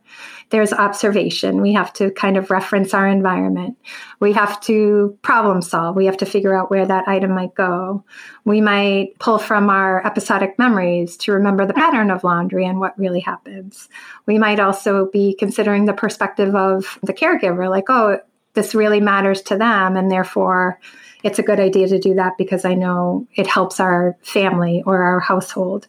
there's 0.53 0.71
observation. 0.71 1.61
We 1.61 1.73
have 1.73 1.91
to 1.93 2.11
kind 2.11 2.37
of 2.37 2.51
reference 2.51 2.93
our 2.93 3.07
environment. 3.07 3.75
We 4.19 4.33
have 4.33 4.61
to 4.61 5.17
problem 5.23 5.63
solve. 5.63 5.95
We 5.95 6.05
have 6.05 6.17
to 6.17 6.27
figure 6.27 6.55
out 6.55 6.69
where 6.69 6.85
that 6.85 7.07
item 7.07 7.31
might 7.31 7.55
go. 7.55 8.05
We 8.45 8.61
might 8.61 9.17
pull 9.17 9.39
from 9.39 9.71
our 9.71 10.05
episodic 10.05 10.59
memories 10.59 11.17
to 11.17 11.31
remember 11.31 11.65
the 11.65 11.73
pattern 11.73 12.11
of 12.11 12.23
laundry 12.23 12.67
and 12.67 12.79
what 12.79 12.97
really 12.99 13.19
happens. 13.19 13.89
We 14.27 14.37
might 14.37 14.59
also 14.59 15.09
be 15.11 15.35
considering 15.39 15.85
the 15.85 15.93
perspective 15.93 16.55
of 16.55 16.99
the 17.01 17.13
caregiver 17.13 17.67
like 17.67 17.85
oh 17.89 18.19
this 18.53 18.75
really 18.75 18.99
matters 18.99 19.41
to 19.43 19.57
them 19.57 19.95
and 19.97 20.11
therefore 20.11 20.79
it's 21.23 21.39
a 21.39 21.43
good 21.43 21.59
idea 21.59 21.87
to 21.87 21.99
do 21.99 22.15
that 22.15 22.37
because 22.37 22.65
I 22.65 22.73
know 22.73 23.27
it 23.33 23.47
helps 23.47 23.79
our 23.79 24.17
family 24.21 24.83
or 24.85 25.03
our 25.03 25.19
household. 25.21 25.87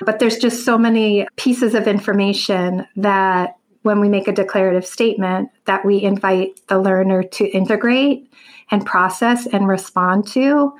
But 0.00 0.18
there's 0.18 0.38
just 0.38 0.64
so 0.64 0.78
many 0.78 1.28
pieces 1.36 1.74
of 1.74 1.86
information 1.86 2.86
that 2.96 3.56
when 3.82 4.00
we 4.00 4.08
make 4.08 4.26
a 4.26 4.32
declarative 4.32 4.86
statement 4.86 5.50
that 5.66 5.84
we 5.84 6.02
invite 6.02 6.60
the 6.68 6.78
learner 6.78 7.22
to 7.22 7.46
integrate 7.46 8.30
and 8.70 8.84
process 8.86 9.46
and 9.46 9.68
respond 9.68 10.26
to 10.28 10.72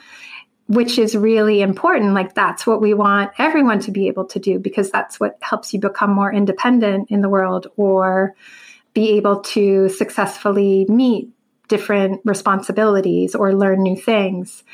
which 0.71 1.01
is 1.01 1.17
really 1.17 1.63
important 1.63 2.15
like 2.15 2.33
that's 2.35 2.65
what 2.65 2.81
we 2.81 2.95
want 2.95 3.33
everyone 3.39 3.81
to 3.81 3.91
be 3.91 4.07
able 4.07 4.25
to 4.25 4.39
do 4.39 4.57
because 4.57 4.89
that's 4.89 5.19
what 5.19 5.37
helps 5.41 5.75
you 5.75 5.81
become 5.81 6.13
more 6.13 6.33
independent 6.33 7.11
in 7.11 7.23
the 7.23 7.29
world 7.29 7.67
or 7.77 8.37
be 8.95 9.11
able 9.11 9.41
to 9.41 9.89
successfully 9.89 10.87
meet 10.89 11.29
different 11.69 12.21
responsibilities 12.25 13.35
or 13.35 13.55
learn 13.55 13.83
new 13.83 13.97
things. 13.97 14.65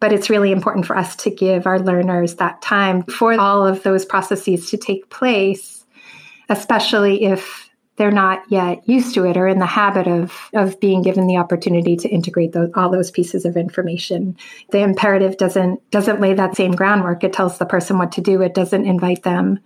But 0.00 0.12
it's 0.12 0.30
really 0.30 0.52
important 0.52 0.86
for 0.86 0.96
us 0.96 1.16
to 1.16 1.30
give 1.30 1.66
our 1.66 1.78
learners 1.78 2.36
that 2.36 2.62
time 2.62 3.02
for 3.04 3.38
all 3.38 3.66
of 3.66 3.82
those 3.82 4.04
processes 4.04 4.70
to 4.70 4.76
take 4.76 5.10
place, 5.10 5.84
especially 6.48 7.24
if 7.24 7.68
they're 7.96 8.10
not 8.12 8.44
yet 8.48 8.88
used 8.88 9.12
to 9.14 9.26
it 9.26 9.36
or 9.36 9.48
in 9.48 9.58
the 9.58 9.66
habit 9.66 10.06
of, 10.06 10.32
of 10.54 10.78
being 10.78 11.02
given 11.02 11.26
the 11.26 11.36
opportunity 11.36 11.96
to 11.96 12.08
integrate 12.08 12.52
those, 12.52 12.70
all 12.76 12.90
those 12.90 13.10
pieces 13.10 13.44
of 13.44 13.56
information. 13.56 14.36
The 14.70 14.78
imperative 14.78 15.36
doesn't 15.36 15.90
doesn't 15.90 16.20
lay 16.20 16.32
that 16.34 16.54
same 16.54 16.72
groundwork. 16.72 17.24
It 17.24 17.32
tells 17.32 17.58
the 17.58 17.66
person 17.66 17.98
what 17.98 18.12
to 18.12 18.20
do. 18.20 18.40
It 18.40 18.54
doesn't 18.54 18.86
invite 18.86 19.24
them 19.24 19.58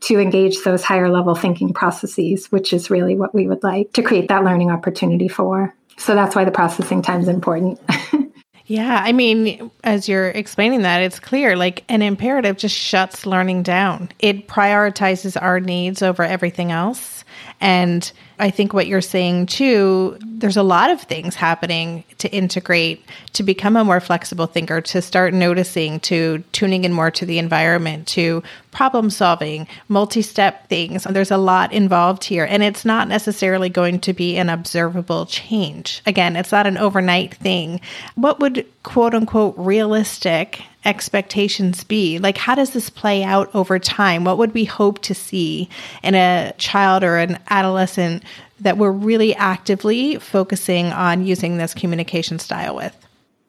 to 0.00 0.18
engage 0.18 0.62
those 0.62 0.82
higher 0.82 1.10
level 1.10 1.34
thinking 1.34 1.72
processes, 1.72 2.46
which 2.46 2.72
is 2.72 2.90
really 2.90 3.16
what 3.16 3.34
we 3.34 3.48
would 3.48 3.62
like 3.62 3.92
to 3.94 4.02
create 4.02 4.28
that 4.28 4.44
learning 4.44 4.70
opportunity 4.70 5.28
for. 5.28 5.74
So 5.96 6.14
that's 6.14 6.36
why 6.36 6.44
the 6.44 6.52
processing 6.52 7.02
time 7.02 7.20
is 7.20 7.28
important. 7.28 7.80
Yeah, 8.68 9.00
I 9.02 9.12
mean, 9.12 9.70
as 9.82 10.10
you're 10.10 10.28
explaining 10.28 10.82
that, 10.82 11.00
it's 11.00 11.18
clear 11.18 11.56
like 11.56 11.84
an 11.88 12.02
imperative 12.02 12.58
just 12.58 12.76
shuts 12.76 13.24
learning 13.24 13.62
down. 13.62 14.10
It 14.18 14.46
prioritizes 14.46 15.40
our 15.40 15.58
needs 15.58 16.02
over 16.02 16.22
everything 16.22 16.70
else. 16.70 17.24
And 17.60 18.10
I 18.38 18.50
think 18.50 18.72
what 18.72 18.86
you're 18.86 19.00
saying 19.00 19.46
too, 19.46 20.16
there's 20.20 20.56
a 20.56 20.62
lot 20.62 20.90
of 20.90 21.00
things 21.00 21.34
happening 21.34 22.04
to 22.18 22.30
integrate, 22.30 23.04
to 23.32 23.42
become 23.42 23.76
a 23.76 23.84
more 23.84 24.00
flexible 24.00 24.46
thinker, 24.46 24.80
to 24.80 25.02
start 25.02 25.34
noticing, 25.34 25.98
to 26.00 26.44
tuning 26.52 26.84
in 26.84 26.92
more 26.92 27.10
to 27.10 27.26
the 27.26 27.38
environment, 27.38 28.06
to 28.08 28.42
problem 28.70 29.10
solving, 29.10 29.66
multi 29.88 30.22
step 30.22 30.68
things. 30.68 31.04
There's 31.04 31.32
a 31.32 31.38
lot 31.38 31.72
involved 31.72 32.24
here. 32.24 32.44
And 32.44 32.62
it's 32.62 32.84
not 32.84 33.08
necessarily 33.08 33.68
going 33.68 34.00
to 34.00 34.12
be 34.12 34.36
an 34.36 34.48
observable 34.48 35.26
change. 35.26 36.02
Again, 36.06 36.36
it's 36.36 36.52
not 36.52 36.66
an 36.66 36.78
overnight 36.78 37.34
thing. 37.34 37.80
What 38.14 38.38
would 38.38 38.66
quote 38.84 39.14
unquote 39.14 39.54
realistic 39.56 40.62
expectations 40.88 41.84
be? 41.84 42.18
Like, 42.18 42.38
how 42.38 42.54
does 42.54 42.70
this 42.70 42.88
play 42.88 43.22
out 43.22 43.54
over 43.54 43.78
time? 43.78 44.24
What 44.24 44.38
would 44.38 44.54
we 44.54 44.64
hope 44.64 45.00
to 45.02 45.14
see 45.14 45.68
in 46.02 46.14
a 46.14 46.54
child 46.56 47.04
or 47.04 47.18
an 47.18 47.38
adolescent 47.50 48.24
that 48.60 48.78
we're 48.78 48.90
really 48.90 49.34
actively 49.36 50.16
focusing 50.16 50.86
on 50.86 51.26
using 51.26 51.58
this 51.58 51.74
communication 51.74 52.38
style 52.38 52.74
with? 52.74 52.96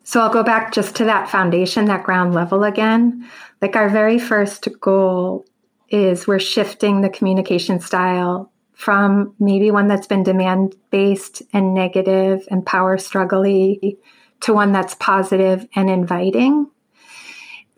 So 0.04 0.20
I'll 0.20 0.34
go 0.34 0.44
back 0.44 0.74
just 0.74 0.96
to 0.98 1.06
that 1.06 1.30
foundation, 1.30 1.86
that 1.86 2.04
ground 2.04 2.34
level 2.34 2.66
again. 2.66 3.26
Like, 3.62 3.78
our 3.78 3.90
very 3.90 4.20
first 4.20 4.68
goal 4.82 5.46
is 5.88 6.28
we're 6.28 6.40
shifting 6.40 7.02
the 7.02 7.10
communication 7.10 7.80
style 7.80 8.52
from 8.74 9.34
maybe 9.40 9.72
one 9.72 9.88
that's 9.88 10.08
been 10.08 10.24
demand 10.24 10.76
based 10.92 11.42
and 11.54 11.74
negative 11.74 12.46
and 12.52 12.66
power 12.66 12.98
struggly 12.98 13.98
to 14.42 14.54
one 14.54 14.72
that's 14.72 14.96
positive 14.96 15.66
and 15.76 15.90
inviting 15.90 16.70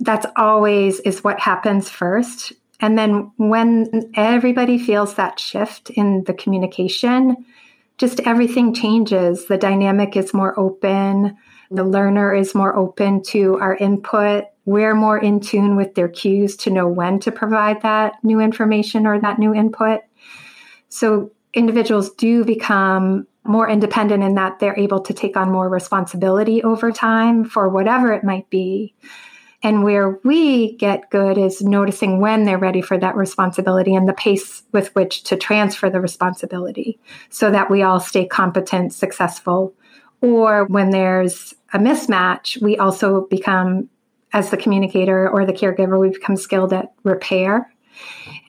that's 0.02 0.26
always 0.36 0.99
is 1.02 1.24
what 1.24 1.39
happens 1.39 1.89
first. 1.89 2.54
And 2.80 2.97
then 2.97 3.32
when 3.38 4.12
everybody 4.16 4.78
feels 4.78 5.16
that 5.16 5.39
shift 5.39 5.89
in 5.91 6.24
the 6.24 6.34
communication 6.34 7.45
just 8.02 8.20
everything 8.22 8.74
changes. 8.74 9.45
The 9.45 9.60
dynamic 9.60 10.18
is 10.18 10.34
more 10.34 10.60
open. 10.60 11.38
The 11.70 11.84
learner 11.84 12.34
is 12.34 12.56
more 12.56 12.76
open 12.76 13.22
to 13.26 13.60
our 13.60 13.76
input. 13.76 14.45
We're 14.66 14.95
more 14.95 15.20
in 15.20 15.39
tune 15.39 15.76
with 15.76 15.93
their 15.93 16.10
cues 16.10 16.56
to 16.58 16.72
know 16.72 16.88
when 16.88 17.20
to 17.20 17.32
provide 17.32 17.84
that 17.84 18.14
new 18.24 18.39
information 18.39 19.06
or 19.06 19.22
that 19.22 19.38
new 19.38 19.54
input. 19.54 20.02
So 20.89 21.32
individuals 21.54 22.10
do 22.16 22.43
become 22.43 23.28
more 23.43 23.70
independent 23.70 24.24
in 24.24 24.34
that 24.34 24.58
they're 24.58 24.80
able 24.80 25.02
to 25.02 25.14
take 25.14 25.38
on 25.38 25.52
more 25.52 25.70
responsibility 25.70 26.64
over 26.64 26.91
time 26.91 27.45
for 27.45 27.70
whatever 27.70 28.12
it 28.14 28.24
might 28.24 28.49
be 28.49 28.95
and 29.64 29.84
where 29.84 30.20
we 30.24 30.76
get 30.78 31.09
good 31.12 31.38
is 31.38 31.62
noticing 31.62 32.20
when 32.20 32.45
they're 32.45 32.57
ready 32.57 32.82
for 32.82 32.97
that 32.97 33.16
responsibility 33.16 33.93
and 33.93 34.07
the 34.07 34.14
pace 34.14 34.64
with 34.72 34.93
which 34.95 35.24
to 35.24 35.36
transfer 35.36 35.89
the 35.89 36.01
responsibility 36.01 36.99
so 37.30 37.51
that 37.51 37.70
we 37.70 37.84
all 37.84 37.99
stay 37.99 38.26
competent, 38.26 38.93
successful. 38.93 39.74
Or 40.22 40.66
when 40.66 40.89
there's 40.89 41.53
a 41.74 41.80
mismatch, 41.80 42.62
we 42.62 42.78
also 42.78 43.28
become, 43.30 43.89
as 44.34 44.49
the 44.49 44.57
communicator 44.57 45.30
or 45.30 45.45
the 45.45 45.53
caregiver, 45.53 45.99
we 45.99 46.09
become 46.09 46.38
skilled 46.38 46.74
at 46.74 46.93
repair 47.03 47.72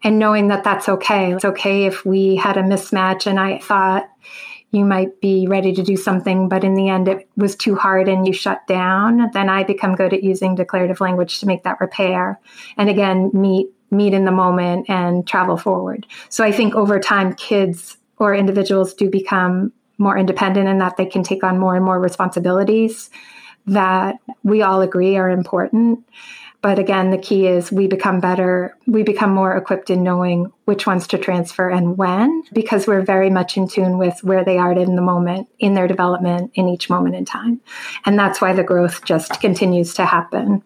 and 0.03 0.19
knowing 0.19 0.49
that 0.49 0.65
that's 0.65 0.89
okay. 0.89 1.33
It's 1.35 1.45
okay 1.45 1.85
if 1.85 2.05
we 2.05 2.37
had 2.37 2.57
a 2.57 2.63
mismatch 2.63 3.27
and 3.27 3.39
I 3.39 3.59
thought, 3.59 4.09
you 4.73 4.85
might 4.87 5.21
be 5.21 5.47
ready 5.47 5.73
to 5.75 5.83
do 5.83 5.97
something, 5.97 6.49
but 6.49 6.65
in 6.65 6.75
the 6.75 6.89
end 6.89 7.07
it 7.07 7.29
was 7.37 7.55
too 7.55 7.77
hard 7.77 8.09
and 8.09 8.27
you 8.27 8.33
shut 8.33 8.67
down, 8.67 9.31
then 9.33 9.49
I 9.49 9.65
become 9.65 9.95
good 9.95 10.15
at 10.15 10.25
using 10.25 10.55
declarative 10.55 11.01
language 11.01 11.41
to 11.41 11.47
make 11.47 11.63
that 11.65 11.81
repair. 11.81 12.41
And 12.77 12.89
again, 12.89 13.31
meet 13.33 13.69
meet 13.91 14.15
in 14.15 14.25
the 14.25 14.33
moment 14.33 14.89
and 14.89 15.29
travel 15.29 15.59
forward. 15.59 16.07
So 16.31 16.43
I 16.43 16.51
think 16.51 16.75
over 16.75 16.99
time 16.99 17.35
kids 17.35 17.99
or 18.17 18.35
individuals 18.35 18.95
do 18.95 19.11
become 19.11 19.71
more 19.99 20.17
independent 20.17 20.67
in 20.67 20.79
that 20.79 20.97
they 20.97 21.05
can 21.05 21.23
take 21.23 21.45
on 21.45 21.59
more 21.59 21.77
and 21.77 21.85
more 21.85 22.01
responsibilities 22.01 23.11
that 23.67 24.17
we 24.43 24.63
all 24.63 24.81
agree 24.81 25.17
are 25.17 25.31
important. 25.31 26.05
But 26.63 26.79
again, 26.79 27.11
the 27.11 27.19
key 27.19 27.49
is 27.49 27.73
we 27.73 27.89
become 27.89 28.21
better, 28.21 28.77
we 28.87 29.03
become 29.03 29.35
more 29.35 29.57
equipped 29.57 29.91
in 29.91 30.05
knowing 30.05 30.53
which 30.65 30.87
ones 30.87 31.09
to 31.09 31.19
transfer 31.19 31.69
and 31.69 31.99
when, 31.99 32.45
because 32.53 32.87
we're 32.87 33.03
very 33.03 33.31
much 33.31 33.57
in 33.57 33.67
tune 33.67 33.99
with 33.99 34.23
where 34.23 34.45
they 34.45 34.59
are 34.59 34.73
in 34.73 34.95
the 34.95 35.03
moment, 35.03 35.49
in 35.59 35.75
their 35.75 35.89
development, 35.89 36.53
in 36.55 36.69
each 36.69 36.89
moment 36.89 37.17
in 37.17 37.25
time. 37.25 37.61
And 38.07 38.17
that's 38.17 38.41
why 38.41 38.53
the 38.53 38.63
growth 38.63 39.05
just 39.05 39.41
continues 39.41 39.95
to 39.95 40.07
happen. 40.07 40.63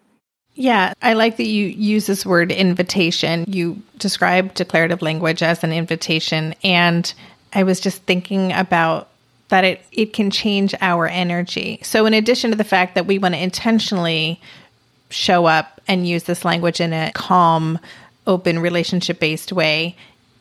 Yeah, 0.53 0.93
I 1.01 1.13
like 1.13 1.37
that 1.37 1.47
you 1.47 1.65
use 1.65 2.05
this 2.05 2.25
word 2.25 2.51
invitation. 2.51 3.45
You 3.47 3.81
describe 3.97 4.53
declarative 4.53 5.01
language 5.01 5.41
as 5.41 5.63
an 5.63 5.71
invitation. 5.71 6.53
And 6.63 7.11
I 7.53 7.63
was 7.63 7.79
just 7.79 8.03
thinking 8.03 8.53
about 8.53 9.09
that 9.49 9.63
it, 9.63 9.81
it 9.91 10.13
can 10.13 10.29
change 10.29 10.75
our 10.81 11.07
energy. 11.07 11.79
So, 11.81 12.05
in 12.05 12.13
addition 12.13 12.51
to 12.51 12.57
the 12.57 12.63
fact 12.63 12.95
that 12.95 13.05
we 13.05 13.17
want 13.17 13.33
to 13.35 13.41
intentionally 13.41 14.41
show 15.09 15.45
up 15.45 15.81
and 15.87 16.07
use 16.07 16.23
this 16.23 16.43
language 16.43 16.81
in 16.81 16.93
a 16.93 17.11
calm, 17.13 17.79
open, 18.25 18.59
relationship 18.59 19.19
based 19.19 19.51
way, 19.51 19.95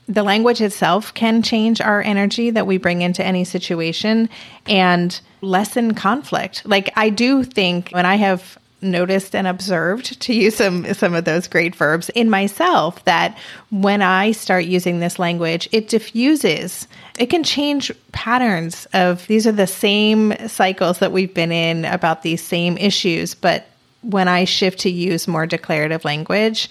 the 0.09 0.23
language 0.23 0.61
itself 0.61 1.13
can 1.15 1.43
change 1.43 1.81
our 1.81 2.01
energy 2.03 2.51
that 2.51 2.67
we 2.67 2.79
bring 2.79 3.03
into 3.03 3.25
any 3.25 3.45
situation 3.45 4.29
and 4.67 5.21
lessen 5.41 5.95
conflict. 5.95 6.63
Like, 6.65 6.93
I 6.97 7.11
do 7.11 7.43
think 7.43 7.91
when 7.91 8.07
I 8.07 8.17
have 8.17 8.59
noticed 8.83 9.35
and 9.35 9.47
observed 9.47 10.21
to 10.21 10.35
use 10.35 10.57
some 10.57 10.93
some 10.95 11.15
of 11.15 11.25
those 11.25 11.49
great 11.49 11.75
verbs 11.75 12.11
in 12.11 12.29
myself 12.29 13.03
that 13.05 13.37
when 13.71 14.03
I 14.03 14.33
start 14.33 14.67
using 14.67 15.01
this 15.01 15.19
language 15.19 15.67
it 15.73 15.89
diffuses 15.89 16.87
it 17.19 17.27
can 17.27 17.43
change 17.43 17.91
patterns 18.13 18.87
of 18.93 19.27
these 19.29 19.47
are 19.47 19.53
the 19.53 19.67
same 19.67 20.35
cycles 20.47 20.99
that 20.99 21.11
we've 21.11 21.33
been 21.33 21.53
in 21.53 21.87
about 21.87 22.23
these 22.23 22.43
same 22.43 22.77
issues 22.77 23.35
but 23.35 23.67
when 24.11 24.29
I 24.29 24.45
shift 24.45 24.81
to 24.81 24.91
use 24.91 25.27
more 25.27 25.47
declarative 25.47 26.05
language, 26.05 26.69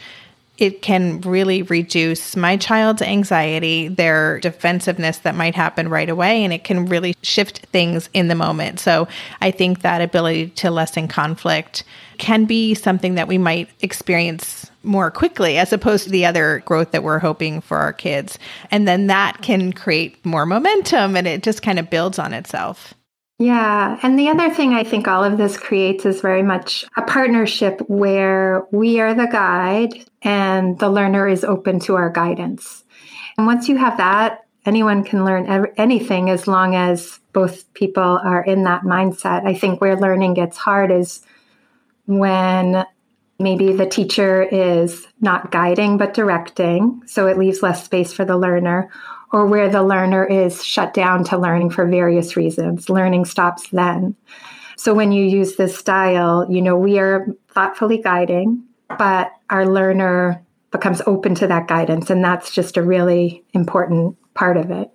it 0.58 0.82
can 0.82 1.20
really 1.22 1.64
reduce 1.64 2.38
my 2.38 2.56
child's 2.56 3.02
anxiety, 3.02 3.90
their 3.90 4.40
defensiveness 4.40 5.18
that 5.20 5.36
might 5.36 5.54
happen 5.54 5.90
right 5.90 6.10
away, 6.10 6.44
and 6.46 6.54
it 6.54 6.64
can 6.64 6.86
really 6.86 7.16
shift 7.22 7.60
things 7.68 8.10
in 8.14 8.30
the 8.30 8.36
moment. 8.36 8.80
So 8.80 9.08
I 9.42 9.52
think 9.52 9.82
that 9.82 10.02
ability 10.02 10.50
to 10.52 10.72
lessen 10.72 11.10
conflict 11.10 11.84
can 12.18 12.46
be 12.46 12.74
something 12.74 13.16
that 13.16 13.28
we 13.28 13.38
might 13.38 13.70
experience 13.82 14.72
more 14.84 15.12
quickly 15.12 15.58
as 15.58 15.74
opposed 15.74 16.06
to 16.06 16.10
the 16.10 16.26
other 16.26 16.64
growth 16.66 16.92
that 16.92 17.04
we're 17.04 17.20
hoping 17.20 17.60
for 17.60 17.78
our 17.78 17.92
kids. 17.92 18.40
And 18.72 18.88
then 18.88 19.08
that 19.08 19.42
can 19.42 19.74
create 19.74 20.26
more 20.26 20.46
momentum 20.46 21.18
and 21.18 21.28
it 21.28 21.44
just 21.44 21.62
kind 21.62 21.80
of 21.80 21.90
builds 21.90 22.18
on 22.18 22.34
itself. 22.34 22.94
Yeah. 23.38 24.00
And 24.02 24.18
the 24.18 24.30
other 24.30 24.50
thing 24.54 24.74
I 24.74 24.84
think 24.84 25.08
all 25.08 25.24
of 25.24 25.38
this 25.38 25.58
creates 25.58 26.06
is 26.06 26.22
very 26.22 26.44
much 26.44 26.86
a 26.96 27.02
partnership 27.02 27.82
where 27.88 28.66
we 28.72 29.02
are 29.02 29.14
the 29.14 29.28
guide 29.28 30.06
and 30.22 30.80
the 30.80 30.90
learner 30.90 31.28
is 31.28 31.44
open 31.44 31.80
to 31.82 31.96
our 31.96 32.10
guidance. 32.10 32.86
And 33.38 33.46
once 33.46 33.68
you 33.68 33.76
have 33.76 33.98
that, 33.98 34.46
anyone 34.66 35.04
can 35.04 35.26
learn 35.26 35.68
anything 35.76 36.30
as 36.30 36.48
long 36.48 36.76
as 36.76 37.20
both 37.34 37.72
people 37.74 38.20
are 38.24 38.44
in 38.44 38.64
that 38.64 38.84
mindset. 38.84 39.46
I 39.46 39.54
think 39.54 39.82
where 39.82 40.00
learning 40.00 40.36
gets 40.36 40.56
hard 40.56 40.90
is 40.90 41.22
when 42.06 42.86
maybe 43.38 43.74
the 43.74 43.86
teacher 43.86 44.44
is 44.44 45.06
not 45.20 45.52
guiding 45.52 45.98
but 45.98 46.14
directing, 46.14 47.04
so 47.06 47.28
it 47.28 47.38
leaves 47.38 47.62
less 47.62 47.84
space 47.84 48.14
for 48.14 48.24
the 48.24 48.38
learner, 48.38 48.90
or 49.36 49.46
where 49.46 49.68
the 49.68 49.84
learner 49.84 50.24
is 50.24 50.64
shut 50.64 50.94
down 50.94 51.22
to 51.22 51.38
learning 51.38 51.70
for 51.70 51.86
various 51.86 52.38
reasons. 52.38 52.90
Learning 52.90 53.26
stops 53.26 53.68
then. 53.72 54.16
So 54.78 54.94
when 54.94 55.12
you 55.12 55.26
use 55.26 55.58
this 55.58 55.78
style, 55.78 56.48
you 56.50 56.62
know, 56.62 56.78
we 56.78 57.00
are 57.00 57.28
thoughtfully 57.50 57.98
guiding, 57.98 58.64
but 58.98 59.34
our 59.50 59.66
learner 59.66 60.42
becomes 60.72 61.02
open 61.06 61.36
to 61.36 61.48
that 61.48 61.68
guidance. 61.68 62.10
And 62.10 62.24
that's 62.24 62.50
just 62.50 62.78
a 62.78 62.82
really 62.82 63.44
important 63.54 64.16
part 64.36 64.56
of 64.56 64.72
it. 64.72 64.90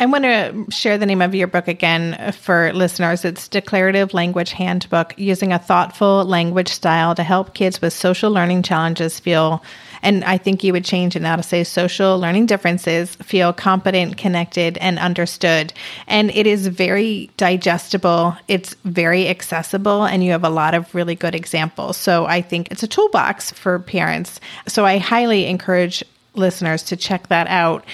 I 0.00 0.06
want 0.06 0.24
to 0.24 0.64
share 0.70 0.96
the 0.96 1.04
name 1.04 1.20
of 1.20 1.34
your 1.34 1.48
book 1.48 1.68
again 1.68 2.32
for 2.32 2.72
listeners. 2.72 3.26
It's 3.26 3.46
Declarative 3.46 4.14
Language 4.14 4.52
Handbook 4.52 5.12
Using 5.18 5.52
a 5.52 5.58
Thoughtful 5.58 6.24
Language 6.24 6.70
Style 6.70 7.14
to 7.14 7.22
Help 7.22 7.52
Kids 7.52 7.82
with 7.82 7.92
Social 7.92 8.30
Learning 8.30 8.62
Challenges 8.62 9.20
Feel 9.20 9.62
and 10.02 10.24
I 10.24 10.38
think 10.38 10.62
you 10.64 10.72
would 10.72 10.84
change 10.84 11.16
it 11.16 11.22
now 11.22 11.36
to 11.36 11.42
say 11.42 11.64
social 11.64 12.18
learning 12.18 12.46
differences 12.46 13.16
feel 13.16 13.52
competent, 13.52 14.16
connected, 14.16 14.78
and 14.78 14.98
understood. 14.98 15.72
And 16.06 16.30
it 16.30 16.46
is 16.46 16.66
very 16.66 17.30
digestible, 17.36 18.36
it's 18.48 18.74
very 18.84 19.28
accessible, 19.28 20.04
and 20.04 20.22
you 20.24 20.32
have 20.32 20.44
a 20.44 20.50
lot 20.50 20.74
of 20.74 20.94
really 20.94 21.14
good 21.14 21.34
examples. 21.34 21.96
So 21.96 22.26
I 22.26 22.42
think 22.42 22.70
it's 22.70 22.82
a 22.82 22.88
toolbox 22.88 23.52
for 23.52 23.78
parents. 23.78 24.40
So 24.66 24.84
I 24.84 24.98
highly 24.98 25.46
encourage 25.46 26.04
listeners 26.34 26.82
to 26.84 26.96
check 26.96 27.28
that 27.28 27.46
out. 27.48 27.84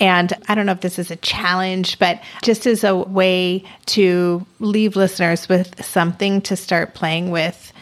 And 0.00 0.32
I 0.48 0.54
don't 0.54 0.66
know 0.66 0.72
if 0.72 0.80
this 0.80 0.98
is 0.98 1.10
a 1.10 1.16
challenge, 1.16 1.98
but 2.00 2.20
just 2.42 2.66
as 2.66 2.82
a 2.82 2.96
way 2.96 3.64
to 3.86 4.44
leave 4.58 4.96
listeners 4.96 5.48
with 5.48 5.84
something 5.84 6.40
to 6.42 6.56
start 6.56 6.94
playing 6.94 7.30
with, 7.30 7.72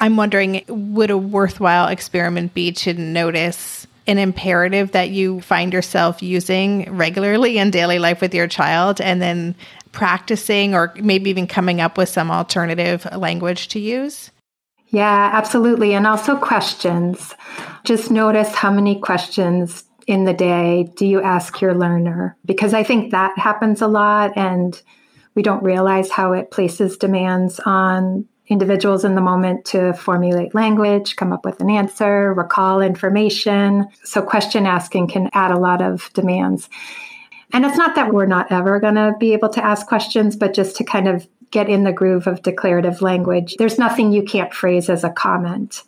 I'm 0.00 0.16
wondering 0.16 0.64
would 0.66 1.10
a 1.10 1.18
worthwhile 1.18 1.88
experiment 1.88 2.54
be 2.54 2.72
to 2.72 2.94
notice 2.94 3.86
an 4.06 4.18
imperative 4.18 4.92
that 4.92 5.10
you 5.10 5.40
find 5.42 5.72
yourself 5.72 6.22
using 6.22 6.96
regularly 6.96 7.58
in 7.58 7.70
daily 7.70 7.98
life 7.98 8.20
with 8.20 8.34
your 8.34 8.48
child 8.48 9.00
and 9.00 9.20
then 9.20 9.54
practicing 9.92 10.74
or 10.74 10.92
maybe 10.96 11.30
even 11.30 11.46
coming 11.46 11.80
up 11.80 11.98
with 11.98 12.08
some 12.08 12.30
alternative 12.30 13.06
language 13.16 13.68
to 13.68 13.78
use? 13.78 14.30
Yeah, 14.88 15.30
absolutely. 15.32 15.94
And 15.94 16.06
also 16.06 16.36
questions. 16.36 17.34
Just 17.84 18.10
notice 18.10 18.54
how 18.54 18.72
many 18.72 18.98
questions 18.98 19.84
in 20.06 20.24
the 20.24 20.34
day 20.34 20.90
do 20.96 21.06
you 21.06 21.22
ask 21.22 21.60
your 21.60 21.74
learner? 21.74 22.36
Because 22.44 22.74
I 22.74 22.82
think 22.82 23.12
that 23.12 23.38
happens 23.38 23.80
a 23.80 23.86
lot 23.86 24.32
and 24.36 24.80
we 25.34 25.42
don't 25.42 25.62
realize 25.62 26.10
how 26.10 26.32
it 26.32 26.50
places 26.50 26.96
demands 26.96 27.60
on 27.60 28.26
individuals 28.50 29.04
in 29.04 29.14
the 29.14 29.20
moment 29.20 29.64
to 29.64 29.94
formulate 29.94 30.54
language, 30.54 31.16
come 31.16 31.32
up 31.32 31.44
with 31.44 31.60
an 31.60 31.70
answer, 31.70 32.34
recall 32.34 32.82
information. 32.82 33.86
So, 34.04 34.20
question 34.20 34.66
asking 34.66 35.08
can 35.08 35.30
add 35.32 35.52
a 35.52 35.58
lot 35.58 35.80
of 35.80 36.12
demands. 36.12 36.68
And 37.52 37.64
it's 37.64 37.78
not 37.78 37.94
that 37.94 38.12
we're 38.12 38.26
not 38.26 38.52
ever 38.52 38.78
going 38.80 38.96
to 38.96 39.14
be 39.18 39.32
able 39.32 39.48
to 39.50 39.64
ask 39.64 39.86
questions, 39.86 40.36
but 40.36 40.52
just 40.52 40.76
to 40.76 40.84
kind 40.84 41.08
of 41.08 41.26
get 41.50 41.68
in 41.68 41.84
the 41.84 41.92
groove 41.92 42.26
of 42.26 42.42
declarative 42.42 43.02
language. 43.02 43.54
There's 43.58 43.78
nothing 43.78 44.12
you 44.12 44.22
can't 44.22 44.52
phrase 44.52 44.88
as 44.88 45.02
a 45.02 45.10
comment. 45.10 45.82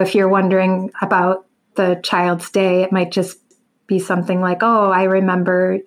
If 0.00 0.14
you're 0.14 0.28
wondering 0.28 0.90
about 1.00 1.46
the 1.76 2.00
child's 2.02 2.50
day, 2.50 2.82
it 2.82 2.92
might 2.92 3.12
just 3.12 3.38
be 3.86 3.98
something 3.98 4.40
like, 4.40 4.62
Oh, 4.62 4.90
I 4.90 5.04
remember 5.04 5.78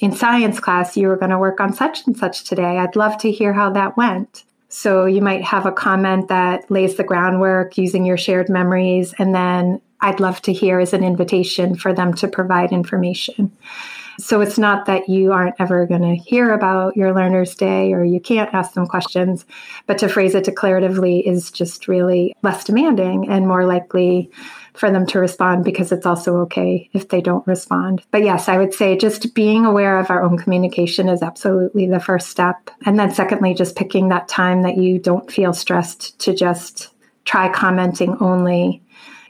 in 0.00 0.12
science 0.12 0.60
class 0.60 0.96
you 0.96 1.08
were 1.08 1.16
going 1.16 1.30
to 1.30 1.38
work 1.38 1.60
on 1.60 1.72
such 1.72 2.06
and 2.06 2.16
such 2.16 2.44
today. 2.44 2.78
I'd 2.78 2.96
love 2.96 3.18
to 3.18 3.30
hear 3.30 3.52
how 3.52 3.70
that 3.70 3.96
went. 3.96 4.44
So 4.72 5.04
you 5.04 5.20
might 5.20 5.42
have 5.42 5.66
a 5.66 5.72
comment 5.72 6.28
that 6.28 6.70
lays 6.70 6.94
the 6.94 7.02
groundwork 7.02 7.76
using 7.76 8.06
your 8.06 8.16
shared 8.16 8.48
memories, 8.48 9.12
and 9.18 9.34
then 9.34 9.80
I'd 10.00 10.20
love 10.20 10.40
to 10.42 10.52
hear 10.52 10.78
as 10.78 10.92
an 10.92 11.02
invitation 11.02 11.74
for 11.74 11.92
them 11.92 12.14
to 12.14 12.28
provide 12.28 12.72
information. 12.72 13.50
So 14.20 14.40
it's 14.40 14.58
not 14.58 14.86
that 14.86 15.08
you 15.08 15.32
aren't 15.32 15.56
ever 15.58 15.86
going 15.86 16.02
to 16.02 16.14
hear 16.14 16.52
about 16.52 16.96
your 16.96 17.14
learner's 17.14 17.54
day 17.54 17.92
or 17.92 18.04
you 18.04 18.20
can't 18.20 18.52
ask 18.52 18.74
them 18.74 18.86
questions, 18.86 19.46
but 19.86 19.98
to 19.98 20.08
phrase 20.08 20.34
it 20.34 20.44
declaratively 20.44 21.26
is 21.26 21.50
just 21.50 21.88
really 21.88 22.34
less 22.42 22.64
demanding 22.64 23.28
and 23.28 23.48
more 23.48 23.64
likely 23.64 24.30
for 24.74 24.90
them 24.90 25.06
to 25.06 25.18
respond 25.18 25.64
because 25.64 25.90
it's 25.90 26.06
also 26.06 26.36
okay 26.38 26.88
if 26.92 27.08
they 27.08 27.20
don't 27.20 27.46
respond. 27.46 28.02
But 28.10 28.22
yes, 28.22 28.48
I 28.48 28.58
would 28.58 28.74
say 28.74 28.96
just 28.96 29.34
being 29.34 29.64
aware 29.64 29.98
of 29.98 30.10
our 30.10 30.22
own 30.22 30.38
communication 30.38 31.08
is 31.08 31.22
absolutely 31.22 31.86
the 31.86 32.00
first 32.00 32.28
step. 32.28 32.70
And 32.86 32.98
then, 32.98 33.12
secondly, 33.12 33.54
just 33.54 33.76
picking 33.76 34.08
that 34.08 34.28
time 34.28 34.62
that 34.62 34.76
you 34.76 34.98
don't 34.98 35.30
feel 35.30 35.52
stressed 35.52 36.18
to 36.20 36.34
just 36.34 36.90
try 37.24 37.52
commenting 37.52 38.16
only 38.20 38.82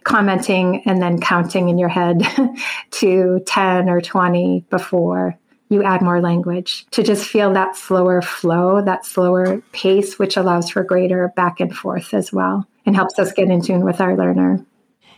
commenting 0.04 0.82
and 0.86 1.02
then 1.02 1.20
counting 1.20 1.68
in 1.68 1.78
your 1.78 1.88
head 1.88 2.22
to 2.90 3.40
10 3.46 3.88
or 3.88 4.00
20 4.00 4.64
before 4.70 5.38
you 5.68 5.84
add 5.84 6.02
more 6.02 6.20
language 6.20 6.84
to 6.90 7.02
just 7.02 7.26
feel 7.26 7.52
that 7.52 7.76
slower 7.76 8.20
flow, 8.20 8.82
that 8.82 9.06
slower 9.06 9.62
pace, 9.72 10.18
which 10.18 10.36
allows 10.36 10.68
for 10.68 10.82
greater 10.82 11.28
back 11.36 11.60
and 11.60 11.74
forth 11.76 12.12
as 12.12 12.32
well 12.32 12.66
and 12.84 12.96
helps 12.96 13.18
us 13.18 13.32
get 13.32 13.48
in 13.48 13.62
tune 13.62 13.84
with 13.84 14.00
our 14.00 14.16
learner. 14.16 14.64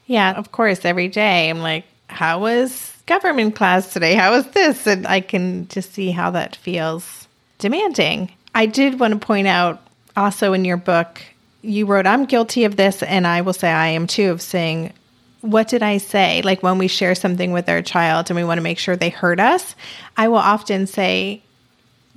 Yeah, 0.07 0.33
of 0.33 0.53
course, 0.53 0.85
every 0.85 1.09
day 1.09 1.49
I'm 1.49 1.61
like, 1.61 1.85
how 2.09 2.41
was 2.41 2.93
government 3.07 3.55
class 3.55 3.93
today? 3.93 4.15
How 4.15 4.33
was 4.33 4.47
this? 4.49 4.87
And 4.87 5.07
I 5.07 5.21
can 5.21 5.69
just 5.69 5.95
see 5.95 6.11
how 6.11 6.31
that 6.33 6.57
feels 6.57 7.27
demanding. 7.59 8.31
I 8.55 8.67
did 8.67 9.01
want 9.01 9.15
to 9.15 9.27
point 9.27 9.47
out 9.47 9.81
also 10.17 10.53
in 10.53 10.67
your 10.67 10.77
book 10.77 11.23
you 11.63 11.87
wrote, 11.87 12.07
I'm 12.07 12.25
guilty 12.25 12.65
of 12.65 12.77
this, 12.77 13.03
and 13.03 13.27
I 13.27 13.41
will 13.41 13.53
say 13.53 13.71
I 13.71 13.89
am 13.89 14.07
too, 14.07 14.31
of 14.31 14.43
saying, 14.43 14.93
What 15.41 15.69
did 15.69 15.83
I 15.83 15.99
say? 15.99 16.43
Like 16.43 16.63
when 16.63 16.79
we 16.79 16.89
share 16.89 17.15
something 17.15 17.53
with 17.53 17.69
our 17.69 17.83
child 17.83 18.31
and 18.31 18.37
we 18.37 18.45
want 18.45 18.59
to 18.59 18.63
make 18.63 18.79
sure 18.79 18.97
they 18.97 19.11
heard 19.11 19.41
us, 19.41 19.75
I 20.17 20.29
will 20.29 20.37
often 20.37 20.87
say, 20.87 21.43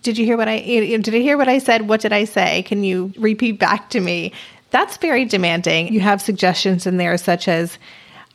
Did 0.01 0.17
you 0.17 0.25
hear 0.25 0.37
what 0.37 0.47
I 0.47 0.59
did 0.59 1.09
I 1.09 1.19
hear 1.19 1.37
what 1.37 1.47
I 1.47 1.59
said? 1.59 1.87
What 1.87 2.01
did 2.01 2.11
I 2.11 2.25
say? 2.25 2.63
Can 2.63 2.83
you 2.83 3.13
repeat 3.17 3.59
back 3.59 3.89
to 3.91 3.99
me? 3.99 4.33
That's 4.71 4.97
very 4.97 5.25
demanding. 5.25 5.93
You 5.93 6.01
have 6.01 6.21
suggestions 6.21 6.85
in 6.85 6.97
there 6.97 7.17
such 7.17 7.47
as, 7.47 7.77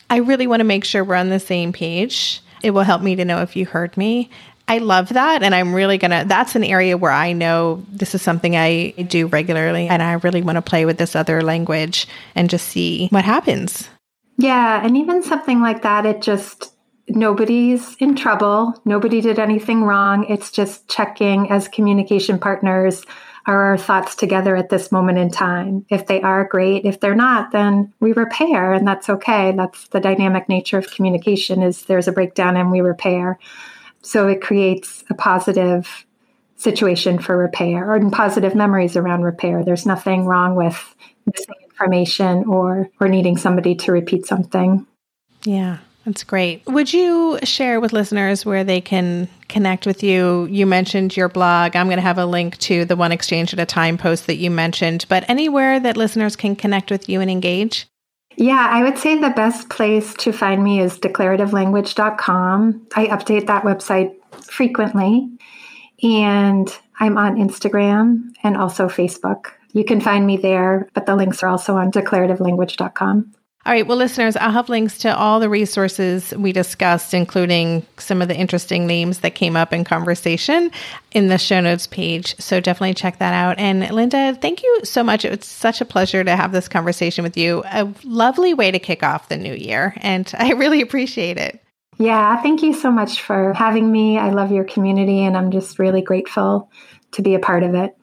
I 0.08 0.16
really 0.18 0.46
want 0.46 0.60
to 0.60 0.64
make 0.64 0.84
sure 0.84 1.04
we're 1.04 1.16
on 1.16 1.28
the 1.28 1.40
same 1.40 1.72
page. 1.72 2.40
It 2.62 2.70
will 2.70 2.82
help 2.82 3.02
me 3.02 3.16
to 3.16 3.24
know 3.24 3.42
if 3.42 3.56
you 3.56 3.66
heard 3.66 3.96
me. 3.96 4.30
I 4.70 4.78
love 4.78 5.08
that. 5.08 5.42
And 5.42 5.52
I'm 5.52 5.74
really 5.74 5.98
going 5.98 6.12
to, 6.12 6.24
that's 6.28 6.54
an 6.54 6.62
area 6.62 6.96
where 6.96 7.10
I 7.10 7.32
know 7.32 7.84
this 7.90 8.14
is 8.14 8.22
something 8.22 8.56
I 8.56 8.90
do 8.92 9.26
regularly. 9.26 9.88
And 9.88 10.00
I 10.00 10.12
really 10.12 10.42
want 10.42 10.56
to 10.56 10.62
play 10.62 10.86
with 10.86 10.96
this 10.96 11.16
other 11.16 11.42
language 11.42 12.06
and 12.36 12.48
just 12.48 12.68
see 12.68 13.08
what 13.08 13.24
happens. 13.24 13.88
Yeah. 14.38 14.80
And 14.80 14.96
even 14.96 15.24
something 15.24 15.60
like 15.60 15.82
that, 15.82 16.06
it 16.06 16.22
just, 16.22 16.72
nobody's 17.08 17.96
in 17.96 18.14
trouble. 18.14 18.80
Nobody 18.84 19.20
did 19.20 19.40
anything 19.40 19.82
wrong. 19.82 20.24
It's 20.28 20.52
just 20.52 20.86
checking 20.88 21.50
as 21.50 21.66
communication 21.66 22.38
partners 22.38 23.04
are 23.46 23.70
our 23.72 23.76
thoughts 23.76 24.14
together 24.14 24.54
at 24.54 24.68
this 24.68 24.92
moment 24.92 25.18
in 25.18 25.32
time. 25.32 25.84
If 25.88 26.06
they 26.06 26.22
are 26.22 26.44
great, 26.44 26.84
if 26.84 27.00
they're 27.00 27.16
not, 27.16 27.50
then 27.50 27.92
we 27.98 28.12
repair 28.12 28.72
and 28.72 28.86
that's 28.86 29.08
okay. 29.08 29.50
That's 29.50 29.88
the 29.88 29.98
dynamic 29.98 30.48
nature 30.48 30.78
of 30.78 30.92
communication 30.92 31.60
is 31.60 31.86
there's 31.86 32.06
a 32.06 32.12
breakdown 32.12 32.56
and 32.56 32.70
we 32.70 32.82
repair. 32.82 33.36
So 34.02 34.28
it 34.28 34.40
creates 34.40 35.04
a 35.10 35.14
positive 35.14 36.06
situation 36.56 37.18
for 37.18 37.36
repair 37.36 37.92
or 37.92 38.10
positive 38.10 38.54
memories 38.54 38.96
around 38.96 39.22
repair. 39.22 39.64
There's 39.64 39.86
nothing 39.86 40.26
wrong 40.26 40.56
with 40.56 40.94
missing 41.26 41.54
information 41.64 42.44
or 42.44 42.90
or 43.00 43.08
needing 43.08 43.36
somebody 43.36 43.74
to 43.76 43.92
repeat 43.92 44.26
something. 44.26 44.86
Yeah. 45.44 45.78
That's 46.04 46.24
great. 46.24 46.62
Would 46.66 46.92
you 46.92 47.38
share 47.42 47.78
with 47.78 47.92
listeners 47.92 48.46
where 48.46 48.64
they 48.64 48.80
can 48.80 49.28
connect 49.48 49.86
with 49.86 50.02
you? 50.02 50.46
You 50.46 50.64
mentioned 50.64 51.14
your 51.14 51.28
blog. 51.28 51.76
I'm 51.76 51.88
going 51.88 51.98
to 51.98 52.02
have 52.02 52.16
a 52.16 52.24
link 52.24 52.56
to 52.58 52.86
the 52.86 52.96
One 52.96 53.12
Exchange 53.12 53.52
at 53.52 53.60
a 53.60 53.66
Time 53.66 53.98
post 53.98 54.26
that 54.26 54.36
you 54.36 54.50
mentioned, 54.50 55.04
but 55.10 55.28
anywhere 55.28 55.78
that 55.78 55.98
listeners 55.98 56.36
can 56.36 56.56
connect 56.56 56.90
with 56.90 57.08
you 57.08 57.20
and 57.20 57.30
engage? 57.30 57.86
Yeah, 58.36 58.68
I 58.70 58.82
would 58.82 58.98
say 58.98 59.18
the 59.18 59.30
best 59.30 59.68
place 59.68 60.14
to 60.14 60.32
find 60.32 60.62
me 60.62 60.80
is 60.80 60.98
declarativelanguage.com. 60.98 62.86
I 62.96 63.06
update 63.06 63.46
that 63.46 63.64
website 63.64 64.14
frequently. 64.44 65.28
And 66.02 66.74
I'm 66.98 67.18
on 67.18 67.36
Instagram 67.36 68.32
and 68.42 68.56
also 68.56 68.88
Facebook. 68.88 69.52
You 69.72 69.84
can 69.84 70.00
find 70.00 70.26
me 70.26 70.36
there, 70.36 70.88
but 70.94 71.06
the 71.06 71.14
links 71.14 71.42
are 71.42 71.48
also 71.48 71.76
on 71.76 71.92
declarativelanguage.com. 71.92 73.34
All 73.66 73.74
right. 73.74 73.86
Well, 73.86 73.98
listeners, 73.98 74.36
I'll 74.36 74.52
have 74.52 74.70
links 74.70 74.96
to 74.98 75.14
all 75.14 75.38
the 75.38 75.50
resources 75.50 76.32
we 76.34 76.50
discussed, 76.50 77.12
including 77.12 77.86
some 77.98 78.22
of 78.22 78.28
the 78.28 78.34
interesting 78.34 78.86
names 78.86 79.18
that 79.18 79.34
came 79.34 79.54
up 79.54 79.74
in 79.74 79.84
conversation 79.84 80.70
in 81.12 81.28
the 81.28 81.36
show 81.36 81.60
notes 81.60 81.86
page. 81.86 82.34
So 82.38 82.58
definitely 82.58 82.94
check 82.94 83.18
that 83.18 83.34
out. 83.34 83.58
And 83.58 83.90
Linda, 83.90 84.34
thank 84.40 84.62
you 84.62 84.80
so 84.84 85.04
much. 85.04 85.26
It's 85.26 85.46
such 85.46 85.82
a 85.82 85.84
pleasure 85.84 86.24
to 86.24 86.36
have 86.36 86.52
this 86.52 86.68
conversation 86.68 87.22
with 87.22 87.36
you. 87.36 87.62
A 87.66 87.92
lovely 88.02 88.54
way 88.54 88.70
to 88.70 88.78
kick 88.78 89.02
off 89.02 89.28
the 89.28 89.36
new 89.36 89.54
year. 89.54 89.92
And 89.98 90.32
I 90.38 90.52
really 90.52 90.80
appreciate 90.80 91.36
it. 91.36 91.62
Yeah. 91.98 92.40
Thank 92.40 92.62
you 92.62 92.72
so 92.72 92.90
much 92.90 93.20
for 93.20 93.52
having 93.52 93.92
me. 93.92 94.16
I 94.16 94.30
love 94.30 94.52
your 94.52 94.64
community 94.64 95.22
and 95.22 95.36
I'm 95.36 95.50
just 95.50 95.78
really 95.78 96.00
grateful 96.00 96.70
to 97.12 97.20
be 97.20 97.34
a 97.34 97.38
part 97.38 97.62
of 97.62 97.74
it. 97.74 97.94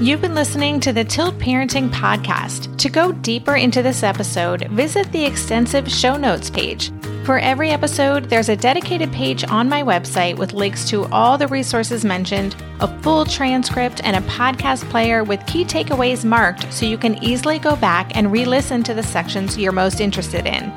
You've 0.00 0.20
been 0.20 0.36
listening 0.36 0.78
to 0.80 0.92
the 0.92 1.02
Tilt 1.02 1.38
Parenting 1.38 1.90
Podcast. 1.90 2.78
To 2.78 2.88
go 2.88 3.10
deeper 3.10 3.56
into 3.56 3.82
this 3.82 4.04
episode, 4.04 4.68
visit 4.68 5.10
the 5.10 5.24
extensive 5.24 5.90
show 5.90 6.16
notes 6.16 6.50
page. 6.50 6.92
For 7.24 7.40
every 7.40 7.70
episode, 7.70 8.26
there's 8.26 8.48
a 8.48 8.54
dedicated 8.54 9.10
page 9.10 9.42
on 9.42 9.68
my 9.68 9.82
website 9.82 10.38
with 10.38 10.52
links 10.52 10.88
to 10.90 11.06
all 11.06 11.36
the 11.36 11.48
resources 11.48 12.04
mentioned, 12.04 12.54
a 12.78 13.02
full 13.02 13.24
transcript, 13.24 14.00
and 14.04 14.14
a 14.14 14.28
podcast 14.28 14.88
player 14.88 15.24
with 15.24 15.44
key 15.46 15.64
takeaways 15.64 16.24
marked 16.24 16.72
so 16.72 16.86
you 16.86 16.96
can 16.96 17.20
easily 17.20 17.58
go 17.58 17.74
back 17.74 18.16
and 18.16 18.30
re-listen 18.30 18.84
to 18.84 18.94
the 18.94 19.02
sections 19.02 19.58
you're 19.58 19.72
most 19.72 20.00
interested 20.00 20.46
in. 20.46 20.72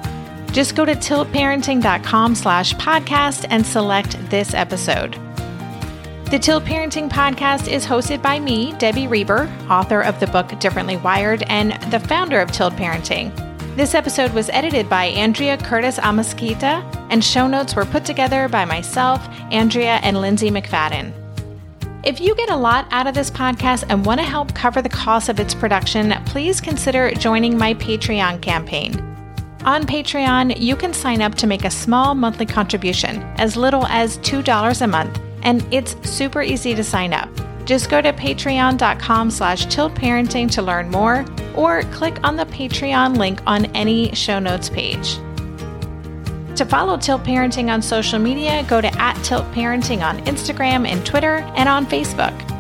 Just 0.52 0.76
go 0.76 0.84
to 0.84 0.96
tiltparenting.com 0.96 2.34
slash 2.34 2.74
podcast 2.74 3.46
and 3.52 3.64
select 3.64 4.18
this 4.32 4.56
episode. 4.56 5.16
The 6.32 6.40
Tilt 6.40 6.64
Parenting 6.64 7.10
Podcast 7.10 7.68
is 7.68 7.86
hosted 7.86 8.22
by 8.22 8.40
me, 8.40 8.72
Debbie 8.78 9.06
Reber, 9.06 9.54
author 9.70 10.00
of 10.00 10.18
the 10.22 10.28
book 10.28 10.58
Differently 10.62 10.96
Wired 10.96 11.44
and 11.48 11.74
the 11.92 12.00
founder 12.00 12.40
of 12.40 12.54
Tilt 12.54 12.74
Parenting. 12.76 13.36
This 13.76 13.94
episode 13.94 14.32
was 14.32 14.48
edited 14.52 14.88
by 14.88 15.08
Andrea 15.08 15.58
Curtis 15.58 16.00
Amasquita, 16.00 16.86
and 17.10 17.22
show 17.22 17.48
notes 17.48 17.76
were 17.76 17.84
put 17.84 18.06
together 18.06 18.48
by 18.48 18.64
myself, 18.64 19.28
Andrea, 19.52 20.00
and 20.04 20.22
Lindsay 20.22 20.50
McFadden. 20.50 21.12
If 22.06 22.22
you 22.22 22.34
get 22.34 22.50
a 22.50 22.56
lot 22.56 22.88
out 22.92 23.08
of 23.08 23.14
this 23.14 23.30
podcast 23.30 23.84
and 23.90 24.06
want 24.06 24.22
to 24.22 24.26
help 24.26 24.56
cover 24.56 24.82
the 24.82 24.88
cost 24.88 25.28
of 25.28 25.38
its 25.38 25.54
production, 25.54 26.14
please 26.28 26.62
consider 26.62 27.12
joining 27.12 27.58
my 27.58 27.74
Patreon 27.74 28.42
campaign. 28.42 28.98
On 29.66 29.84
Patreon, 29.84 30.58
you 30.62 30.78
can 30.78 30.94
sign 30.94 31.22
up 31.22 31.36
to 31.36 31.46
make 31.46 31.66
a 31.66 31.70
small 31.70 32.16
monthly 32.16 32.46
contribution, 32.46 33.22
as 33.36 33.58
little 33.58 33.86
as 33.88 34.18
$2 34.20 34.82
a 34.82 34.88
month, 34.88 35.20
and 35.44 35.66
it's 35.72 35.96
super 36.10 36.42
easy 36.42 36.76
to 36.76 36.84
sign 36.84 37.14
up. 37.14 37.30
Just 37.66 37.90
go 37.90 38.02
to 38.02 38.12
patreon.com 38.12 39.32
slash 39.32 39.68
tiltparenting 39.68 40.52
to 40.52 40.62
learn 40.62 40.90
more, 40.90 41.26
or 41.56 41.84
click 41.84 42.18
on 42.24 42.36
the 42.36 42.46
Patreon 42.46 43.18
link 43.18 43.40
on 43.46 43.66
any 43.68 44.14
show 44.14 44.40
notes 44.40 44.70
page. 44.70 45.16
To 46.58 46.66
follow 46.66 46.98
Tilt 46.98 47.24
Parenting 47.24 47.72
on 47.72 47.82
social 47.82 48.20
media, 48.20 48.66
go 48.68 48.82
to 48.82 49.02
at 49.02 49.16
Tilt 49.24 49.46
Parenting 49.52 50.02
on 50.02 50.20
Instagram 50.26 50.88
and 50.88 51.06
Twitter 51.06 51.38
and 51.56 51.70
on 51.70 51.86
Facebook. 51.86 52.51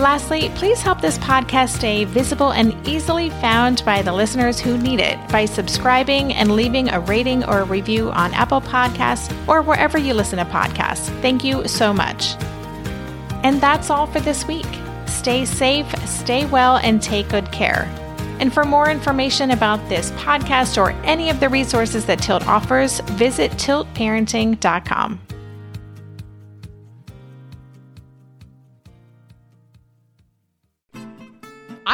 Lastly, 0.00 0.48
please 0.54 0.80
help 0.80 1.02
this 1.02 1.18
podcast 1.18 1.76
stay 1.76 2.04
visible 2.04 2.52
and 2.52 2.74
easily 2.88 3.28
found 3.28 3.84
by 3.84 4.00
the 4.00 4.14
listeners 4.14 4.58
who 4.58 4.78
need 4.78 4.98
it 4.98 5.18
by 5.28 5.44
subscribing 5.44 6.32
and 6.32 6.56
leaving 6.56 6.88
a 6.88 7.00
rating 7.00 7.44
or 7.44 7.58
a 7.58 7.64
review 7.64 8.10
on 8.12 8.32
Apple 8.32 8.62
Podcasts 8.62 9.30
or 9.46 9.60
wherever 9.60 9.98
you 9.98 10.14
listen 10.14 10.38
to 10.38 10.46
podcasts. 10.46 11.10
Thank 11.20 11.44
you 11.44 11.68
so 11.68 11.92
much. 11.92 12.34
And 13.44 13.60
that's 13.60 13.90
all 13.90 14.06
for 14.06 14.20
this 14.20 14.46
week. 14.46 14.66
Stay 15.04 15.44
safe, 15.44 15.86
stay 16.08 16.46
well, 16.46 16.78
and 16.78 17.02
take 17.02 17.28
good 17.28 17.52
care. 17.52 17.84
And 18.40 18.54
for 18.54 18.64
more 18.64 18.90
information 18.90 19.50
about 19.50 19.86
this 19.90 20.12
podcast 20.12 20.78
or 20.78 20.92
any 21.04 21.28
of 21.28 21.40
the 21.40 21.50
resources 21.50 22.06
that 22.06 22.22
Tilt 22.22 22.46
offers, 22.46 23.00
visit 23.00 23.50
tiltparenting.com. 23.52 25.20